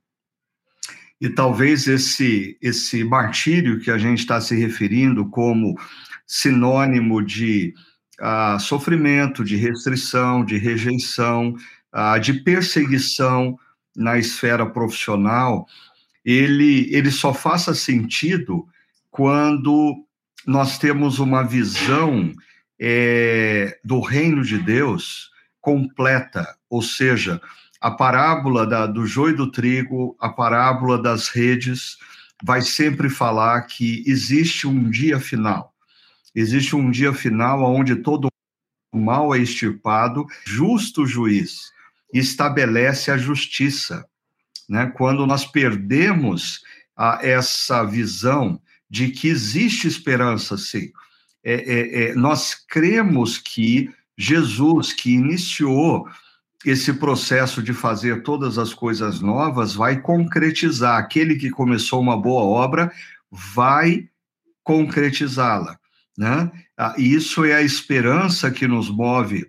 E 1.22 1.30
talvez 1.30 1.88
esse, 1.88 2.58
esse 2.62 3.04
martírio 3.04 3.80
que 3.80 3.90
a 3.90 3.98
gente 3.98 4.20
está 4.20 4.42
se 4.42 4.56
referindo 4.56 5.30
como 5.30 5.80
sinônimo 6.28 7.24
de 7.24 7.74
uh, 8.20 8.60
sofrimento, 8.60 9.44
de 9.44 9.56
restrição, 9.56 10.44
de 10.44 10.58
rejeição, 10.58 11.56
uh, 11.96 12.20
de 12.20 12.34
perseguição 12.34 13.58
na 13.96 14.18
esfera 14.18 14.66
profissional, 14.66 15.66
ele, 16.26 16.94
ele 16.94 17.12
só 17.12 17.34
faça 17.34 17.74
sentido 17.74 18.68
quando 19.10 20.06
nós 20.46 20.78
temos 20.78 21.20
uma 21.20 21.44
visão 21.44 22.34
é, 22.80 23.80
do 23.84 24.00
reino 24.00 24.44
de 24.44 24.58
Deus 24.58 25.32
completa, 25.62 26.58
ou 26.70 26.82
seja, 26.82 27.42
a 27.80 27.92
parábola 27.92 28.66
da, 28.66 28.86
do 28.86 29.06
joio 29.06 29.34
e 29.34 29.38
do 29.38 29.52
trigo, 29.52 30.16
a 30.20 30.30
parábola 30.30 31.02
das 31.02 31.30
redes, 31.30 31.98
vai 32.44 32.62
sempre 32.62 33.10
falar 33.10 33.62
que 33.64 34.04
existe 34.06 34.68
um 34.68 34.90
dia 34.90 35.20
final. 35.20 35.74
Existe 36.36 36.76
um 36.76 36.90
dia 36.90 37.14
final 37.14 37.64
onde 37.64 37.96
todo 37.98 38.30
mal 38.94 39.34
é 39.34 39.40
extirpado, 39.40 40.26
justo 40.46 41.06
juiz 41.06 41.72
estabelece 42.14 43.10
a 43.10 43.18
justiça. 43.18 44.06
Né? 44.70 44.92
Quando 44.96 45.26
nós 45.26 45.46
perdemos 45.46 46.62
a, 46.96 47.20
essa 47.22 47.84
visão 47.84 48.62
de 48.94 49.08
que 49.08 49.28
existe 49.28 49.88
esperança, 49.88 50.56
sim. 50.56 50.92
É, 51.44 51.54
é, 51.54 52.04
é, 52.04 52.16
nós 52.16 52.54
cremos 52.54 53.40
que 53.40 53.90
Jesus, 54.16 54.94
que 54.94 55.12
iniciou 55.12 56.08
esse 56.64 56.94
processo 56.94 57.64
de 57.64 57.74
fazer 57.74 58.22
todas 58.22 58.60
as 58.60 58.72
coisas 58.72 59.20
novas, 59.20 59.74
vai 59.74 60.00
concretizar. 60.00 61.00
Aquele 61.00 61.38
que 61.38 61.50
começou 61.50 62.00
uma 62.00 62.16
boa 62.16 62.44
obra 62.44 62.92
vai 63.32 64.08
concretizá-la. 64.64 65.80
Né? 66.16 66.52
Ah, 66.78 66.94
isso 66.96 67.44
é 67.44 67.56
a 67.56 67.64
esperança 67.64 68.52
que 68.52 68.68
nos 68.68 68.92
move 68.92 69.44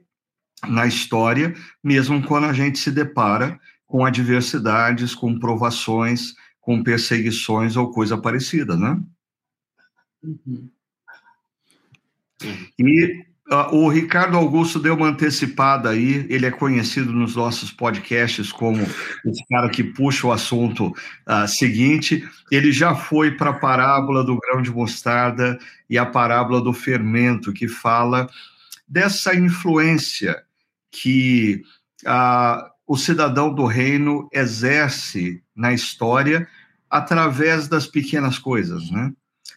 na 0.67 0.87
história, 0.87 1.55
mesmo 1.83 2.23
quando 2.23 2.45
a 2.45 2.55
gente 2.55 2.79
se 2.79 2.91
depara 2.91 3.61
com 3.87 4.07
adversidades, 4.07 5.15
com 5.15 5.39
provações, 5.39 6.33
com 6.63 6.83
perseguições 6.83 7.77
ou 7.77 7.93
coisa 7.93 8.17
parecida, 8.17 8.75
né? 8.75 8.99
Uhum. 10.25 10.71
E 12.79 13.25
uh, 13.51 13.75
o 13.75 13.89
Ricardo 13.89 14.37
Augusto 14.37 14.79
deu 14.79 14.95
uma 14.95 15.09
antecipada 15.09 15.91
aí, 15.91 16.27
ele 16.29 16.47
é 16.47 16.51
conhecido 16.51 17.13
nos 17.13 17.37
nossos 17.37 17.71
podcasts 17.71 18.51
como 18.51 18.83
esse 18.83 19.47
cara 19.51 19.69
que 19.69 19.85
puxa 19.85 20.27
o 20.27 20.33
assunto 20.33 20.89
uh, 20.89 21.47
seguinte. 21.47 22.27
Ele 22.51 22.73
já 22.73 22.95
foi 22.95 23.33
para 23.33 23.51
a 23.51 23.59
parábola 23.59 24.25
do 24.25 24.39
grão 24.39 24.63
de 24.63 24.71
mostarda 24.71 25.59
e 25.89 25.99
a 25.99 26.07
parábola 26.07 26.61
do 26.61 26.73
fermento, 26.73 27.53
que 27.53 27.69
fala 27.69 28.29
dessa 28.89 29.35
influência 29.35 30.43
que 30.91 31.63
uh, 32.07 32.71
o 32.87 32.97
cidadão 32.97 33.53
do 33.53 33.65
reino 33.65 34.29
exerce 34.33 35.43
na 35.55 35.73
história 35.73 36.47
através 36.89 37.67
das 37.67 37.87
pequenas 37.87 38.39
coisas, 38.39 38.91
né? 38.91 39.13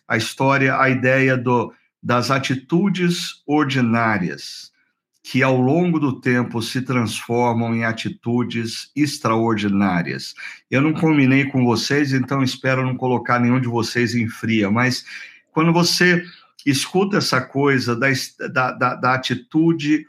A 0.07 0.17
história, 0.17 0.79
a 0.79 0.89
ideia 0.89 1.35
do, 1.37 1.73
das 2.01 2.31
atitudes 2.31 3.41
ordinárias, 3.45 4.71
que 5.23 5.43
ao 5.43 5.59
longo 5.59 5.99
do 5.99 6.21
tempo 6.21 6.61
se 6.61 6.81
transformam 6.81 7.75
em 7.75 7.83
atitudes 7.83 8.89
extraordinárias. 8.95 10.33
Eu 10.71 10.81
não 10.81 10.93
combinei 10.93 11.45
com 11.45 11.65
vocês, 11.65 12.13
então 12.13 12.41
espero 12.41 12.85
não 12.85 12.95
colocar 12.95 13.39
nenhum 13.39 13.59
de 13.59 13.67
vocês 13.67 14.15
em 14.15 14.29
fria, 14.29 14.71
mas 14.71 15.03
quando 15.51 15.73
você 15.73 16.23
escuta 16.65 17.17
essa 17.17 17.41
coisa 17.41 17.95
da, 17.95 18.07
da, 18.51 18.71
da, 18.71 18.95
da 18.95 19.13
atitude 19.15 20.05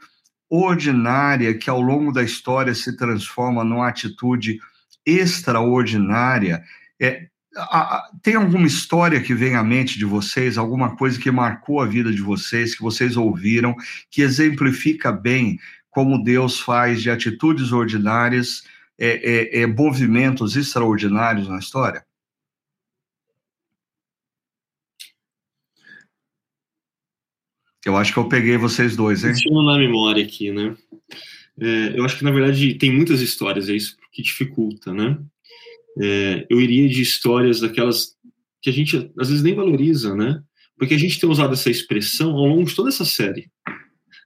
ordinária 0.49 1.57
que 1.57 1.69
ao 1.69 1.81
longo 1.81 2.11
da 2.11 2.23
história 2.23 2.73
se 2.73 2.95
transforma 2.97 3.63
numa 3.63 3.87
atitude 3.87 4.59
extraordinária, 5.05 6.63
é, 6.99 7.28
tem 8.21 8.35
alguma 8.35 8.67
história 8.67 9.21
que 9.21 9.33
vem 9.33 9.55
à 9.55 9.63
mente 9.63 9.97
de 9.97 10.05
vocês, 10.05 10.57
alguma 10.57 10.95
coisa 10.95 11.19
que 11.19 11.31
marcou 11.31 11.81
a 11.81 11.85
vida 11.85 12.11
de 12.11 12.21
vocês, 12.21 12.75
que 12.75 12.81
vocês 12.81 13.17
ouviram, 13.17 13.75
que 14.09 14.21
exemplifica 14.21 15.11
bem 15.11 15.59
como 15.89 16.23
Deus 16.23 16.59
faz 16.59 17.01
de 17.01 17.09
atitudes 17.09 17.71
ordinárias 17.71 18.63
é, 18.97 19.57
é, 19.57 19.61
é, 19.61 19.67
movimentos 19.67 20.55
extraordinários 20.55 21.47
na 21.47 21.57
história? 21.57 22.05
Eu 27.85 27.95
acho 27.97 28.13
que 28.13 28.19
eu 28.19 28.27
peguei 28.27 28.57
vocês 28.57 28.95
dois, 28.95 29.23
hein? 29.23 29.31
Deixa 29.31 29.49
na 29.49 29.77
memória 29.77 30.23
aqui, 30.23 30.51
né? 30.51 30.75
É, 31.59 31.97
eu 31.97 32.05
acho 32.05 32.17
que, 32.17 32.23
na 32.23 32.31
verdade, 32.31 32.75
tem 32.75 32.93
muitas 32.93 33.21
histórias, 33.21 33.69
é 33.69 33.73
isso 33.73 33.97
que 34.11 34.21
dificulta, 34.21 34.93
né? 34.93 35.17
É, 36.01 36.45
eu 36.49 36.59
iria 36.59 36.87
de 36.87 37.01
histórias 37.01 37.59
daquelas 37.59 38.15
que 38.61 38.69
a 38.69 38.73
gente, 38.73 39.11
às 39.19 39.29
vezes, 39.29 39.43
nem 39.43 39.55
valoriza, 39.55 40.15
né? 40.15 40.41
Porque 40.77 40.93
a 40.93 40.97
gente 40.97 41.19
tem 41.19 41.29
usado 41.29 41.53
essa 41.53 41.69
expressão 41.69 42.31
ao 42.31 42.45
longo 42.45 42.65
de 42.65 42.75
toda 42.75 42.89
essa 42.89 43.05
série. 43.05 43.49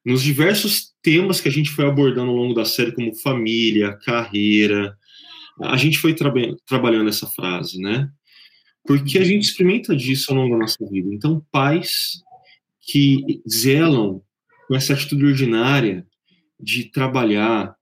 Nos 0.06 0.22
diversos 0.22 0.92
temas 1.02 1.40
que 1.40 1.48
a 1.48 1.52
gente 1.52 1.72
foi 1.72 1.86
abordando 1.86 2.30
ao 2.30 2.38
longo 2.38 2.54
da 2.54 2.66
série, 2.66 2.92
como 2.92 3.16
família, 3.16 3.98
carreira, 4.06 4.96
a 5.62 5.78
gente 5.78 5.98
foi 5.98 6.14
tra 6.14 6.32
trabalhando 6.66 7.10
essa 7.10 7.28
frase, 7.28 7.80
né? 7.80 8.10
Porque 8.86 9.18
a 9.18 9.24
gente 9.24 9.44
experimenta 9.44 9.96
disso 9.96 10.32
ao 10.32 10.38
longo 10.38 10.56
da 10.56 10.62
nossa 10.62 10.86
vida. 10.90 11.10
Então, 11.14 11.46
pais 11.52 12.22
que 12.82 13.42
zelam 13.50 14.22
com 14.68 14.76
essa 14.76 14.94
atitude 14.94 15.26
ordinária 15.26 16.06
de 16.60 16.86
trabalhar 16.92 17.76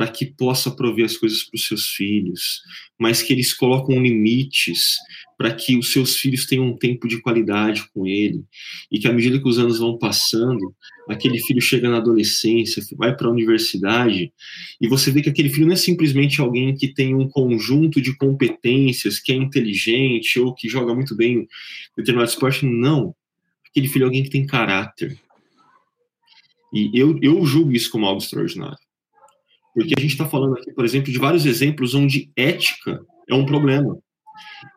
para 0.00 0.08
que 0.08 0.24
possa 0.24 0.70
prover 0.70 1.04
as 1.04 1.14
coisas 1.14 1.42
para 1.42 1.58
os 1.58 1.66
seus 1.66 1.88
filhos, 1.90 2.62
mas 2.98 3.20
que 3.20 3.34
eles 3.34 3.52
colocam 3.52 4.02
limites 4.02 4.96
para 5.36 5.52
que 5.52 5.76
os 5.76 5.92
seus 5.92 6.16
filhos 6.16 6.46
tenham 6.46 6.68
um 6.68 6.74
tempo 6.74 7.06
de 7.06 7.20
qualidade 7.20 7.84
com 7.92 8.06
ele, 8.06 8.42
e 8.90 8.98
que 8.98 9.06
à 9.06 9.12
medida 9.12 9.38
que 9.38 9.46
os 9.46 9.58
anos 9.58 9.78
vão 9.78 9.98
passando, 9.98 10.74
aquele 11.06 11.38
filho 11.40 11.60
chega 11.60 11.86
na 11.90 11.98
adolescência, 11.98 12.82
vai 12.96 13.14
para 13.14 13.28
a 13.28 13.30
universidade, 13.30 14.32
e 14.80 14.88
você 14.88 15.10
vê 15.10 15.20
que 15.20 15.28
aquele 15.28 15.50
filho 15.50 15.66
não 15.66 15.74
é 15.74 15.76
simplesmente 15.76 16.40
alguém 16.40 16.74
que 16.74 16.88
tem 16.88 17.14
um 17.14 17.28
conjunto 17.28 18.00
de 18.00 18.16
competências, 18.16 19.18
que 19.18 19.32
é 19.32 19.34
inteligente 19.34 20.40
ou 20.40 20.54
que 20.54 20.66
joga 20.66 20.94
muito 20.94 21.14
bem 21.14 21.46
determinado 21.94 22.30
esporte, 22.30 22.64
não 22.64 23.14
aquele 23.68 23.86
filho 23.86 24.04
é 24.04 24.06
alguém 24.06 24.22
que 24.22 24.30
tem 24.30 24.46
caráter. 24.46 25.20
E 26.72 26.90
eu, 26.98 27.18
eu 27.20 27.44
julgo 27.44 27.72
isso 27.72 27.90
como 27.90 28.06
algo 28.06 28.22
extraordinário. 28.22 28.78
Porque 29.74 29.94
a 29.96 30.00
gente 30.00 30.12
está 30.12 30.26
falando 30.26 30.56
aqui, 30.56 30.72
por 30.72 30.84
exemplo, 30.84 31.12
de 31.12 31.18
vários 31.18 31.46
exemplos 31.46 31.94
onde 31.94 32.30
ética 32.36 33.00
é 33.28 33.34
um 33.34 33.46
problema. 33.46 33.98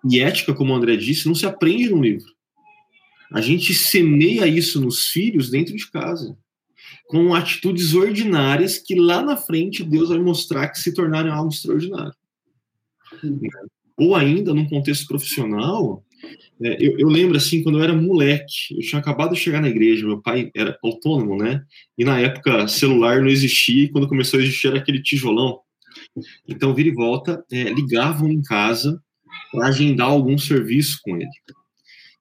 E 0.09 0.19
ética, 0.19 0.53
como 0.53 0.73
o 0.73 0.75
André 0.75 0.95
disse, 0.95 1.27
não 1.27 1.35
se 1.35 1.45
aprende 1.45 1.89
no 1.89 2.01
livro. 2.01 2.31
A 3.31 3.41
gente 3.41 3.73
semeia 3.73 4.45
isso 4.45 4.79
nos 4.79 5.07
filhos 5.07 5.49
dentro 5.49 5.75
de 5.75 5.89
casa, 5.89 6.37
com 7.07 7.33
atitudes 7.33 7.95
ordinárias 7.95 8.77
que 8.77 8.95
lá 8.95 9.23
na 9.23 9.35
frente 9.35 9.83
Deus 9.83 10.09
vai 10.09 10.19
mostrar 10.19 10.69
que 10.69 10.79
se 10.79 10.93
tornaram 10.93 11.33
algo 11.33 11.51
extraordinário. 11.51 12.13
Ou 13.97 14.15
ainda, 14.15 14.53
num 14.53 14.67
contexto 14.67 15.07
profissional, 15.07 16.03
é, 16.61 16.77
eu, 16.79 16.97
eu, 16.99 17.07
lembro 17.07 17.37
assim, 17.37 17.63
quando 17.63 17.79
eu 17.79 17.83
era 17.83 17.93
moleque, 17.93 18.75
eu 18.75 18.79
tinha 18.79 18.99
acabado 18.99 19.33
de 19.33 19.39
chegar 19.39 19.61
na 19.61 19.69
igreja, 19.69 20.05
meu 20.05 20.21
pai 20.21 20.51
era 20.55 20.77
autônomo, 20.83 21.37
né? 21.37 21.63
E 21.97 22.05
na 22.05 22.19
época 22.19 22.67
celular 22.67 23.21
não 23.21 23.27
existia, 23.27 23.83
e 23.83 23.89
quando 23.89 24.07
começou 24.07 24.39
a 24.39 24.43
existir 24.43 24.67
era 24.67 24.77
aquele 24.77 25.01
tijolão. 25.01 25.59
Então, 26.47 26.73
vira 26.73 26.89
e 26.89 26.93
volta, 26.93 27.43
é, 27.51 27.63
ligavam 27.65 28.29
em 28.29 28.41
casa 28.41 29.01
para 29.51 29.67
agendar 29.67 30.07
algum 30.07 30.37
serviço 30.37 30.99
com 31.03 31.15
ele. 31.15 31.29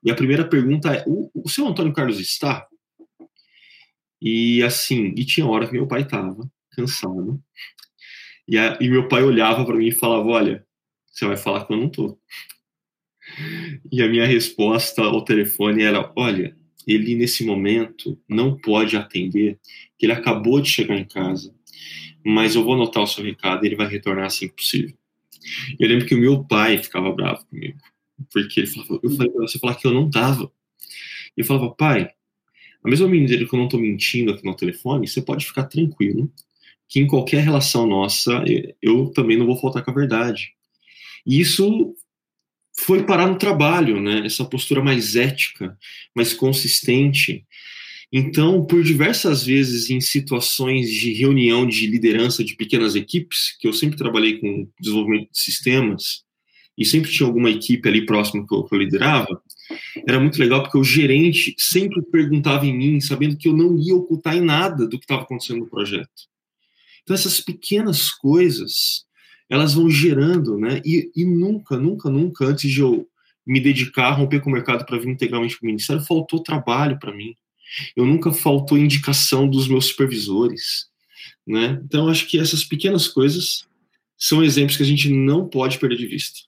E 0.03 0.11
a 0.11 0.14
primeira 0.14 0.46
pergunta 0.48 0.92
é: 0.92 1.05
o, 1.07 1.30
o 1.34 1.48
seu 1.48 1.66
Antônio 1.66 1.92
Carlos 1.92 2.18
está? 2.18 2.66
E 4.20 4.62
assim, 4.62 5.14
e 5.16 5.24
tinha 5.24 5.46
hora 5.46 5.66
que 5.66 5.72
meu 5.72 5.86
pai 5.86 6.03
estava 6.03 6.48
cansado. 6.72 7.40
E, 8.46 8.59
a, 8.59 8.78
e 8.80 8.88
meu 8.88 9.09
pai 9.09 9.22
olhava 9.22 9.64
para 9.64 9.76
mim 9.76 9.88
e 9.88 9.92
falava: 9.92 10.28
Olha, 10.28 10.66
você 11.07 11.26
vai 11.26 11.36
falar 11.36 11.64
que 11.64 11.72
eu 11.72 11.76
não 11.76 11.88
tô. 11.88 12.18
E 13.91 14.03
a 14.03 14.09
minha 14.09 14.27
resposta 14.27 15.03
ao 15.03 15.25
telefone 15.25 15.83
era: 15.83 16.12
olha, 16.16 16.57
ele 16.87 17.14
nesse 17.14 17.45
momento 17.45 18.18
não 18.29 18.57
pode 18.57 18.97
atender, 18.97 19.59
que 19.99 20.07
ele 20.07 20.12
acabou 20.12 20.61
de 20.61 20.68
chegar 20.68 20.97
em 20.97 21.05
casa, 21.05 21.55
mas 22.25 22.55
eu 22.55 22.64
vou 22.64 22.75
anotar 22.75 23.03
o 23.03 23.07
seu 23.07 23.25
recado 23.25 23.64
e 23.64 23.68
ele 23.68 23.77
vai 23.77 23.89
retornar 23.89 24.27
assim 24.27 24.49
que 24.49 24.57
possível. 24.57 24.97
Eu 25.79 25.89
lembro 25.89 26.07
que 26.07 26.14
o 26.14 26.18
meu 26.18 26.45
pai 26.45 26.79
ficava 26.79 27.12
bravo 27.12 27.45
comigo, 27.47 27.79
porque 28.33 28.61
ele 28.61 28.66
falava, 28.66 29.01
eu 29.03 29.11
falei 29.11 29.33
para 29.33 29.43
você 29.43 29.59
falar 29.59 29.75
que 29.75 29.87
eu 29.87 29.93
não 29.93 30.11
tava. 30.11 30.51
Eu 31.37 31.45
falava, 31.45 31.70
pai, 31.70 32.11
a 32.85 32.89
mesma 32.89 33.09
medida 33.09 33.47
que 33.47 33.55
eu 33.55 33.59
não 33.59 33.66
estou 33.66 33.81
mentindo 33.81 34.33
aqui 34.33 34.45
no 34.45 34.57
telefone, 34.57 35.07
você 35.07 35.23
pode 35.23 35.47
ficar 35.47 35.64
tranquilo 35.64 36.31
que 36.89 37.01
em 37.01 37.07
qualquer 37.07 37.43
relação 37.43 37.87
nossa, 37.87 38.45
eu 38.83 39.11
também 39.12 39.39
não 39.39 39.47
vou 39.47 39.57
faltar 39.57 39.83
com 39.83 39.91
a 39.91 39.95
verdade. 39.95 40.53
E 41.25 41.41
isso 41.41 41.97
foi 42.79 43.05
parar 43.05 43.27
no 43.27 43.39
trabalho, 43.39 44.01
né? 44.01 44.23
Essa 44.25 44.45
postura 44.45 44.83
mais 44.83 45.16
ética, 45.16 45.77
mais 46.14 46.33
consistente. 46.33 47.45
Então, 48.12 48.64
por 48.64 48.83
diversas 48.83 49.45
vezes 49.45 49.89
em 49.89 50.01
situações 50.01 50.91
de 50.91 51.12
reunião 51.12 51.66
de 51.66 51.87
liderança 51.87 52.45
de 52.45 52.57
pequenas 52.57 52.95
equipes, 52.95 53.57
que 53.59 53.66
eu 53.66 53.73
sempre 53.73 53.97
trabalhei 53.97 54.39
com 54.39 54.68
desenvolvimento 54.81 55.31
de 55.31 55.39
sistemas, 55.39 56.23
e 56.77 56.85
sempre 56.85 57.11
tinha 57.11 57.27
alguma 57.27 57.51
equipe 57.51 57.87
ali 57.89 58.05
próxima 58.05 58.47
que 58.47 58.55
eu, 58.55 58.64
que 58.64 58.75
eu 58.75 58.79
liderava, 58.79 59.43
era 60.07 60.18
muito 60.18 60.39
legal 60.39 60.62
porque 60.62 60.79
o 60.79 60.85
gerente 60.85 61.55
sempre 61.59 62.03
perguntava 62.03 62.66
em 62.66 62.77
mim, 62.77 63.01
sabendo 63.01 63.37
que 63.37 63.49
eu 63.49 63.57
não 63.57 63.79
ia 63.79 63.95
ocultar 63.95 64.37
em 64.37 64.41
nada 64.41 64.87
do 64.87 64.99
que 64.99 65.05
estava 65.05 65.23
acontecendo 65.23 65.61
no 65.61 65.70
projeto. 65.70 66.09
Então, 67.03 67.14
essas 67.14 67.41
pequenas 67.41 68.11
coisas 68.11 69.05
elas 69.53 69.74
vão 69.74 69.90
gerando, 69.90 70.57
né? 70.57 70.80
E, 70.82 71.12
e 71.14 71.26
nunca, 71.26 71.76
nunca, 71.76 72.09
nunca, 72.09 72.46
antes 72.46 72.70
de 72.70 72.80
eu 72.80 73.07
me 73.46 73.61
dedicar 73.61 74.07
a 74.07 74.12
romper 74.12 74.40
com 74.40 74.48
o 74.48 74.53
mercado 74.53 74.86
para 74.86 74.96
vir 74.96 75.11
integralmente 75.11 75.59
para 75.59 75.66
o 75.66 75.66
ministério, 75.66 76.03
faltou 76.03 76.42
trabalho 76.42 76.98
para 76.98 77.14
mim. 77.14 77.36
Eu 77.94 78.07
nunca 78.07 78.32
faltou 78.32 78.78
indicação 78.78 79.46
dos 79.46 79.68
meus 79.68 79.84
supervisores, 79.84 80.86
né? 81.46 81.78
Então, 81.84 82.09
acho 82.09 82.26
que 82.28 82.38
essas 82.38 82.64
pequenas 82.64 83.07
coisas 83.07 83.66
são 84.16 84.42
exemplos 84.42 84.78
que 84.78 84.84
a 84.84 84.86
gente 84.86 85.11
não 85.11 85.46
pode 85.46 85.78
perder 85.78 85.98
de 85.98 86.07
vista. 86.07 86.40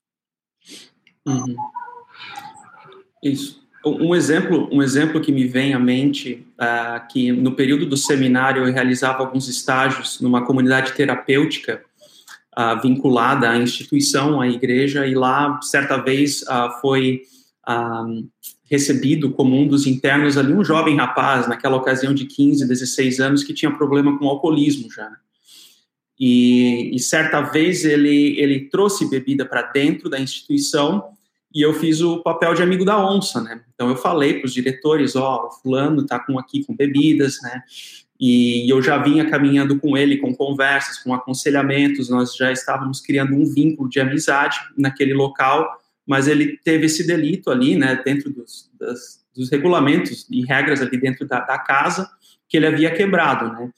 Uhum. 1.26 1.56
Isso. 3.22 3.62
Um 3.84 4.14
exemplo, 4.14 4.66
um 4.72 4.82
exemplo 4.82 5.20
que 5.20 5.30
me 5.30 5.46
vem 5.46 5.74
à 5.74 5.78
mente, 5.78 6.46
uh, 6.58 7.06
que 7.12 7.30
no 7.30 7.52
período 7.52 7.84
do 7.84 7.98
seminário 7.98 8.66
eu 8.66 8.72
realizava 8.72 9.18
alguns 9.18 9.46
estágios 9.46 10.22
numa 10.22 10.46
comunidade 10.46 10.94
terapêutica 10.94 11.84
uh, 12.58 12.80
vinculada 12.80 13.50
à 13.50 13.56
instituição, 13.58 14.40
à 14.40 14.48
igreja, 14.48 15.06
e 15.06 15.14
lá, 15.14 15.60
certa 15.62 15.96
vez, 15.96 16.42
uh, 16.42 16.80
foi 16.80 17.22
uh, 17.68 18.26
recebido 18.64 19.30
como 19.30 19.56
um 19.56 19.66
dos 19.66 19.86
internos 19.86 20.36
ali 20.38 20.52
um 20.52 20.64
jovem 20.64 20.96
rapaz, 20.96 21.46
naquela 21.48 21.76
ocasião 21.76 22.14
de 22.14 22.26
15, 22.26 22.66
16 22.66 23.20
anos, 23.20 23.44
que 23.44 23.54
tinha 23.54 23.70
problema 23.70 24.18
com 24.18 24.28
alcoolismo 24.28 24.90
já. 24.90 25.10
E, 26.18 26.94
e 26.94 26.98
certa 27.00 27.40
vez 27.40 27.84
ele, 27.84 28.38
ele 28.38 28.68
trouxe 28.68 29.08
bebida 29.08 29.44
para 29.44 29.62
dentro 29.62 30.08
da 30.08 30.18
instituição 30.18 31.04
e 31.52 31.62
eu 31.62 31.72
fiz 31.72 32.00
o 32.00 32.20
papel 32.22 32.54
de 32.54 32.62
amigo 32.62 32.84
da 32.84 32.98
onça, 32.98 33.40
né? 33.40 33.60
Então 33.74 33.88
eu 33.88 33.96
falei 33.96 34.34
para 34.34 34.46
os 34.46 34.52
diretores, 34.52 35.14
ó, 35.14 35.46
oh, 35.46 35.50
fulano 35.50 36.02
está 36.02 36.18
com 36.18 36.38
aqui 36.38 36.64
com 36.64 36.74
bebidas, 36.74 37.38
né? 37.42 37.62
E 38.18 38.70
eu 38.70 38.80
já 38.80 38.96
vinha 38.96 39.28
caminhando 39.28 39.78
com 39.78 39.96
ele, 39.96 40.18
com 40.18 40.34
conversas, 40.34 40.98
com 40.98 41.12
aconselhamentos, 41.12 42.08
nós 42.08 42.36
já 42.36 42.52
estávamos 42.52 43.00
criando 43.00 43.34
um 43.34 43.44
vínculo 43.44 43.88
de 43.88 43.98
amizade 44.00 44.58
naquele 44.76 45.12
local, 45.12 45.68
mas 46.06 46.28
ele 46.28 46.58
teve 46.62 46.86
esse 46.86 47.06
delito 47.06 47.50
ali, 47.50 47.76
né, 47.76 48.00
dentro 48.04 48.30
dos, 48.30 48.70
das, 48.78 49.24
dos 49.34 49.50
regulamentos 49.50 50.26
e 50.30 50.44
regras 50.44 50.80
ali 50.80 50.96
dentro 50.96 51.26
da, 51.26 51.40
da, 51.40 51.58
casa, 51.58 52.08
que 52.48 52.56
ele 52.56 52.66
havia 52.66 52.94
quebrado, 52.94 53.52
né. 53.52 53.70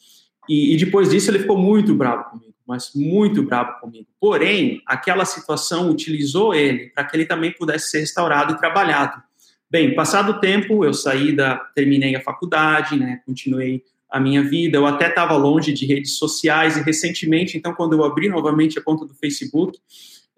E, 0.48 0.74
e, 0.74 0.76
depois 0.76 1.10
disso 1.10 1.30
ele 1.30 1.40
ficou 1.40 1.58
muito 1.58 1.92
bravo 1.94 2.30
comigo, 2.30 2.54
mas 2.64 2.92
muito 2.94 3.42
bravo 3.42 3.80
comigo. 3.80 4.06
Porém, 4.20 4.80
aquela 4.86 5.24
situação 5.24 5.90
utilizou 5.90 6.54
ele 6.54 6.90
para 6.90 7.04
que 7.04 7.16
ele 7.16 7.26
também 7.26 7.52
pudesse 7.52 7.90
ser 7.90 8.00
restaurado 8.00 8.52
e 8.52 8.58
trabalhado. 8.58 9.20
Bem, 9.68 9.92
passado 9.96 10.30
o 10.30 10.40
tempo, 10.40 10.84
eu 10.84 10.94
saí 10.94 11.34
da, 11.34 11.56
terminei 11.74 12.14
a 12.14 12.20
faculdade, 12.20 12.96
né, 12.96 13.20
continuei 13.26 13.82
a 14.16 14.20
minha 14.20 14.42
vida. 14.42 14.78
Eu 14.78 14.86
até 14.86 15.08
estava 15.08 15.36
longe 15.36 15.72
de 15.72 15.86
redes 15.86 16.12
sociais 16.12 16.76
e 16.76 16.82
recentemente, 16.82 17.56
então, 17.56 17.74
quando 17.74 17.92
eu 17.92 18.04
abri 18.04 18.28
novamente 18.28 18.78
a 18.78 18.82
conta 18.82 19.04
do 19.04 19.14
Facebook, 19.14 19.78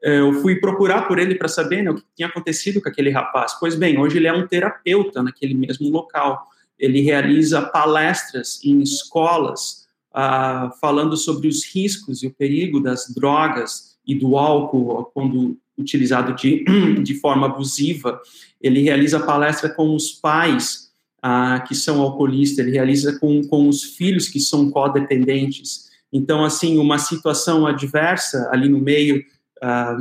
eh, 0.02 0.20
eu 0.20 0.34
fui 0.42 0.56
procurar 0.56 1.06
por 1.06 1.18
ele 1.18 1.34
para 1.34 1.48
saber 1.48 1.82
né, 1.82 1.90
o 1.90 1.94
que 1.94 2.04
tinha 2.16 2.28
acontecido 2.28 2.80
com 2.80 2.88
aquele 2.88 3.10
rapaz. 3.10 3.54
Pois 3.58 3.74
bem, 3.74 3.98
hoje 3.98 4.18
ele 4.18 4.26
é 4.26 4.32
um 4.32 4.46
terapeuta 4.46 5.22
naquele 5.22 5.54
mesmo 5.54 5.88
local. 5.88 6.46
Ele 6.78 7.00
realiza 7.00 7.62
palestras 7.62 8.60
em 8.64 8.80
escolas, 8.80 9.86
ah, 10.12 10.72
falando 10.80 11.16
sobre 11.16 11.48
os 11.48 11.64
riscos 11.64 12.22
e 12.22 12.26
o 12.26 12.34
perigo 12.34 12.80
das 12.80 13.12
drogas 13.14 13.96
e 14.06 14.14
do 14.14 14.36
álcool 14.36 15.10
quando 15.14 15.56
utilizado 15.76 16.34
de, 16.34 16.64
de 17.02 17.14
forma 17.14 17.46
abusiva. 17.46 18.20
Ele 18.60 18.82
realiza 18.82 19.20
palestra 19.20 19.68
com 19.68 19.94
os 19.94 20.10
pais 20.10 20.87
ah, 21.22 21.60
que 21.66 21.74
são 21.74 22.00
alcoolistas, 22.00 22.58
ele 22.58 22.76
realiza 22.76 23.18
com, 23.18 23.42
com 23.42 23.68
os 23.68 23.82
filhos 23.82 24.28
que 24.28 24.40
são 24.40 24.70
codependentes. 24.70 25.88
Então, 26.12 26.44
assim, 26.44 26.78
uma 26.78 26.98
situação 26.98 27.66
adversa 27.66 28.48
ali 28.52 28.68
no 28.68 28.78
meio, 28.78 29.22
ah, 29.62 29.96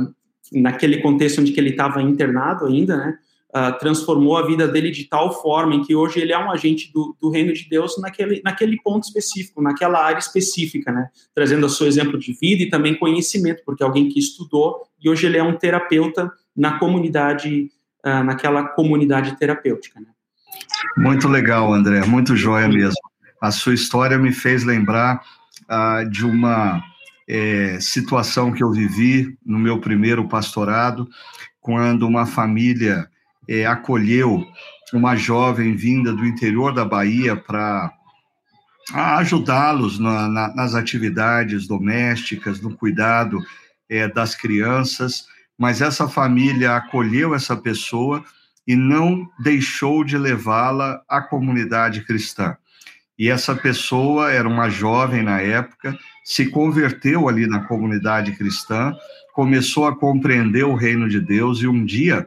naquele 0.52 1.00
contexto 1.02 1.40
onde 1.40 1.58
ele 1.58 1.70
estava 1.70 2.00
internado 2.00 2.66
ainda, 2.66 2.96
né, 2.96 3.18
ah, 3.52 3.72
transformou 3.72 4.36
a 4.36 4.46
vida 4.46 4.68
dele 4.68 4.90
de 4.90 5.04
tal 5.04 5.42
forma 5.42 5.74
em 5.74 5.82
que 5.82 5.94
hoje 5.94 6.20
ele 6.20 6.32
é 6.32 6.38
um 6.38 6.50
agente 6.50 6.92
do, 6.92 7.16
do, 7.20 7.30
reino 7.30 7.52
de 7.52 7.68
Deus 7.68 7.98
naquele, 7.98 8.40
naquele 8.44 8.80
ponto 8.82 9.04
específico, 9.04 9.62
naquela 9.62 10.04
área 10.04 10.18
específica, 10.18 10.92
né, 10.92 11.08
trazendo 11.34 11.66
o 11.66 11.70
seu 11.70 11.86
exemplo 11.86 12.18
de 12.18 12.32
vida 12.32 12.62
e 12.62 12.70
também 12.70 12.94
conhecimento, 12.94 13.62
porque 13.64 13.82
é 13.82 13.86
alguém 13.86 14.08
que 14.08 14.18
estudou 14.18 14.82
e 15.02 15.08
hoje 15.08 15.26
ele 15.26 15.38
é 15.38 15.42
um 15.42 15.56
terapeuta 15.56 16.30
na 16.54 16.78
comunidade, 16.78 17.70
ah, 18.02 18.22
naquela 18.22 18.68
comunidade 18.68 19.36
terapêutica, 19.38 20.00
né. 20.00 20.08
Muito 20.96 21.28
legal, 21.28 21.72
André, 21.72 22.04
muito 22.06 22.36
joia 22.36 22.68
mesmo. 22.68 22.98
A 23.40 23.50
sua 23.50 23.74
história 23.74 24.18
me 24.18 24.32
fez 24.32 24.64
lembrar 24.64 25.22
uh, 25.70 26.08
de 26.10 26.24
uma 26.24 26.82
é, 27.28 27.78
situação 27.80 28.52
que 28.52 28.62
eu 28.62 28.72
vivi 28.72 29.36
no 29.44 29.58
meu 29.58 29.78
primeiro 29.80 30.26
pastorado, 30.28 31.08
quando 31.60 32.06
uma 32.06 32.26
família 32.26 33.08
é, 33.46 33.66
acolheu 33.66 34.46
uma 34.92 35.14
jovem 35.14 35.76
vinda 35.76 36.12
do 36.12 36.24
interior 36.24 36.72
da 36.72 36.84
Bahia 36.84 37.36
para 37.36 37.92
ajudá-los 38.92 39.98
na, 39.98 40.28
na, 40.28 40.54
nas 40.54 40.74
atividades 40.74 41.66
domésticas, 41.66 42.60
no 42.60 42.74
cuidado 42.74 43.38
é, 43.88 44.08
das 44.08 44.34
crianças, 44.34 45.26
mas 45.58 45.82
essa 45.82 46.08
família 46.08 46.76
acolheu 46.76 47.34
essa 47.34 47.56
pessoa 47.56 48.24
e 48.68 48.76
não 48.76 49.26
deixou 49.40 50.04
de 50.04 50.18
levá-la 50.18 51.02
à 51.08 51.22
comunidade 51.22 52.02
cristã. 52.02 52.54
E 53.18 53.30
essa 53.30 53.56
pessoa 53.56 54.30
era 54.30 54.46
uma 54.46 54.68
jovem 54.68 55.22
na 55.22 55.40
época, 55.40 55.98
se 56.22 56.50
converteu 56.50 57.30
ali 57.30 57.46
na 57.46 57.60
comunidade 57.60 58.32
cristã, 58.32 58.92
começou 59.32 59.86
a 59.86 59.96
compreender 59.96 60.64
o 60.64 60.74
reino 60.74 61.08
de 61.08 61.18
Deus 61.18 61.62
e 61.62 61.66
um 61.66 61.82
dia 61.82 62.26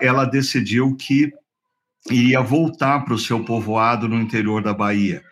ela 0.00 0.24
decidiu 0.24 0.96
que 0.96 1.32
iria 2.10 2.40
voltar 2.40 3.04
para 3.04 3.14
o 3.14 3.18
seu 3.18 3.44
povoado 3.44 4.08
no 4.08 4.20
interior 4.20 4.60
da 4.60 4.74
Bahia. 4.74 5.22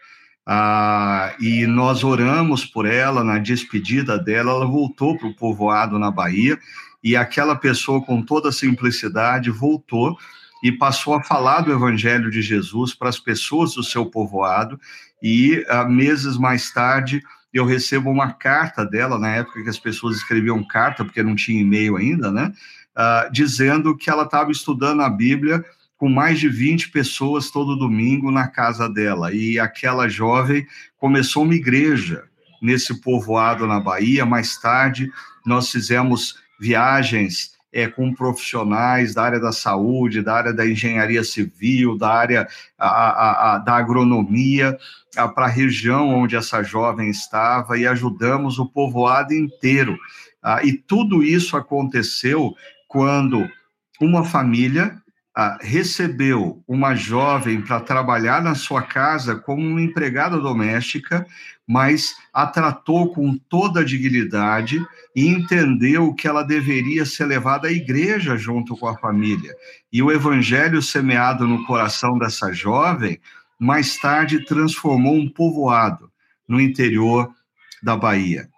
Ah, 0.46 1.34
e 1.40 1.66
nós 1.66 2.04
oramos 2.04 2.64
por 2.64 2.86
ela, 2.86 3.24
na 3.24 3.38
despedida 3.38 4.18
dela, 4.18 4.52
ela 4.52 4.66
voltou 4.66 5.16
para 5.18 5.28
o 5.28 5.34
povoado 5.34 5.98
na 5.98 6.10
Bahia 6.10 6.58
e 7.04 7.14
aquela 7.14 7.54
pessoa, 7.54 8.02
com 8.02 8.22
toda 8.22 8.50
simplicidade, 8.50 9.50
voltou 9.50 10.16
e 10.62 10.72
passou 10.72 11.12
a 11.12 11.22
falar 11.22 11.60
do 11.60 11.70
Evangelho 11.70 12.30
de 12.30 12.40
Jesus 12.40 12.94
para 12.94 13.10
as 13.10 13.20
pessoas 13.20 13.74
do 13.74 13.84
seu 13.84 14.06
povoado. 14.06 14.80
E 15.22 15.62
uh, 15.68 15.86
meses 15.86 16.38
mais 16.38 16.72
tarde, 16.72 17.22
eu 17.52 17.66
recebo 17.66 18.10
uma 18.10 18.32
carta 18.32 18.86
dela, 18.86 19.18
na 19.18 19.28
época 19.28 19.62
que 19.62 19.68
as 19.68 19.78
pessoas 19.78 20.16
escreviam 20.16 20.66
carta, 20.66 21.04
porque 21.04 21.22
não 21.22 21.36
tinha 21.36 21.60
e-mail 21.60 21.96
ainda, 21.98 22.32
né? 22.32 22.50
Uh, 22.96 23.30
dizendo 23.30 23.94
que 23.94 24.08
ela 24.08 24.22
estava 24.22 24.50
estudando 24.50 25.02
a 25.02 25.10
Bíblia 25.10 25.62
com 25.98 26.08
mais 26.08 26.40
de 26.40 26.48
20 26.48 26.90
pessoas 26.90 27.50
todo 27.50 27.76
domingo 27.76 28.30
na 28.30 28.48
casa 28.48 28.88
dela. 28.88 29.30
E 29.30 29.58
aquela 29.58 30.08
jovem 30.08 30.66
começou 30.96 31.42
uma 31.42 31.54
igreja 31.54 32.24
nesse 32.62 32.98
povoado 33.02 33.66
na 33.66 33.78
Bahia. 33.78 34.24
Mais 34.24 34.56
tarde, 34.56 35.12
nós 35.44 35.70
fizemos 35.70 36.42
viagens 36.60 37.54
é, 37.72 37.88
com 37.88 38.14
profissionais 38.14 39.14
da 39.14 39.24
área 39.24 39.40
da 39.40 39.50
saúde, 39.50 40.22
da 40.22 40.34
área 40.34 40.52
da 40.52 40.64
engenharia 40.64 41.24
civil, 41.24 41.98
da 41.98 42.08
área 42.08 42.48
a, 42.78 42.88
a, 42.88 43.54
a, 43.54 43.58
da 43.58 43.74
agronomia, 43.74 44.78
para 45.34 45.46
a 45.46 45.48
região 45.48 46.08
onde 46.08 46.36
essa 46.36 46.62
jovem 46.62 47.10
estava 47.10 47.78
e 47.78 47.86
ajudamos 47.86 48.58
o 48.58 48.66
povoado 48.66 49.32
inteiro. 49.34 49.98
Ah, 50.42 50.60
e 50.62 50.72
tudo 50.72 51.22
isso 51.22 51.56
aconteceu 51.56 52.54
quando 52.86 53.48
uma 54.00 54.24
família 54.24 55.02
ah, 55.36 55.58
recebeu 55.60 56.62
uma 56.66 56.94
jovem 56.94 57.60
para 57.60 57.80
trabalhar 57.80 58.40
na 58.40 58.54
sua 58.54 58.82
casa 58.82 59.34
como 59.34 59.66
uma 59.66 59.82
empregada 59.82 60.38
doméstica, 60.38 61.26
mas 61.66 62.14
a 62.32 62.46
tratou 62.46 63.12
com 63.12 63.36
toda 63.36 63.80
a 63.80 63.84
dignidade 63.84 64.84
e 65.16 65.26
entendeu 65.26 66.14
que 66.14 66.28
ela 66.28 66.44
deveria 66.44 67.04
ser 67.04 67.24
levada 67.24 67.66
à 67.66 67.72
igreja 67.72 68.36
junto 68.36 68.76
com 68.76 68.86
a 68.86 68.96
família. 68.96 69.52
E 69.92 70.00
o 70.02 70.12
evangelho 70.12 70.80
semeado 70.80 71.48
no 71.48 71.64
coração 71.66 72.16
dessa 72.16 72.52
jovem, 72.52 73.18
mais 73.58 73.96
tarde 73.98 74.44
transformou 74.44 75.16
um 75.16 75.28
povoado 75.28 76.10
no 76.46 76.60
interior 76.60 77.32
da 77.82 77.96
Bahia. 77.96 78.48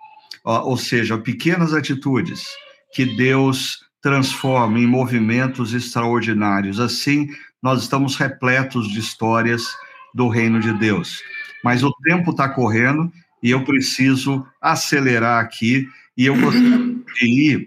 Ou 0.45 0.77
seja, 0.77 1.17
pequenas 1.17 1.73
atitudes 1.73 2.47
que 2.93 3.05
Deus 3.17 3.86
transforma 4.01 4.79
em 4.79 4.87
movimentos 4.87 5.75
extraordinários. 5.75 6.79
Assim, 6.79 7.29
nós 7.63 7.83
estamos 7.83 8.17
repletos 8.17 8.89
de 8.89 9.01
histórias 9.01 9.67
do 10.15 10.29
reino 10.29 10.61
de 10.61 10.73
Deus. 10.73 11.23
Mas 11.65 11.83
o 11.83 11.93
tempo 12.05 12.31
está 12.31 12.49
correndo 12.49 13.11
e 13.43 13.51
eu 13.51 13.65
preciso 13.65 14.47
acelerar 14.61 15.43
aqui 15.43 15.89
e 16.17 16.27
eu 16.27 16.39
gostaria 16.41 16.95
de 17.21 17.27
ir 17.27 17.67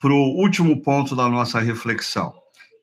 para 0.00 0.12
o 0.12 0.36
último 0.36 0.82
ponto 0.82 1.16
da 1.16 1.28
nossa 1.28 1.60
reflexão 1.60 2.32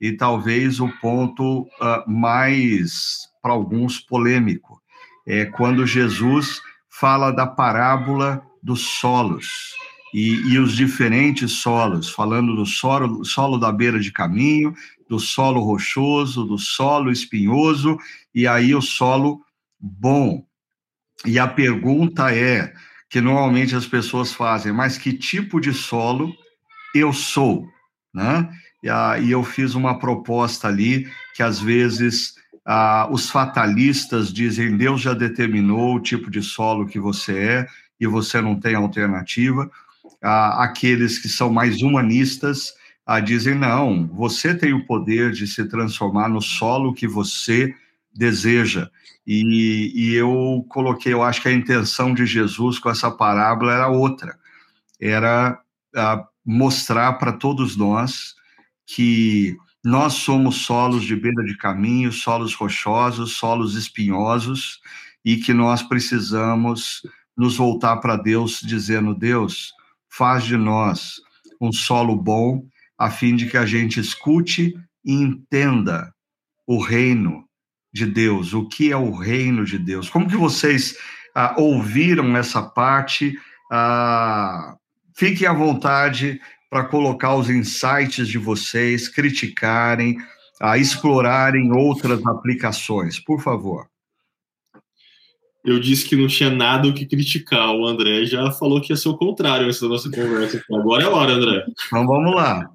e 0.02 0.12
talvez 0.12 0.80
o 0.80 0.90
ponto 1.00 1.62
uh, 1.62 2.04
mais, 2.08 3.30
para 3.42 3.54
alguns, 3.54 4.00
polêmico. 4.00 4.82
É 5.26 5.46
quando 5.46 5.86
Jesus 5.88 6.62
fala 6.90 7.32
da 7.32 7.48
parábola 7.48 8.46
dos 8.62 8.82
solos 8.82 9.74
e, 10.16 10.54
e 10.54 10.60
os 10.60 10.78
diferentes 10.78 11.52
solos, 11.52 12.10
falando 12.10 12.56
do 12.56 12.66
solo, 12.66 13.26
solo 13.26 13.58
da 13.58 13.70
beira 13.70 14.00
de 14.00 14.14
caminho, 14.14 14.74
do 15.10 15.20
solo 15.20 15.60
rochoso, 15.60 16.46
do 16.46 16.58
solo 16.58 17.12
espinhoso, 17.12 18.00
e 18.34 18.48
aí 18.48 18.74
o 18.74 18.82
solo 18.82 19.42
bom. 19.78 20.46
E 21.26 21.38
a 21.38 21.46
pergunta 21.46 22.34
é, 22.34 22.74
que 23.10 23.20
normalmente 23.20 23.76
as 23.76 23.86
pessoas 23.86 24.32
fazem, 24.32 24.72
mas 24.72 24.98
que 24.98 25.12
tipo 25.12 25.60
de 25.60 25.74
solo 25.74 26.34
eu 26.96 27.12
sou, 27.12 27.68
né? 28.14 28.50
E, 28.82 28.90
a, 28.90 29.20
e 29.20 29.32
eu 29.32 29.44
fiz 29.44 29.76
uma 29.76 30.00
proposta 30.00 30.70
ali 30.70 31.12
que 31.36 31.44
às 31.44 31.60
vezes 31.60 32.36
ah, 32.66 33.06
os 33.12 33.30
fatalistas 33.30 34.32
dizem 34.32 34.78
Deus 34.78 35.02
já 35.02 35.14
determinou 35.14 35.94
o 35.94 36.00
tipo 36.00 36.32
de 36.32 36.42
solo 36.42 36.88
que 36.88 37.02
você 37.02 37.38
é 37.38 37.68
e 38.00 38.08
você 38.08 38.40
não 38.40 38.58
tem 38.58 38.76
alternativa 38.76 39.70
ah, 40.22 40.64
aqueles 40.64 41.20
que 41.20 41.30
são 41.30 41.52
mais 41.52 41.82
humanistas 41.82 42.74
ah, 43.06 43.20
dizem: 43.20 43.56
não, 43.56 44.08
você 44.08 44.56
tem 44.56 44.74
o 44.74 44.86
poder 44.86 45.32
de 45.32 45.48
se 45.48 45.66
transformar 45.66 46.30
no 46.30 46.42
solo 46.42 46.94
que 46.94 47.08
você 47.08 47.74
deseja. 48.14 48.90
E, 49.28 49.92
e 49.96 50.16
eu 50.16 50.66
coloquei, 50.70 51.14
eu 51.14 51.24
acho 51.24 51.42
que 51.42 51.50
a 51.50 51.54
intenção 51.54 52.14
de 52.14 52.26
Jesus 52.26 52.80
com 52.80 52.90
essa 52.90 53.12
parábola 53.12 53.74
era 53.74 53.88
outra, 53.88 54.38
era 55.00 55.60
ah, 55.96 56.26
mostrar 56.46 57.14
para 57.14 57.34
todos 57.34 57.76
nós 57.76 58.36
que 58.86 59.58
nós 59.84 60.14
somos 60.14 60.58
solos 60.58 61.04
de 61.04 61.16
beira 61.16 61.44
de 61.44 61.58
caminho, 61.58 62.12
solos 62.12 62.56
rochosos, 62.56 63.34
solos 63.34 63.76
espinhosos, 63.76 64.80
e 65.24 65.38
que 65.38 65.54
nós 65.54 65.84
precisamos 65.84 67.02
nos 67.36 67.58
voltar 67.58 67.98
para 67.98 68.16
Deus 68.16 68.62
dizendo: 68.62 69.14
Deus, 69.14 69.74
faz 70.18 70.44
de 70.44 70.56
nós 70.56 71.16
um 71.60 71.72
solo 71.72 72.16
bom, 72.16 72.66
a 72.98 73.10
fim 73.10 73.36
de 73.36 73.48
que 73.48 73.58
a 73.58 73.66
gente 73.66 74.00
escute 74.00 74.74
e 75.04 75.14
entenda 75.14 76.14
o 76.66 76.82
reino 76.82 77.44
de 77.94 78.06
Deus, 78.06 78.54
o 78.54 78.68
que 78.68 78.92
é 78.92 78.98
o 78.98 79.12
reino 79.12 79.66
de 79.66 79.78
Deus. 79.78 80.10
Como 80.10 80.30
que 80.30 80.38
vocês 80.38 80.98
ah, 81.34 81.56
ouviram 81.58 82.36
essa 82.38 82.62
parte 82.62 83.38
ah, 83.72 84.76
fiquem 85.16 85.48
à 85.48 85.54
vontade 85.54 86.40
para 86.70 86.86
colocar 86.86 87.36
os 87.36 87.50
insights 87.50 88.28
de 88.28 88.38
vocês, 88.38 89.08
criticarem, 89.08 90.18
a 90.62 90.78
explorarem 90.78 91.72
outras 91.72 92.26
aplicações, 92.26 93.20
por 93.20 93.42
favor. 93.42 93.88
Eu 95.66 95.80
disse 95.80 96.06
que 96.06 96.16
não 96.16 96.28
tinha 96.28 96.50
nada 96.50 96.88
o 96.88 96.94
que 96.94 97.06
criticar. 97.06 97.72
O 97.72 97.88
André 97.88 98.26
já 98.26 98.52
falou 98.52 98.80
que 98.80 98.94
ia 98.94 98.98
ser 98.98 99.10
o 99.10 99.18
contrário 99.18 99.68
essa 99.68 99.88
nossa 99.88 100.10
conversa. 100.10 100.64
Agora 100.72 101.04
é 101.04 101.06
a 101.06 101.10
hora, 101.10 101.34
André. 101.34 101.66
Então 101.88 102.06
vamos 102.06 102.36
lá. 102.36 102.70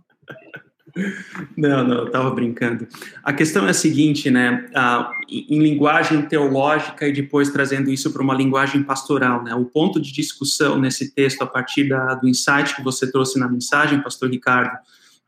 Não, 1.57 1.87
não, 1.87 1.99
eu 1.99 2.07
estava 2.07 2.31
brincando. 2.31 2.87
A 3.23 3.33
questão 3.33 3.67
é 3.67 3.71
a 3.71 3.75
seguinte, 3.75 4.31
né? 4.31 4.69
Ah, 4.75 5.11
em 5.29 5.61
linguagem 5.61 6.23
teológica 6.23 7.07
e 7.07 7.13
depois 7.13 7.51
trazendo 7.51 7.91
isso 7.91 8.13
para 8.13 8.23
uma 8.23 8.35
linguagem 8.35 8.83
pastoral, 8.83 9.43
né? 9.45 9.55
O 9.55 9.65
ponto 9.65 10.01
de 10.01 10.13
discussão 10.13 10.79
nesse 10.79 11.15
texto, 11.15 11.43
a 11.43 11.47
partir 11.47 11.89
da, 11.89 12.15
do 12.15 12.29
insight 12.29 12.75
que 12.75 12.83
você 12.83 13.11
trouxe 13.11 13.39
na 13.39 13.49
mensagem, 13.49 14.03
Pastor 14.03 14.31
Ricardo, 14.31 14.77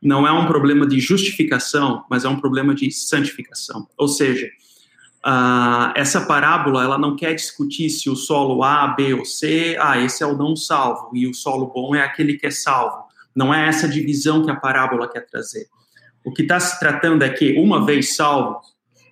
não 0.01 0.27
é 0.27 0.31
um 0.31 0.45
problema 0.45 0.85
de 0.85 0.99
justificação, 0.99 2.03
mas 2.09 2.25
é 2.25 2.29
um 2.29 2.39
problema 2.39 2.75
de 2.75 2.91
santificação. 2.91 3.87
Ou 3.97 4.09
seja, 4.09 4.49
ah, 5.23 5.93
essa 5.95 6.21
parábola 6.25 6.83
ela 6.83 6.97
não 6.97 7.15
quer 7.15 7.33
discutir 7.33 7.89
se 7.89 8.09
o 8.09 8.15
solo 8.15 8.63
A, 8.63 8.87
B 8.87 9.13
ou 9.13 9.23
C, 9.23 9.77
ah, 9.79 9.97
esse 9.97 10.21
é 10.21 10.27
o 10.27 10.37
não 10.37 10.55
salvo 10.55 11.11
e 11.15 11.25
o 11.27 11.33
solo 11.33 11.71
bom 11.73 11.95
é 11.95 12.01
aquele 12.01 12.33
que 12.33 12.47
é 12.47 12.51
salvo. 12.51 13.03
Não 13.35 13.53
é 13.53 13.67
essa 13.67 13.87
divisão 13.87 14.43
que 14.43 14.51
a 14.51 14.55
parábola 14.55 15.09
quer 15.09 15.25
trazer. 15.25 15.67
O 16.25 16.31
que 16.31 16.43
está 16.43 16.59
se 16.59 16.79
tratando 16.79 17.23
é 17.23 17.29
que, 17.29 17.57
uma 17.57 17.85
vez 17.85 18.15
salvo, 18.15 18.59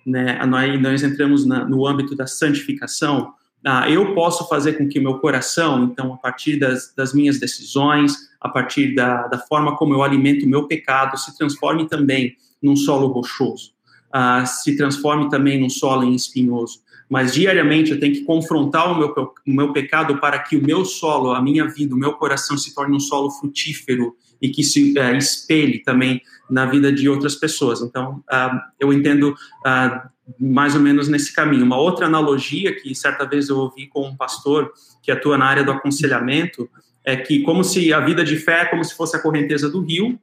né, 0.06 0.44
nós, 0.46 0.80
nós 0.80 1.02
entramos 1.02 1.44
na, 1.44 1.64
no 1.64 1.86
âmbito 1.86 2.14
da 2.14 2.26
santificação, 2.26 3.32
ah, 3.64 3.88
eu 3.88 4.14
posso 4.14 4.48
fazer 4.48 4.74
com 4.74 4.88
que 4.88 4.98
meu 4.98 5.18
coração, 5.18 5.84
então, 5.84 6.12
a 6.12 6.16
partir 6.16 6.58
das, 6.58 6.92
das 6.94 7.14
minhas 7.14 7.38
decisões, 7.38 8.16
a 8.40 8.48
partir 8.48 8.94
da, 8.94 9.28
da, 9.28 9.38
forma 9.38 9.76
como 9.76 9.94
eu 9.94 10.02
alimento 10.02 10.44
o 10.44 10.48
meu 10.48 10.66
pecado, 10.66 11.16
se 11.16 11.36
transforme 11.38 11.86
também 11.86 12.36
num 12.60 12.74
solo 12.74 13.06
rochoso, 13.08 13.71
ah, 14.12 14.44
se 14.44 14.76
transforme 14.76 15.28
também 15.30 15.60
num 15.60 15.70
solo 15.70 16.12
espinhoso 16.12 16.80
mas 17.12 17.34
diariamente 17.34 17.90
eu 17.90 18.00
tenho 18.00 18.14
que 18.14 18.24
confrontar 18.24 18.90
o 18.90 18.98
meu, 18.98 19.12
o 19.46 19.52
meu 19.52 19.70
pecado 19.70 20.16
para 20.16 20.38
que 20.38 20.56
o 20.56 20.64
meu 20.64 20.82
solo, 20.82 21.32
a 21.32 21.42
minha 21.42 21.68
vida, 21.68 21.94
o 21.94 21.98
meu 21.98 22.14
coração 22.14 22.56
se 22.56 22.74
torne 22.74 22.96
um 22.96 23.00
solo 23.00 23.30
frutífero 23.30 24.16
e 24.40 24.48
que 24.48 24.64
se 24.64 24.98
é, 24.98 25.14
espelhe 25.18 25.80
também 25.80 26.22
na 26.48 26.64
vida 26.64 26.90
de 26.90 27.10
outras 27.10 27.34
pessoas. 27.34 27.82
Então, 27.82 28.24
uh, 28.32 28.58
eu 28.80 28.94
entendo 28.94 29.34
uh, 29.34 30.08
mais 30.40 30.74
ou 30.74 30.80
menos 30.80 31.06
nesse 31.06 31.34
caminho. 31.34 31.66
Uma 31.66 31.76
outra 31.76 32.06
analogia 32.06 32.74
que 32.74 32.94
certa 32.94 33.26
vez 33.26 33.50
eu 33.50 33.58
ouvi 33.58 33.88
com 33.88 34.08
um 34.08 34.16
pastor 34.16 34.72
que 35.02 35.12
atua 35.12 35.36
na 35.36 35.44
área 35.44 35.62
do 35.62 35.70
aconselhamento 35.70 36.66
é 37.04 37.14
que 37.14 37.42
como 37.42 37.62
se 37.62 37.92
a 37.92 38.00
vida 38.00 38.24
de 38.24 38.36
fé 38.36 38.62
é 38.62 38.64
como 38.64 38.82
se 38.82 38.96
fosse 38.96 39.14
a 39.14 39.20
correnteza 39.20 39.68
do 39.68 39.82
rio, 39.82 40.18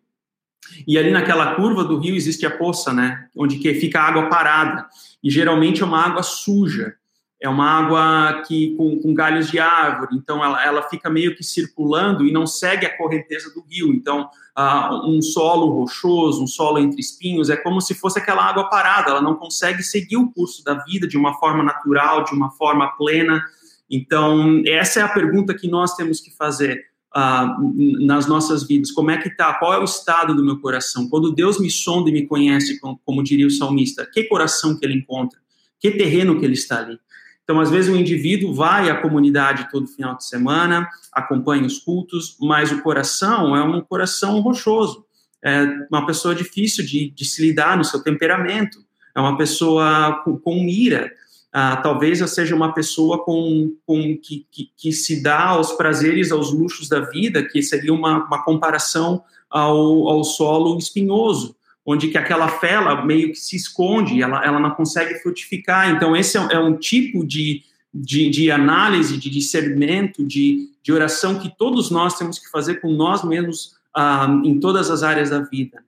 e 0.87 0.97
ali 0.97 1.11
naquela 1.11 1.55
curva 1.55 1.83
do 1.83 1.97
rio 1.97 2.15
existe 2.15 2.45
a 2.45 2.51
poça, 2.51 2.93
né? 2.93 3.27
Onde 3.35 3.57
que 3.57 3.73
fica 3.75 3.99
a 3.99 4.07
água 4.07 4.29
parada. 4.29 4.87
E 5.23 5.29
geralmente 5.29 5.81
é 5.81 5.85
uma 5.85 6.05
água 6.05 6.23
suja. 6.23 6.95
É 7.41 7.47
uma 7.47 7.65
água 7.65 8.43
que 8.45 8.75
com, 8.75 8.99
com 8.99 9.13
galhos 9.13 9.49
de 9.49 9.59
árvore. 9.59 10.15
Então 10.15 10.43
ela, 10.43 10.63
ela 10.63 10.81
fica 10.83 11.09
meio 11.09 11.35
que 11.35 11.43
circulando 11.43 12.25
e 12.25 12.33
não 12.33 12.45
segue 12.45 12.85
a 12.85 12.97
correnteza 12.97 13.53
do 13.53 13.63
rio. 13.69 13.93
Então 13.93 14.29
uh, 14.57 15.09
um 15.09 15.21
solo 15.21 15.67
rochoso, 15.67 16.43
um 16.43 16.47
solo 16.47 16.79
entre 16.79 16.99
espinhos, 16.99 17.49
é 17.49 17.55
como 17.55 17.79
se 17.79 17.95
fosse 17.95 18.19
aquela 18.19 18.43
água 18.43 18.69
parada. 18.69 19.11
Ela 19.11 19.21
não 19.21 19.35
consegue 19.35 19.81
seguir 19.81 20.17
o 20.17 20.29
curso 20.31 20.63
da 20.65 20.83
vida 20.83 21.07
de 21.07 21.17
uma 21.17 21.33
forma 21.35 21.63
natural, 21.63 22.25
de 22.25 22.33
uma 22.33 22.51
forma 22.51 22.89
plena. 22.97 23.41
Então 23.89 24.61
essa 24.65 24.99
é 24.99 25.03
a 25.03 25.09
pergunta 25.09 25.53
que 25.53 25.69
nós 25.69 25.95
temos 25.95 26.19
que 26.19 26.35
fazer 26.35 26.89
uh, 27.15 28.05
nas 28.05 28.27
nossas 28.27 28.67
vidas? 28.67 28.91
Como 28.91 29.11
é 29.11 29.17
que 29.17 29.29
está? 29.29 29.53
Qual 29.55 29.73
é 29.73 29.79
o 29.79 29.83
estado 29.83 30.35
do 30.35 30.43
meu 30.43 30.59
coração? 30.59 31.09
Quando 31.09 31.31
Deus 31.31 31.59
me 31.59 31.69
sonda 31.69 32.09
e 32.09 32.13
me 32.13 32.27
conhece, 32.27 32.79
como, 32.79 32.99
como 33.05 33.23
diria 33.23 33.47
o 33.47 33.51
salmista, 33.51 34.05
que 34.05 34.23
coração 34.23 34.77
que 34.77 34.85
ele 34.85 34.95
encontra? 34.95 35.39
Que 35.79 35.91
terreno 35.91 36.39
que 36.39 36.45
ele 36.45 36.53
está 36.53 36.79
ali? 36.79 36.99
Então, 37.43 37.59
às 37.59 37.71
vezes, 37.71 37.91
o 37.91 37.97
indivíduo 37.97 38.53
vai 38.53 38.91
à 38.91 39.01
comunidade 39.01 39.69
todo 39.71 39.87
final 39.87 40.15
de 40.15 40.23
semana, 40.23 40.87
acompanha 41.11 41.65
os 41.65 41.79
cultos, 41.79 42.37
mas 42.39 42.71
o 42.71 42.81
coração 42.83 43.55
é 43.55 43.63
um 43.63 43.81
coração 43.81 44.39
rochoso. 44.39 45.03
É 45.43 45.63
uma 45.89 46.05
pessoa 46.05 46.35
difícil 46.35 46.85
de, 46.85 47.09
de 47.09 47.25
se 47.25 47.41
lidar 47.41 47.75
no 47.75 47.83
seu 47.83 48.03
temperamento. 48.03 48.77
É 49.15 49.19
uma 49.19 49.35
pessoa 49.35 50.21
com, 50.23 50.37
com 50.37 50.57
ira. 50.67 51.11
Ah, 51.51 51.77
talvez 51.77 52.21
eu 52.21 52.27
seja 52.27 52.55
uma 52.55 52.73
pessoa 52.73 53.23
com, 53.23 53.75
com 53.85 54.17
que, 54.17 54.45
que, 54.51 54.71
que, 54.77 54.91
se 54.91 55.23
dá 55.23 55.47
aos 55.47 55.71
prazeres, 55.71 56.31
aos 56.31 56.51
luxos 56.51 56.87
da 56.87 56.99
vida, 56.99 57.43
que 57.43 57.61
seria 57.63 57.91
uma, 57.91 58.23
uma 58.25 58.43
comparação 58.43 59.23
ao, 59.49 60.07
ao 60.07 60.23
solo 60.23 60.77
espinhoso, 60.77 61.55
onde 61.83 62.09
que 62.09 62.19
aquela 62.19 62.47
fé 62.47 62.73
ela 62.73 63.03
meio 63.03 63.31
que 63.31 63.39
se 63.39 63.55
esconde, 63.55 64.21
ela, 64.21 64.45
ela 64.45 64.59
não 64.59 64.71
consegue 64.71 65.15
frutificar. 65.15 65.89
Então, 65.89 66.15
esse 66.15 66.37
é, 66.37 66.53
é 66.53 66.59
um 66.59 66.77
tipo 66.77 67.25
de, 67.25 67.63
de, 67.91 68.29
de, 68.29 68.51
análise, 68.51 69.17
de 69.17 69.29
discernimento, 69.29 70.23
de, 70.23 70.69
de 70.83 70.93
oração 70.93 71.39
que 71.39 71.49
todos 71.57 71.89
nós 71.89 72.15
temos 72.15 72.37
que 72.37 72.49
fazer 72.51 72.75
com 72.75 72.91
nós 72.91 73.23
mesmos 73.23 73.75
ah, 73.95 74.27
em 74.45 74.59
todas 74.59 74.91
as 74.91 75.01
áreas 75.01 75.31
da 75.31 75.39
vida. 75.39 75.83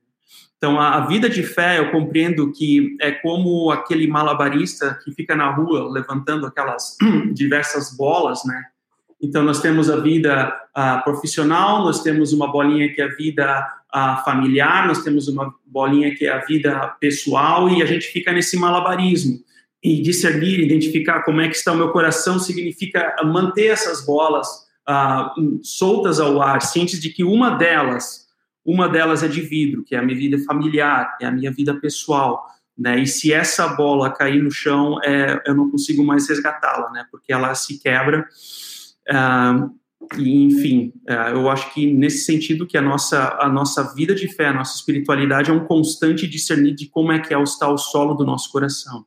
Então, 0.62 0.80
a, 0.80 0.98
a, 0.98 1.08
vida 1.08 1.28
de 1.28 1.42
fé, 1.42 1.80
eu 1.80 1.90
compreendo 1.90 2.52
que 2.52 2.96
é 3.02 3.10
como 3.10 3.72
aquele 3.72 4.06
malabarista 4.06 4.96
que 5.04 5.12
fica 5.12 5.36
na 5.36 5.50
rua 5.50 5.92
levantando 5.92 6.46
aquelas 6.46 6.96
diversas 7.34 7.98
bolas, 7.98 8.46
né? 8.46 8.66
Então, 9.20 9.42
nós 9.42 9.60
temos 9.60 9.90
a 9.90 9.96
vida 9.96 10.56
uh, 10.78 11.04
profissional, 11.04 11.84
nós 11.84 12.04
temos 12.04 12.32
uma 12.32 12.52
bolinha 12.52 12.94
que 12.94 13.02
é 13.02 13.06
a 13.06 13.16
vida 13.16 13.68
uh, 13.92 14.24
familiar, 14.24 14.88
nós 14.88 15.04
temos 15.04 15.28
uma 15.28 15.52
bolinha 15.66 16.14
que 16.14 16.26
é 16.26 16.32
a 16.32 16.46
vida 16.46 16.96
pessoal, 17.00 17.68
e 17.68 17.82
a 17.82 17.86
gente 17.88 18.06
fica 18.10 18.32
nesse 18.32 18.56
malabarismo. 18.56 19.40
E 19.84 20.00
discernir, 20.00 20.60
identificar 20.60 21.24
como 21.24 21.42
é 21.42 21.50
que 21.50 21.56
está 21.56 21.72
o 21.72 21.76
meu 21.76 21.90
coração, 21.90 22.38
significa 22.38 23.16
manter 23.24 23.66
essas 23.66 24.06
bolas 24.06 24.48
uh, 24.88 25.60
soltas 25.64 26.20
ao 26.20 26.40
ar, 26.40 26.62
cientes 26.62 27.02
de 27.02 27.10
que 27.10 27.24
uma 27.24 27.50
delas 27.50 28.21
uma 28.66 28.88
delas 28.88 29.24
é 29.24 29.28
de 29.28 29.42
vidro, 29.42 29.84
que 29.84 29.96
é 29.96 30.00
a 30.00 30.02
minha 30.02 30.18
vida 30.18 30.38
familiar, 30.40 31.18
é 31.20 31.26
a 31.26 31.32
minha 31.32 31.52
vida 31.52 31.74
pessoal, 31.80 32.46
né? 32.78 33.00
E 33.00 33.08
se 33.08 33.34
essa 33.34 33.68
bola 33.70 34.12
cair 34.12 34.42
no 34.42 34.52
chão, 34.52 35.00
é, 35.04 35.42
eu 35.46 35.56
não 35.56 35.70
consigo 35.70 36.04
mais 36.04 36.28
resgatá-la, 36.28 36.92
né? 36.92 37.06
Porque 37.12 37.34
ela 37.34 37.54
se 37.56 37.80
quebra. 37.80 38.28
Uh, 39.10 39.82
e, 40.18 40.44
enfim, 40.44 40.94
uh, 41.10 41.34
eu 41.34 41.50
acho 41.50 41.74
que 41.74 41.92
nesse 41.92 42.26
sentido 42.26 42.68
que 42.68 42.78
a 42.78 42.82
nossa 42.82 43.38
a 43.40 43.50
nossa 43.50 43.94
vida 43.94 44.14
de 44.14 44.28
fé, 44.28 44.48
a 44.48 44.54
nossa 44.54 44.76
espiritualidade 44.76 45.50
é 45.50 45.54
um 45.54 45.66
constante 45.66 46.28
discernir 46.28 46.76
de 46.76 46.88
como 46.88 47.12
é 47.12 47.20
que 47.20 47.34
é 47.34 47.42
está 47.42 47.68
o 47.68 47.78
solo 47.78 48.14
do 48.14 48.26
nosso 48.26 48.52
coração. 48.52 49.06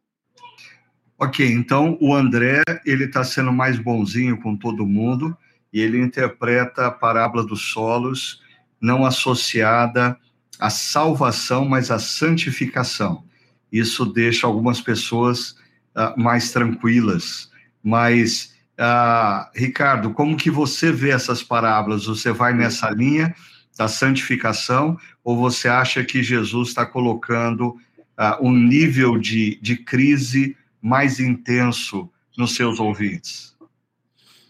Ok, 1.18 1.46
então 1.46 1.96
o 2.00 2.14
André 2.14 2.62
ele 2.84 3.04
está 3.04 3.22
sendo 3.22 3.52
mais 3.52 3.78
bonzinho 3.78 4.40
com 4.40 4.56
todo 4.56 4.86
mundo 4.86 5.36
e 5.72 5.80
ele 5.80 6.00
interpreta 6.00 6.86
a 6.86 6.90
parábola 6.90 7.44
dos 7.44 7.62
solos 7.72 8.43
não 8.84 9.06
associada 9.06 10.16
à 10.60 10.68
salvação, 10.68 11.64
mas 11.64 11.90
à 11.90 11.98
santificação. 11.98 13.24
Isso 13.72 14.04
deixa 14.04 14.46
algumas 14.46 14.80
pessoas 14.80 15.52
uh, 15.96 16.14
mais 16.16 16.52
tranquilas. 16.52 17.50
Mas, 17.82 18.54
uh, 18.78 19.48
Ricardo, 19.54 20.12
como 20.12 20.36
que 20.36 20.50
você 20.50 20.92
vê 20.92 21.10
essas 21.10 21.42
parábolas? 21.42 22.04
Você 22.04 22.30
vai 22.30 22.52
nessa 22.52 22.90
linha 22.90 23.34
da 23.76 23.88
santificação 23.88 24.98
ou 25.24 25.36
você 25.36 25.66
acha 25.66 26.04
que 26.04 26.22
Jesus 26.22 26.68
está 26.68 26.84
colocando 26.84 27.68
uh, 27.68 28.46
um 28.46 28.52
nível 28.52 29.18
de, 29.18 29.58
de 29.62 29.78
crise 29.78 30.56
mais 30.80 31.18
intenso 31.18 32.08
nos 32.36 32.54
seus 32.54 32.78
ouvintes? 32.78 33.53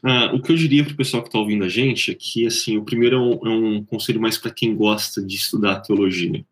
Ah, 0.07 0.31
o 0.35 0.43
que 0.43 0.53
eu 0.53 0.57
diria 0.57 0.85
para 0.85 0.93
o 0.93 0.97
pessoal 0.97 1.23
que 1.23 1.31
está 1.31 1.39
ouvindo 1.39 1.65
a 1.65 1.69
gente 1.69 2.11
é 2.11 2.15
que, 2.15 2.47
assim, 2.47 2.77
o 2.77 2.85
primeiro 2.85 3.17
é 3.17 3.19
um, 3.19 3.33
é 3.33 3.49
um 3.49 3.85
conselho 3.85 4.21
mais 4.21 4.37
para 4.37 4.51
quem 4.51 4.77
gosta 4.77 5.23
de 5.23 5.35
estudar 5.35 5.81
teologia, 5.81 6.45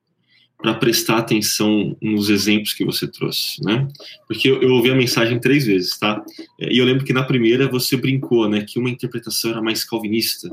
para 0.57 0.73
prestar 0.73 1.19
atenção 1.19 1.95
nos 2.01 2.31
exemplos 2.31 2.73
que 2.73 2.83
você 2.83 3.07
trouxe, 3.07 3.63
né? 3.63 3.87
Porque 4.27 4.49
eu, 4.49 4.63
eu, 4.63 4.71
ouvi 4.71 4.91
a 4.91 4.95
mensagem 4.95 5.39
três 5.39 5.67
vezes, 5.67 5.99
tá? 5.99 6.25
E 6.59 6.79
eu 6.79 6.85
lembro 6.87 7.05
que 7.05 7.13
na 7.13 7.25
primeira 7.25 7.69
você 7.69 7.95
brincou, 7.95 8.49
né, 8.49 8.65
que 8.67 8.79
uma 8.79 8.89
interpretação 8.89 9.51
era 9.51 9.61
mais 9.61 9.85
calvinista, 9.85 10.49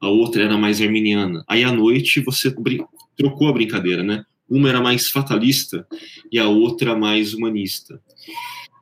a 0.00 0.08
outra 0.08 0.42
era 0.42 0.58
mais 0.58 0.80
arminiana. 0.80 1.44
Aí 1.46 1.62
à 1.62 1.70
noite 1.70 2.18
você 2.20 2.52
trocou 3.16 3.46
a 3.46 3.52
brincadeira, 3.52 4.02
né? 4.02 4.24
Uma 4.48 4.70
era 4.70 4.80
mais 4.80 5.08
fatalista 5.08 5.86
e 6.32 6.38
a 6.38 6.48
outra 6.48 6.96
mais 6.96 7.32
humanista. 7.32 8.00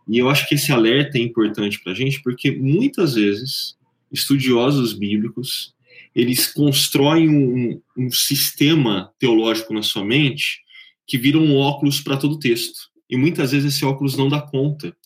E 0.08 0.18
eu 0.18 0.30
acho 0.30 0.48
que 0.48 0.54
esse 0.54 0.72
alerta 0.72 1.18
é 1.18 1.20
importante 1.20 1.80
para 1.82 1.92
a 1.92 1.94
gente, 1.94 2.22
porque 2.22 2.50
muitas 2.50 3.14
vezes 3.14 3.76
estudiosos 4.10 4.94
bíblicos 4.94 5.74
eles 6.14 6.46
constroem 6.52 7.28
um, 7.28 7.80
um 7.96 8.10
sistema 8.10 9.12
teológico 9.18 9.74
na 9.74 9.82
sua 9.82 10.04
mente 10.04 10.62
que 11.06 11.18
vira 11.18 11.38
um 11.38 11.56
óculos 11.56 12.00
para 12.00 12.16
todo 12.16 12.32
o 12.32 12.38
texto. 12.38 12.88
E 13.08 13.16
muitas 13.16 13.52
vezes 13.52 13.74
esse 13.74 13.84
óculos 13.84 14.16
não 14.16 14.28
dá 14.28 14.40
conta. 14.40 14.96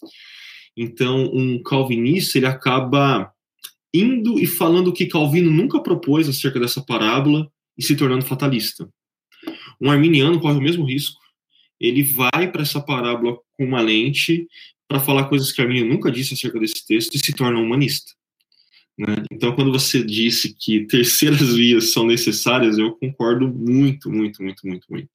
Então, 0.77 1.31
um 1.33 1.63
calvinista 1.63 2.39
ele 2.39 2.47
acaba 2.47 3.33
indo 3.93 4.39
e 4.39 4.47
falando 4.47 4.89
o 4.89 4.93
que 4.93 5.07
Calvino 5.07 5.51
nunca 5.51 5.81
propôs 5.81 6.29
acerca 6.29 6.59
dessa 6.59 6.81
parábola 6.81 7.51
e 7.77 7.83
se 7.83 7.95
tornando 7.95 8.25
fatalista. 8.25 8.89
Um 9.81 9.91
arminiano 9.91 10.41
corre 10.41 10.59
o 10.59 10.63
mesmo 10.63 10.85
risco. 10.85 11.21
Ele 11.79 12.03
vai 12.03 12.51
para 12.51 12.63
essa 12.63 12.81
parábola 12.81 13.37
com 13.53 13.65
uma 13.65 13.81
lente 13.81 14.47
para 14.93 15.01
falar 15.01 15.25
coisas 15.25 15.51
que 15.51 15.63
Arminio 15.63 15.87
nunca 15.87 16.11
disse 16.11 16.35
acerca 16.35 16.61
desse 16.61 16.87
texto 16.87 17.15
e 17.15 17.19
se 17.19 17.33
torna 17.33 17.59
humanista. 17.59 18.13
Né? 18.99 19.25
Então, 19.33 19.55
quando 19.55 19.73
você 19.73 20.05
disse 20.05 20.55
que 20.55 20.85
terceiras 20.85 21.41
vias 21.57 21.93
são 21.93 22.07
necessárias, 22.07 22.77
eu 22.77 22.93
concordo 22.93 23.49
muito, 23.49 24.11
muito, 24.11 24.43
muito, 24.43 24.67
muito, 24.67 24.87
muito. 24.91 25.11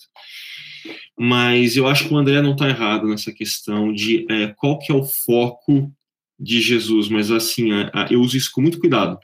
Mas 1.16 1.78
eu 1.78 1.86
acho 1.86 2.08
que 2.08 2.14
o 2.14 2.18
André 2.18 2.42
não 2.42 2.54
está 2.54 2.68
errado 2.68 3.08
nessa 3.08 3.32
questão 3.32 3.94
de 3.94 4.26
é, 4.32 4.48
qual 4.48 4.80
que 4.80 4.92
é 4.92 4.96
o 4.96 5.04
foco 5.04 5.94
de 6.40 6.60
Jesus, 6.60 7.08
mas 7.08 7.30
assim, 7.30 7.72
a, 7.72 7.92
a, 7.94 8.08
eu 8.12 8.20
uso 8.22 8.36
isso 8.36 8.52
com 8.52 8.62
muito 8.62 8.80
cuidado. 8.80 9.20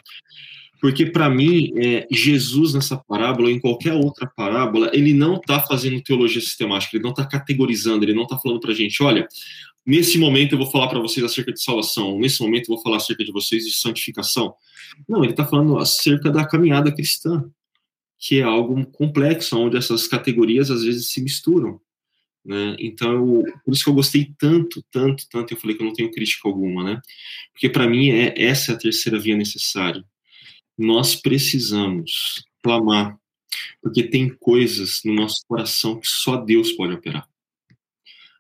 Porque, 0.84 1.06
para 1.06 1.30
mim, 1.30 1.72
é, 1.78 2.06
Jesus, 2.12 2.74
nessa 2.74 2.98
parábola, 2.98 3.48
ou 3.48 3.54
em 3.56 3.58
qualquer 3.58 3.94
outra 3.94 4.28
parábola, 4.28 4.92
ele 4.94 5.14
não 5.14 5.38
está 5.38 5.62
fazendo 5.62 6.04
teologia 6.04 6.42
sistemática, 6.42 6.98
ele 6.98 7.04
não 7.04 7.12
está 7.12 7.26
categorizando, 7.26 8.04
ele 8.04 8.14
não 8.14 8.24
está 8.24 8.38
falando 8.38 8.60
para 8.60 8.72
a 8.74 8.76
gente, 8.76 9.02
olha, 9.02 9.26
nesse 9.86 10.18
momento 10.18 10.52
eu 10.52 10.58
vou 10.58 10.70
falar 10.70 10.90
para 10.90 11.00
vocês 11.00 11.26
acerca 11.26 11.54
de 11.54 11.64
salvação, 11.64 12.20
nesse 12.20 12.42
momento 12.42 12.64
eu 12.64 12.76
vou 12.76 12.84
falar 12.84 12.98
acerca 12.98 13.24
de 13.24 13.32
vocês 13.32 13.64
de 13.64 13.72
santificação. 13.72 14.56
Não, 15.08 15.24
ele 15.24 15.32
está 15.32 15.46
falando 15.46 15.78
acerca 15.78 16.30
da 16.30 16.46
caminhada 16.46 16.94
cristã, 16.94 17.50
que 18.20 18.42
é 18.42 18.44
algo 18.44 18.86
complexo, 18.88 19.58
onde 19.58 19.78
essas 19.78 20.06
categorias 20.06 20.70
às 20.70 20.84
vezes 20.84 21.10
se 21.14 21.22
misturam. 21.22 21.80
Né? 22.44 22.76
Então, 22.78 23.14
eu, 23.14 23.46
por 23.64 23.74
isso 23.74 23.86
que 23.86 23.90
eu 23.90 23.96
gostei 23.96 24.34
tanto, 24.38 24.84
tanto, 24.92 25.24
tanto, 25.30 25.54
eu 25.54 25.58
falei 25.58 25.78
que 25.78 25.82
eu 25.82 25.88
não 25.88 25.94
tenho 25.94 26.12
crítica 26.12 26.46
alguma, 26.46 26.84
né? 26.84 27.02
Porque 27.54 27.70
para 27.70 27.88
mim 27.88 28.10
é 28.10 28.34
essa 28.36 28.74
é 28.74 28.76
a 28.76 28.78
terceira 28.78 29.18
via 29.18 29.38
necessária. 29.38 30.04
Nós 30.78 31.16
precisamos 31.16 32.44
clamar, 32.62 33.18
porque 33.82 34.04
tem 34.04 34.30
coisas 34.30 35.02
no 35.06 35.14
nosso 35.14 35.44
coração 35.48 36.00
que 36.00 36.08
só 36.08 36.38
Deus 36.38 36.72
pode 36.72 36.94
operar. 36.94 37.28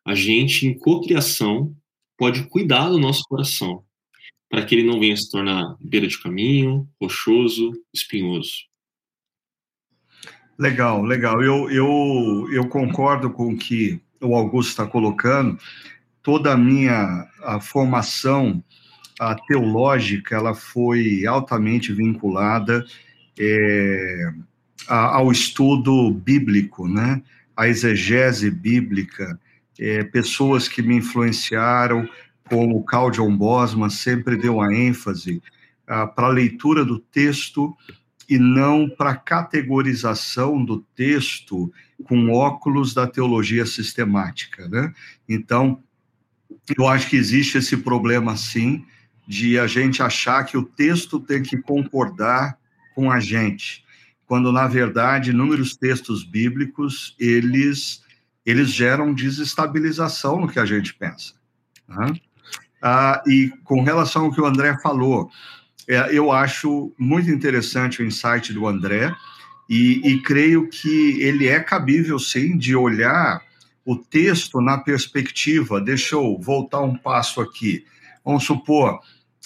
A 0.05 0.15
gente, 0.15 0.67
em 0.67 0.77
cocriação, 0.77 1.75
pode 2.17 2.43
cuidar 2.47 2.89
do 2.89 2.99
nosso 2.99 3.23
coração, 3.23 3.83
para 4.49 4.65
que 4.65 4.75
ele 4.75 4.87
não 4.87 4.99
venha 4.99 5.15
se 5.15 5.29
tornar 5.29 5.75
beira 5.79 6.07
de 6.07 6.21
caminho, 6.21 6.87
rochoso, 7.01 7.71
espinhoso. 7.93 8.65
Legal, 10.57 11.03
legal. 11.03 11.41
Eu, 11.43 11.69
eu, 11.71 12.47
eu 12.51 12.67
concordo 12.69 13.31
com 13.31 13.53
o 13.53 13.57
que 13.57 13.99
o 14.21 14.35
Augusto 14.35 14.69
está 14.69 14.85
colocando. 14.85 15.57
Toda 16.21 16.53
a 16.53 16.57
minha 16.57 17.27
a 17.41 17.59
formação 17.59 18.63
a 19.19 19.35
teológica 19.35 20.35
ela 20.35 20.53
foi 20.53 21.25
altamente 21.25 21.93
vinculada 21.93 22.85
é, 23.39 24.33
a, 24.87 25.15
ao 25.17 25.31
estudo 25.31 26.11
bíblico, 26.11 26.87
né? 26.87 27.21
A 27.55 27.67
exegese 27.67 28.49
bíblica. 28.49 29.39
É, 29.79 30.03
pessoas 30.03 30.67
que 30.67 30.81
me 30.81 30.95
influenciaram, 30.95 32.07
como 32.47 32.83
Carl 32.83 33.09
John 33.09 33.35
Bosman, 33.35 33.89
sempre 33.89 34.35
deu 34.35 34.61
a 34.61 34.73
ênfase 34.73 35.41
para 35.85 36.27
a 36.27 36.31
leitura 36.31 36.85
do 36.85 36.99
texto 36.99 37.75
e 38.29 38.37
não 38.37 38.89
para 38.89 39.15
categorização 39.15 40.63
do 40.63 40.79
texto 40.95 41.71
com 42.05 42.31
óculos 42.31 42.93
da 42.93 43.07
teologia 43.07 43.65
sistemática, 43.65 44.67
né? 44.67 44.93
Então, 45.27 45.81
eu 46.77 46.87
acho 46.87 47.09
que 47.09 47.15
existe 47.15 47.57
esse 47.57 47.77
problema, 47.77 48.37
sim, 48.37 48.85
de 49.27 49.57
a 49.57 49.67
gente 49.67 50.01
achar 50.01 50.43
que 50.43 50.57
o 50.57 50.63
texto 50.63 51.19
tem 51.19 51.41
que 51.41 51.57
concordar 51.57 52.57
com 52.95 53.11
a 53.11 53.19
gente, 53.19 53.83
quando, 54.25 54.51
na 54.51 54.67
verdade, 54.67 55.31
inúmeros 55.31 55.75
textos 55.75 56.23
bíblicos, 56.23 57.15
eles, 57.19 58.01
eles 58.45 58.69
geram 58.69 59.13
desestabilização 59.13 60.41
no 60.41 60.47
que 60.47 60.59
a 60.59 60.65
gente 60.65 60.93
pensa. 60.93 61.33
Né? 61.87 62.13
Ah, 62.81 63.23
e 63.27 63.51
com 63.63 63.81
relação 63.81 64.25
ao 64.25 64.31
que 64.31 64.41
o 64.41 64.45
André 64.45 64.77
falou, 64.81 65.29
é, 65.87 66.15
eu 66.15 66.31
acho 66.31 66.93
muito 66.97 67.29
interessante 67.29 68.01
o 68.01 68.05
insight 68.05 68.53
do 68.53 68.67
André 68.67 69.13
e, 69.69 70.01
e 70.03 70.21
creio 70.21 70.69
que 70.69 71.21
ele 71.21 71.47
é 71.47 71.59
cabível, 71.59 72.19
sim, 72.19 72.57
de 72.57 72.75
olhar 72.75 73.41
o 73.85 73.95
texto 73.95 74.61
na 74.61 74.77
perspectiva. 74.77 75.81
Deixa 75.81 76.15
eu 76.15 76.37
voltar 76.39 76.81
um 76.81 76.97
passo 76.97 77.41
aqui. 77.41 77.85
Vamos 78.23 78.45
supor, 78.45 78.99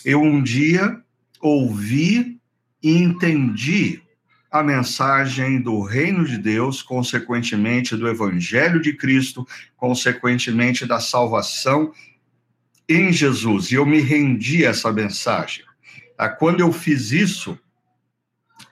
eu 0.06 0.22
um 0.22 0.42
dia 0.42 1.02
ouvi 1.42 2.40
e 2.82 2.98
entendi 2.98 4.02
a 4.50 4.64
mensagem 4.64 5.62
do 5.62 5.82
reino 5.82 6.26
de 6.26 6.38
Deus, 6.38 6.82
consequentemente 6.82 7.96
do 7.96 8.08
evangelho 8.08 8.82
de 8.82 8.94
Cristo, 8.94 9.46
consequentemente 9.76 10.86
da 10.86 11.00
salvação 11.00 11.92
em 12.88 13.12
Jesus, 13.12 13.72
e 13.72 13.76
eu 13.76 13.86
me 13.86 14.00
rendi 14.00 14.66
a 14.66 14.70
essa 14.70 14.92
mensagem. 14.94 15.66
Ah, 16.18 16.30
quando 16.30 16.62
eu 16.62 16.72
fiz 16.72 17.12
isso, 17.12 17.60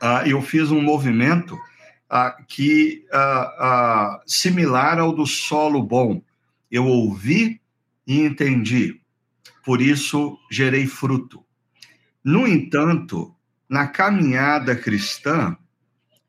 ah, 0.01 0.23
eu 0.25 0.41
fiz 0.41 0.71
um 0.71 0.81
movimento 0.81 1.57
ah, 2.09 2.37
que 2.47 3.05
similar 4.25 4.99
ao 4.99 5.11
do 5.11 5.25
solo 5.25 5.83
bom. 5.83 6.21
Eu 6.71 6.85
ouvi 6.85 7.61
e 8.07 8.21
entendi, 8.21 9.01
por 9.65 9.81
isso 9.81 10.37
gerei 10.49 10.85
fruto. 10.85 11.43
No 12.23 12.47
entanto, 12.47 13.35
na 13.67 13.87
caminhada 13.87 14.75
cristã, 14.75 15.57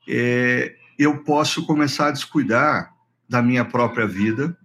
é, 0.09 0.75
eu 0.99 1.23
posso 1.23 1.67
começar 1.67 2.09
a 2.09 2.13
descuidar 2.13 2.93
da 3.29 3.43
minha 3.43 3.65
própria 3.65 4.07
vida, 4.07 4.57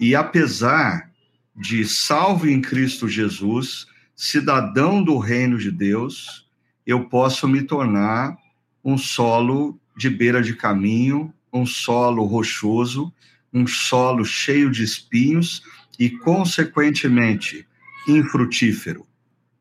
e 0.00 0.14
apesar 0.16 1.10
de 1.54 1.84
salvo 1.84 2.48
em 2.48 2.60
Cristo 2.60 3.08
Jesus, 3.08 3.86
cidadão 4.16 5.02
do 5.02 5.18
reino 5.18 5.58
de 5.58 5.70
Deus, 5.70 6.48
eu 6.86 7.08
posso 7.08 7.46
me 7.46 7.62
tornar 7.62 8.36
um 8.84 8.98
solo 8.98 9.78
de 9.96 10.10
beira 10.10 10.42
de 10.42 10.56
caminho, 10.56 11.32
um 11.52 11.64
solo 11.64 12.24
rochoso, 12.24 13.12
um 13.52 13.66
solo 13.66 14.24
cheio 14.24 14.70
de 14.70 14.82
espinhos 14.82 15.62
e, 15.98 16.10
consequentemente, 16.10 17.68
infrutífero. 18.08 19.06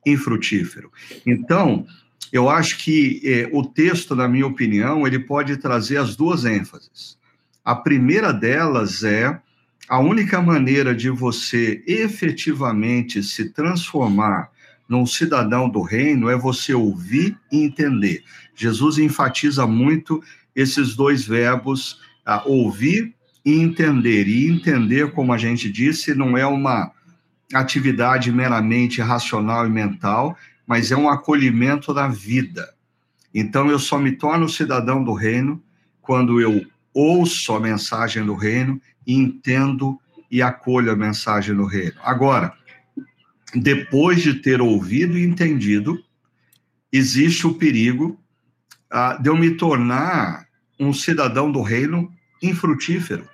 Infrutífero. 0.06 0.92
Então, 1.26 1.86
eu 2.32 2.50
acho 2.50 2.78
que 2.78 3.22
eh, 3.24 3.50
o 3.52 3.64
texto, 3.66 4.16
na 4.16 4.28
minha 4.28 4.48
opinião, 4.48 5.06
ele 5.06 5.20
pode 5.20 5.58
trazer 5.58 5.98
as 5.98 6.16
duas 6.16 6.46
ênfases. 6.46 7.18
A 7.64 7.76
primeira 7.76 8.32
delas 8.32 9.04
é 9.04 9.40
a 9.88 10.00
única 10.00 10.42
maneira 10.42 10.96
de 10.96 11.10
você 11.10 11.84
efetivamente 11.86 13.22
se 13.22 13.50
transformar 13.50 14.50
num 14.88 15.06
cidadão 15.06 15.70
do 15.70 15.82
reino 15.82 16.30
é 16.30 16.38
você 16.38 16.74
ouvir 16.74 17.38
e 17.52 17.64
entender. 17.64 18.24
Jesus 18.56 18.98
enfatiza 18.98 19.66
muito 19.66 20.22
esses 20.56 20.96
dois 20.96 21.26
verbos, 21.26 22.00
ouvir 22.46 23.14
e 23.46 23.54
entender. 23.54 24.28
E 24.28 24.50
entender, 24.50 25.12
como 25.12 25.32
a 25.34 25.38
gente 25.38 25.72
disse, 25.72 26.14
não 26.14 26.38
é 26.38 26.46
uma 26.46 26.92
atividade 27.54 28.32
meramente 28.32 29.02
racional 29.02 29.66
e 29.66 29.70
mental, 29.70 30.38
mas 30.66 30.92
é 30.92 30.96
um 30.96 31.10
acolhimento 31.10 31.94
da 31.94 32.08
vida. 32.08 32.74
Então, 33.34 33.70
eu 33.70 33.80
só 33.80 33.98
me 33.98 34.12
torno 34.14 34.50
cidadão 34.50 35.04
do 35.04 35.14
reino 35.14 35.62
quando 36.02 36.42
eu 36.42 36.66
ouço 36.94 37.54
a 37.54 37.60
mensagem 37.60 38.26
do 38.26 38.36
reino 38.36 38.82
entendo 39.06 40.00
e 40.30 40.42
acolho 40.42 40.92
a 40.92 40.96
mensagem 40.96 41.56
do 41.56 41.66
reino. 41.66 41.96
Agora, 42.04 42.54
depois 43.54 44.22
de 44.22 44.36
ter 44.36 44.62
ouvido 44.62 45.18
e 45.18 45.24
entendido, 45.24 46.02
existe 46.92 47.46
o 47.48 47.54
perigo 47.54 48.20
ah, 48.90 49.18
de 49.22 49.30
eu 49.30 49.36
me 49.36 49.52
tornar 49.52 50.48
um 50.80 50.94
cidadão 50.94 51.52
do 51.52 51.62
reino 51.62 52.12
infrutífero, 52.42 53.28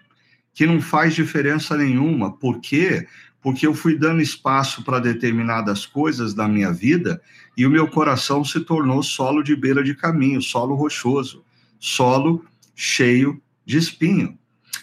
que 0.53 0.65
não 0.65 0.81
faz 0.81 1.13
diferença 1.13 1.77
nenhuma. 1.77 2.35
Por 2.35 2.59
quê? 2.59 3.07
Porque 3.41 3.65
eu 3.65 3.73
fui 3.73 3.97
dando 3.97 4.21
espaço 4.21 4.83
para 4.83 4.99
determinadas 4.99 5.85
coisas 5.85 6.33
da 6.33 6.47
minha 6.47 6.71
vida 6.71 7.21
e 7.55 7.65
o 7.65 7.69
meu 7.69 7.87
coração 7.87 8.43
se 8.43 8.59
tornou 8.61 9.01
solo 9.01 9.41
de 9.41 9.55
beira 9.55 9.83
de 9.83 9.95
caminho, 9.95 10.41
solo 10.41 10.75
rochoso, 10.75 11.43
solo 11.79 12.45
cheio 12.75 13.41
de 13.65 13.77
espinho. 13.77 14.37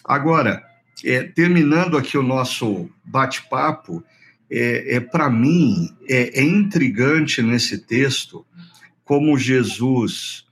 Agora, 0.04 0.62
é, 1.04 1.22
terminando 1.22 1.96
aqui 1.96 2.16
o 2.16 2.22
nosso 2.22 2.88
bate-papo, 3.04 4.02
é, 4.50 4.96
é 4.96 5.00
para 5.00 5.30
mim 5.30 5.90
é, 6.08 6.40
é 6.40 6.42
intrigante 6.42 7.42
nesse 7.42 7.78
texto 7.78 8.44
como 9.04 9.38
Jesus 9.38 10.44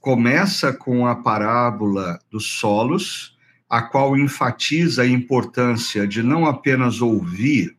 começa 0.00 0.72
com 0.72 1.06
a 1.06 1.16
parábola 1.16 2.20
dos 2.30 2.46
solos, 2.46 3.35
a 3.68 3.82
qual 3.82 4.16
enfatiza 4.16 5.02
a 5.02 5.06
importância 5.06 6.06
de 6.06 6.22
não 6.22 6.46
apenas 6.46 7.00
ouvir, 7.00 7.76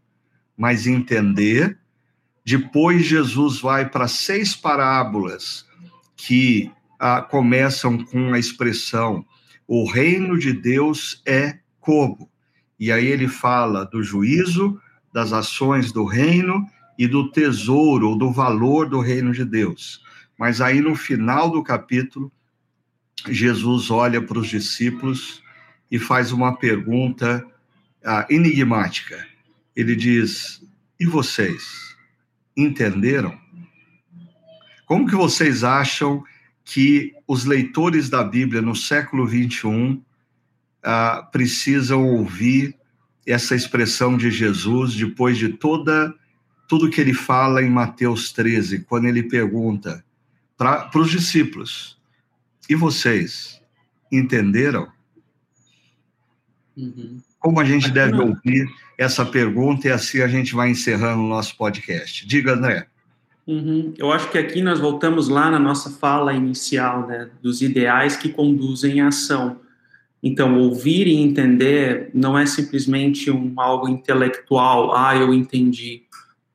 mas 0.55 0.85
entender. 0.85 1.77
Depois, 2.45 3.05
Jesus 3.05 3.59
vai 3.61 3.89
para 3.89 4.07
seis 4.07 4.55
parábolas 4.55 5.65
que 6.15 6.71
ah, 6.99 7.21
começam 7.21 7.97
com 7.97 8.33
a 8.33 8.39
expressão: 8.39 9.25
o 9.67 9.89
reino 9.89 10.38
de 10.38 10.53
Deus 10.53 11.21
é 11.25 11.59
como. 11.79 12.29
E 12.79 12.91
aí 12.91 13.07
ele 13.07 13.27
fala 13.27 13.85
do 13.85 14.03
juízo, 14.03 14.79
das 15.13 15.33
ações 15.33 15.91
do 15.91 16.05
reino 16.05 16.65
e 16.97 17.07
do 17.07 17.31
tesouro, 17.31 18.15
do 18.15 18.31
valor 18.31 18.89
do 18.89 18.99
reino 18.99 19.31
de 19.31 19.45
Deus. 19.45 20.01
Mas 20.38 20.61
aí 20.61 20.81
no 20.81 20.95
final 20.95 21.49
do 21.49 21.63
capítulo, 21.63 22.31
Jesus 23.29 23.89
olha 23.89 24.21
para 24.21 24.38
os 24.38 24.47
discípulos 24.47 25.41
e 25.91 25.97
faz 25.97 26.31
uma 26.31 26.55
pergunta 26.55 27.45
ah, 28.03 28.25
enigmática. 28.29 29.25
Ele 29.75 29.95
diz: 29.95 30.61
E 30.99 31.05
vocês 31.05 31.95
entenderam? 32.55 33.38
Como 34.85 35.07
que 35.07 35.15
vocês 35.15 35.63
acham 35.63 36.23
que 36.63 37.13
os 37.27 37.45
leitores 37.45 38.09
da 38.09 38.23
Bíblia 38.23 38.61
no 38.61 38.75
século 38.75 39.25
21 39.25 40.01
ah, 40.83 41.27
precisam 41.31 42.05
ouvir 42.05 42.75
essa 43.25 43.55
expressão 43.55 44.17
de 44.17 44.31
Jesus 44.31 44.95
depois 44.95 45.38
de 45.38 45.49
toda 45.49 46.15
tudo 46.67 46.89
que 46.89 46.99
ele 46.99 47.13
fala 47.13 47.63
em 47.63 47.69
Mateus 47.69 48.31
13, 48.33 48.79
quando 48.79 49.07
ele 49.07 49.23
pergunta 49.23 50.03
para 50.57 50.89
os 50.95 51.09
discípulos: 51.09 51.97
E 52.69 52.75
vocês 52.75 53.61
entenderam? 54.11 54.91
Uhum. 56.78 57.17
Como 57.39 57.59
a 57.59 57.65
gente 57.65 57.89
deve 57.89 58.17
ouvir 58.17 58.67
essa 58.97 59.25
pergunta 59.25 59.88
e 59.88 59.91
assim 59.91 60.21
a 60.21 60.28
gente 60.28 60.53
vai 60.53 60.69
encerrando 60.69 61.23
o 61.23 61.28
nosso 61.28 61.57
podcast. 61.57 62.25
Diga, 62.28 62.53
André. 62.53 62.88
Uhum. 63.47 63.93
Eu 63.97 64.11
acho 64.11 64.30
que 64.30 64.38
aqui 64.38 64.61
nós 64.61 64.80
voltamos 64.80 65.30
lá 65.30 65.49
na 65.49 65.57
nossa 65.57 65.89
fala 65.89 66.34
inicial, 66.34 67.07
né, 67.07 67.30
dos 67.41 67.61
ideais 67.61 68.15
que 68.17 68.30
conduzem 68.30 69.01
à 69.01 69.07
ação. 69.07 69.61
Então, 70.21 70.59
ouvir 70.59 71.07
e 71.07 71.15
entender 71.15 72.09
não 72.13 72.38
é 72.38 72.45
simplesmente 72.45 73.32
um 73.32 73.53
algo 73.55 73.88
intelectual, 73.88 74.95
ah, 74.95 75.15
eu 75.15 75.34
entendi, 75.34 76.03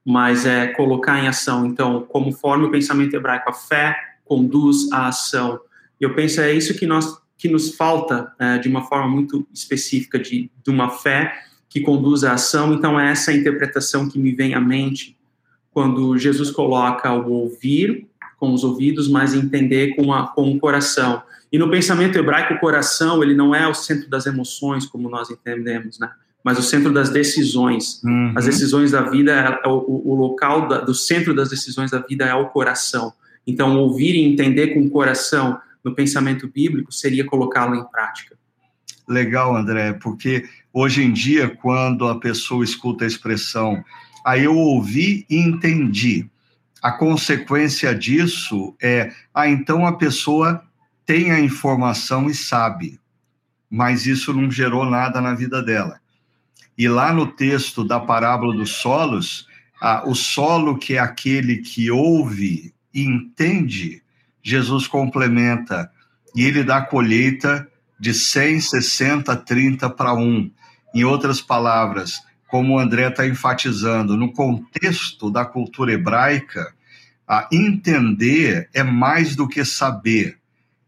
mas 0.05 0.45
é 0.45 0.67
colocar 0.67 1.19
em 1.23 1.29
ação. 1.29 1.65
Então, 1.65 2.05
como 2.09 2.33
forma 2.33 2.67
o 2.67 2.71
pensamento 2.71 3.15
hebraico, 3.15 3.49
a 3.49 3.55
fé 3.55 3.97
conduz 4.25 4.91
à 4.93 5.07
ação. 5.07 5.61
Eu 6.01 6.15
penso 6.15 6.41
é 6.41 6.53
isso 6.53 6.75
que 6.75 6.87
nós 6.87 7.17
que 7.37 7.49
nos 7.49 7.75
falta 7.75 8.33
é, 8.39 8.59
de 8.59 8.69
uma 8.69 8.83
forma 8.83 9.09
muito 9.09 9.47
específica 9.53 10.19
de, 10.19 10.51
de 10.63 10.71
uma 10.71 10.91
fé 10.91 11.33
que 11.69 11.81
conduz 11.81 12.23
à 12.23 12.35
ação. 12.35 12.73
Então, 12.75 12.99
é 13.01 13.11
essa 13.11 13.33
interpretação 13.33 14.09
que 14.09 14.19
me 14.19 14.33
vem 14.33 14.55
à 14.55 14.61
mente 14.61 15.17
quando 15.71 16.17
Jesus 16.19 16.51
coloca 16.51 17.13
o 17.13 17.33
ouvir 17.33 18.07
com 18.39 18.53
os 18.53 18.65
ouvidos, 18.65 19.09
mas 19.09 19.35
entender 19.35 19.95
com, 19.95 20.13
a, 20.13 20.29
com 20.29 20.53
o 20.53 20.59
coração. 20.59 21.23
E 21.51 21.59
no 21.59 21.71
pensamento 21.71 22.19
hebraico, 22.19 22.55
o 22.55 22.59
coração 22.59 23.23
ele 23.23 23.35
não 23.35 23.55
é 23.55 23.67
o 23.67 23.75
centro 23.75 24.09
das 24.11 24.27
emoções, 24.27 24.85
como 24.85 25.09
nós 25.09 25.31
entendemos, 25.31 25.99
né? 25.99 26.11
mas 26.43 26.59
o 26.59 26.63
centro 26.63 26.93
das 26.93 27.11
decisões. 27.11 28.03
Uhum. 28.03 28.33
As 28.35 28.47
decisões 28.47 28.91
da 28.91 29.03
vida, 29.03 29.33
é, 29.33 29.67
é 29.67 29.69
o, 29.69 30.03
o 30.05 30.15
local 30.15 30.67
da, 30.67 30.81
do 30.81 30.95
centro 30.95 31.35
das 31.35 31.49
decisões 31.49 31.91
da 31.91 31.99
vida 31.99 32.25
é 32.25 32.35
o 32.35 32.49
coração. 32.49 33.13
Então, 33.47 33.77
ouvir 33.79 34.15
e 34.15 34.23
entender 34.23 34.69
com 34.69 34.81
o 34.81 34.91
coração 34.91 35.59
no 35.85 35.95
pensamento 35.95 36.49
bíblico 36.49 36.93
seria 36.93 37.25
colocá-lo 37.25 37.75
em 37.75 37.85
prática. 37.85 38.37
Legal, 39.09 39.57
André, 39.57 39.93
porque 39.95 40.49
hoje 40.73 41.03
em 41.03 41.13
dia, 41.13 41.49
quando 41.49 42.09
a 42.09 42.19
pessoa 42.19 42.65
escuta 42.65 43.05
a 43.05 43.09
expressão, 43.09 43.85
aí 44.25 44.45
eu 44.45 44.57
ouvi 44.57 45.27
e 45.29 45.37
entendi, 45.37 46.31
a 46.83 46.91
consequência 46.91 47.95
disso 47.95 48.75
é, 48.83 49.13
ah, 49.33 49.49
então 49.49 49.87
a 49.87 49.97
pessoa 49.97 50.65
tem 51.07 51.31
a 51.31 51.41
informação 51.41 52.29
e 52.29 52.35
sabe, 52.35 52.99
mas 53.71 54.07
isso 54.07 54.33
não 54.33 54.51
gerou 54.51 54.85
nada 54.85 55.21
na 55.21 55.35
vida 55.35 55.63
dela. 55.63 56.01
E 56.77 56.89
lá 56.89 57.13
no 57.13 57.27
texto 57.27 57.85
da 57.85 58.01
parábola 58.01 58.57
dos 58.57 58.71
solos, 58.71 59.47
ah, 59.81 60.03
o 60.07 60.15
solo 60.15 60.77
que 60.77 60.95
é 60.95 60.99
aquele 60.99 61.59
que 61.59 61.91
ouve 61.91 62.75
e 62.93 63.03
entende, 63.03 64.02
Jesus 64.43 64.87
complementa, 64.87 65.91
e 66.35 66.45
ele 66.45 66.65
dá 66.65 66.81
colheita 66.81 67.69
de 67.99 68.13
100, 68.13 68.61
60, 68.61 69.37
30 69.37 69.91
para 69.91 70.13
1. 70.13 70.51
Em 70.95 71.05
outras 71.05 71.41
palavras, 71.41 72.21
como 72.49 72.75
o 72.75 72.79
André 72.79 73.09
está 73.09 73.27
enfatizando, 73.27 74.17
no 74.17 74.33
contexto 74.33 75.31
da 75.31 75.45
cultura 75.45 75.93
hebraica, 75.93 76.75
ah, 77.27 77.49
entender 77.53 78.69
é 78.75 78.83
mais 78.83 79.37
do 79.37 79.49
que 79.49 79.65
saber 79.65 80.39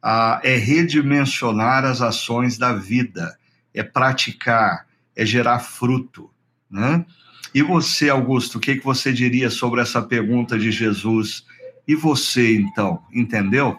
ah, 0.02 0.38
é 0.44 0.56
redimensionar 0.56 1.86
as 1.86 2.02
ações 2.02 2.58
da 2.58 2.74
vida, 2.74 3.38
é 3.72 3.82
praticar, 3.82 4.86
é 5.16 5.24
gerar 5.24 5.60
fruto. 5.60 6.30
Né? 6.70 7.06
E 7.54 7.62
você, 7.62 8.10
Augusto, 8.10 8.58
o 8.58 8.60
que, 8.60 8.76
que 8.76 8.84
você 8.84 9.10
diria 9.14 9.48
sobre 9.48 9.80
essa 9.80 10.02
pergunta 10.02 10.58
de 10.58 10.70
Jesus? 10.70 11.46
E 11.86 11.94
você, 11.94 12.56
então, 12.56 13.02
entendeu? 13.12 13.76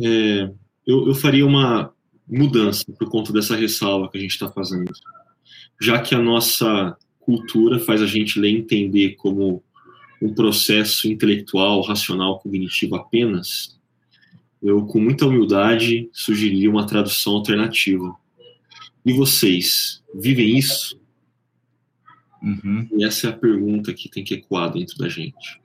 É, 0.00 0.50
eu, 0.86 1.08
eu 1.08 1.14
faria 1.14 1.46
uma 1.46 1.92
mudança 2.26 2.84
por 2.98 3.08
conta 3.08 3.32
dessa 3.32 3.54
ressalva 3.54 4.10
que 4.10 4.18
a 4.18 4.20
gente 4.20 4.32
está 4.32 4.50
fazendo. 4.50 4.90
Já 5.80 6.00
que 6.00 6.14
a 6.14 6.18
nossa 6.18 6.96
cultura 7.20 7.78
faz 7.78 8.02
a 8.02 8.06
gente 8.06 8.38
ler 8.38 8.50
e 8.50 8.58
entender 8.58 9.10
como 9.16 9.62
um 10.20 10.34
processo 10.34 11.08
intelectual, 11.08 11.82
racional, 11.82 12.38
cognitivo 12.38 12.96
apenas, 12.96 13.78
eu, 14.62 14.86
com 14.86 14.98
muita 14.98 15.26
humildade, 15.26 16.08
sugeriria 16.12 16.70
uma 16.70 16.86
tradução 16.86 17.34
alternativa. 17.34 18.16
E 19.04 19.12
vocês, 19.12 20.02
vivem 20.14 20.56
isso? 20.56 20.98
Uhum. 22.42 22.88
E 22.96 23.04
essa 23.04 23.26
é 23.26 23.30
a 23.30 23.36
pergunta 23.36 23.92
que 23.92 24.08
tem 24.08 24.24
que 24.24 24.34
ecoar 24.34 24.72
dentro 24.72 24.96
da 24.96 25.08
gente. 25.08 25.60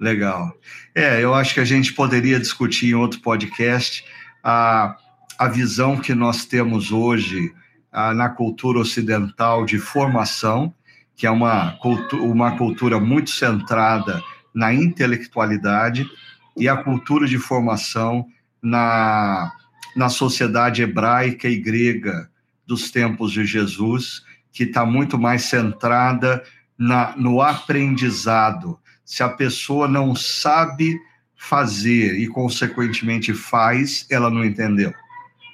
Legal. 0.00 0.58
É, 0.94 1.22
eu 1.22 1.34
acho 1.34 1.52
que 1.52 1.60
a 1.60 1.64
gente 1.64 1.92
poderia 1.92 2.40
discutir 2.40 2.88
em 2.88 2.94
outro 2.94 3.20
podcast 3.20 4.02
a, 4.42 4.96
a 5.38 5.46
visão 5.46 5.98
que 5.98 6.14
nós 6.14 6.46
temos 6.46 6.90
hoje 6.90 7.52
a, 7.92 8.14
na 8.14 8.30
cultura 8.30 8.78
ocidental 8.78 9.66
de 9.66 9.78
formação, 9.78 10.72
que 11.14 11.26
é 11.26 11.30
uma, 11.30 11.72
cultu 11.72 12.16
uma 12.16 12.56
cultura 12.56 12.98
muito 12.98 13.28
centrada 13.28 14.22
na 14.54 14.72
intelectualidade, 14.72 16.08
e 16.56 16.66
a 16.66 16.76
cultura 16.76 17.26
de 17.26 17.38
formação 17.38 18.26
na, 18.62 19.52
na 19.94 20.08
sociedade 20.08 20.82
hebraica 20.82 21.46
e 21.46 21.60
grega 21.60 22.30
dos 22.66 22.90
tempos 22.90 23.32
de 23.32 23.44
Jesus, 23.44 24.22
que 24.50 24.64
está 24.64 24.86
muito 24.86 25.18
mais 25.18 25.42
centrada 25.42 26.42
na, 26.78 27.14
no 27.16 27.42
aprendizado. 27.42 28.78
Se 29.10 29.24
a 29.24 29.28
pessoa 29.28 29.88
não 29.88 30.14
sabe 30.14 30.96
fazer 31.34 32.16
e, 32.16 32.28
consequentemente, 32.28 33.34
faz, 33.34 34.06
ela 34.08 34.30
não 34.30 34.44
entendeu. 34.44 34.94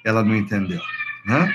Ela 0.05 0.23
não 0.23 0.35
entendeu. 0.35 0.79
Né? 1.25 1.51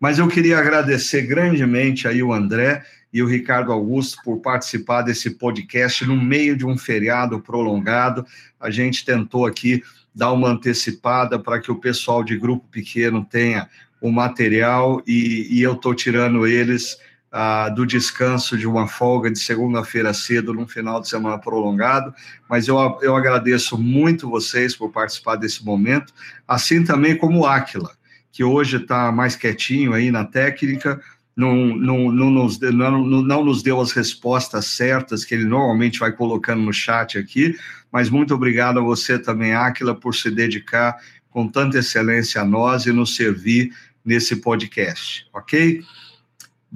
Mas 0.00 0.18
eu 0.18 0.26
queria 0.26 0.58
agradecer 0.58 1.22
grandemente 1.22 2.08
aí 2.08 2.20
o 2.20 2.32
André 2.32 2.84
e 3.12 3.22
o 3.22 3.28
Ricardo 3.28 3.70
Augusto 3.70 4.20
por 4.24 4.40
participar 4.40 5.02
desse 5.02 5.38
podcast 5.38 6.04
no 6.04 6.20
meio 6.20 6.56
de 6.56 6.66
um 6.66 6.76
feriado 6.76 7.40
prolongado. 7.40 8.26
A 8.58 8.68
gente 8.68 9.04
tentou 9.04 9.46
aqui 9.46 9.84
dar 10.12 10.32
uma 10.32 10.48
antecipada 10.48 11.38
para 11.38 11.60
que 11.60 11.70
o 11.70 11.78
pessoal 11.78 12.24
de 12.24 12.36
grupo 12.36 12.66
pequeno 12.72 13.24
tenha 13.24 13.68
o 14.00 14.10
material 14.10 15.00
e, 15.06 15.46
e 15.48 15.62
eu 15.62 15.74
estou 15.74 15.94
tirando 15.94 16.44
eles 16.44 16.98
ah, 17.38 17.68
do 17.68 17.84
descanso 17.84 18.56
de 18.56 18.66
uma 18.66 18.88
folga 18.88 19.30
de 19.30 19.38
segunda-feira 19.38 20.14
cedo, 20.14 20.54
num 20.54 20.66
final 20.66 21.02
de 21.02 21.08
semana 21.10 21.38
prolongado, 21.38 22.14
mas 22.48 22.66
eu, 22.66 22.78
eu 23.02 23.14
agradeço 23.14 23.76
muito 23.76 24.30
vocês 24.30 24.74
por 24.74 24.90
participar 24.90 25.36
desse 25.36 25.62
momento, 25.62 26.14
assim 26.48 26.82
também 26.82 27.14
como 27.14 27.40
o 27.40 27.46
Áquila, 27.46 27.90
que 28.32 28.42
hoje 28.42 28.78
está 28.78 29.12
mais 29.12 29.36
quietinho 29.36 29.92
aí 29.92 30.10
na 30.10 30.24
técnica, 30.24 30.98
não, 31.36 31.54
não, 31.76 32.10
não, 32.10 32.30
nos, 32.30 32.58
não, 32.58 33.04
não 33.04 33.44
nos 33.44 33.62
deu 33.62 33.82
as 33.82 33.92
respostas 33.92 34.64
certas 34.64 35.22
que 35.22 35.34
ele 35.34 35.44
normalmente 35.44 35.98
vai 35.98 36.12
colocando 36.12 36.62
no 36.62 36.72
chat 36.72 37.18
aqui, 37.18 37.54
mas 37.92 38.08
muito 38.08 38.32
obrigado 38.32 38.78
a 38.78 38.82
você 38.82 39.18
também, 39.18 39.52
Áquila, 39.52 39.94
por 39.94 40.14
se 40.14 40.30
dedicar 40.30 40.96
com 41.28 41.46
tanta 41.46 41.80
excelência 41.80 42.40
a 42.40 42.46
nós 42.46 42.86
e 42.86 42.92
nos 42.92 43.14
servir 43.14 43.74
nesse 44.02 44.36
podcast, 44.36 45.26
ok? 45.34 45.84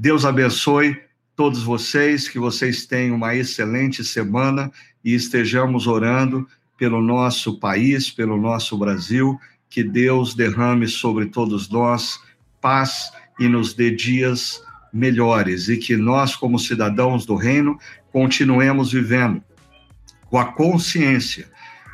Deus 0.03 0.25
abençoe 0.25 0.99
todos 1.37 1.63
vocês, 1.63 2.27
que 2.27 2.39
vocês 2.39 2.87
tenham 2.87 3.17
uma 3.17 3.37
excelente 3.37 4.03
semana 4.03 4.73
e 5.05 5.13
estejamos 5.13 5.87
orando 5.87 6.49
pelo 6.79 7.03
nosso 7.03 7.61
país, 7.61 8.11
pelo 8.11 8.39
nosso 8.39 8.79
Brasil, 8.79 9.39
que 9.69 9.85
Deus 9.85 10.35
derrame 10.35 10.89
sobre 10.89 11.27
todos 11.27 11.69
nós 11.69 12.19
paz 12.63 13.13
e 13.39 13.47
nos 13.47 13.75
dê 13.75 13.91
dias 13.91 14.63
melhores 14.91 15.69
e 15.69 15.77
que 15.77 15.99
nós, 15.99 16.35
como 16.35 16.59
cidadãos 16.59 17.27
do 17.27 17.35
reino, 17.35 17.79
continuemos 18.11 18.93
vivendo 18.93 19.43
com 20.31 20.39
a 20.39 20.47
consciência 20.47 21.47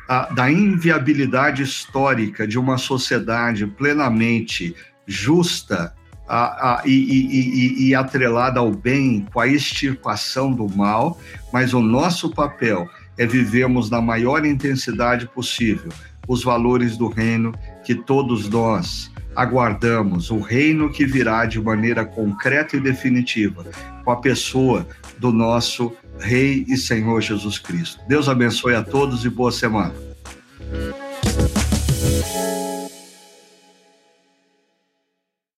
a, 0.07 0.33
da 0.33 0.49
inviabilidade 0.49 1.61
histórica 1.61 2.47
de 2.47 2.57
uma 2.57 2.77
sociedade 2.77 3.67
plenamente 3.67 4.73
justa 5.05 5.93
a, 6.27 6.73
a, 6.73 6.81
e, 6.85 6.91
e, 6.91 7.85
e, 7.85 7.87
e 7.87 7.95
atrelada 7.95 8.59
ao 8.59 8.71
bem, 8.71 9.25
com 9.33 9.39
a 9.39 9.47
extirpação 9.47 10.51
do 10.51 10.67
mal, 10.69 11.19
mas 11.51 11.73
o 11.73 11.81
nosso 11.81 12.29
papel 12.29 12.87
é 13.17 13.25
vivermos 13.25 13.89
na 13.89 14.01
maior 14.01 14.45
intensidade 14.45 15.27
possível 15.27 15.91
os 16.27 16.43
valores 16.43 16.97
do 16.97 17.07
reino 17.07 17.53
que 17.85 17.95
todos 17.95 18.49
nós 18.49 19.09
aguardamos, 19.35 20.29
o 20.29 20.39
reino 20.39 20.91
que 20.91 21.05
virá 21.05 21.45
de 21.45 21.61
maneira 21.61 22.03
concreta 22.03 22.75
e 22.75 22.81
definitiva 22.81 23.65
com 24.03 24.11
a 24.11 24.17
pessoa 24.17 24.85
do 25.17 25.31
nosso 25.31 25.95
Rei 26.19 26.65
e 26.67 26.75
Senhor 26.75 27.21
Jesus 27.21 27.59
Cristo. 27.59 28.01
Deus 28.07 28.27
abençoe 28.27 28.73
a 28.73 28.83
todos 28.83 29.23
e 29.23 29.29
boa 29.29 29.51
semana. 29.51 29.93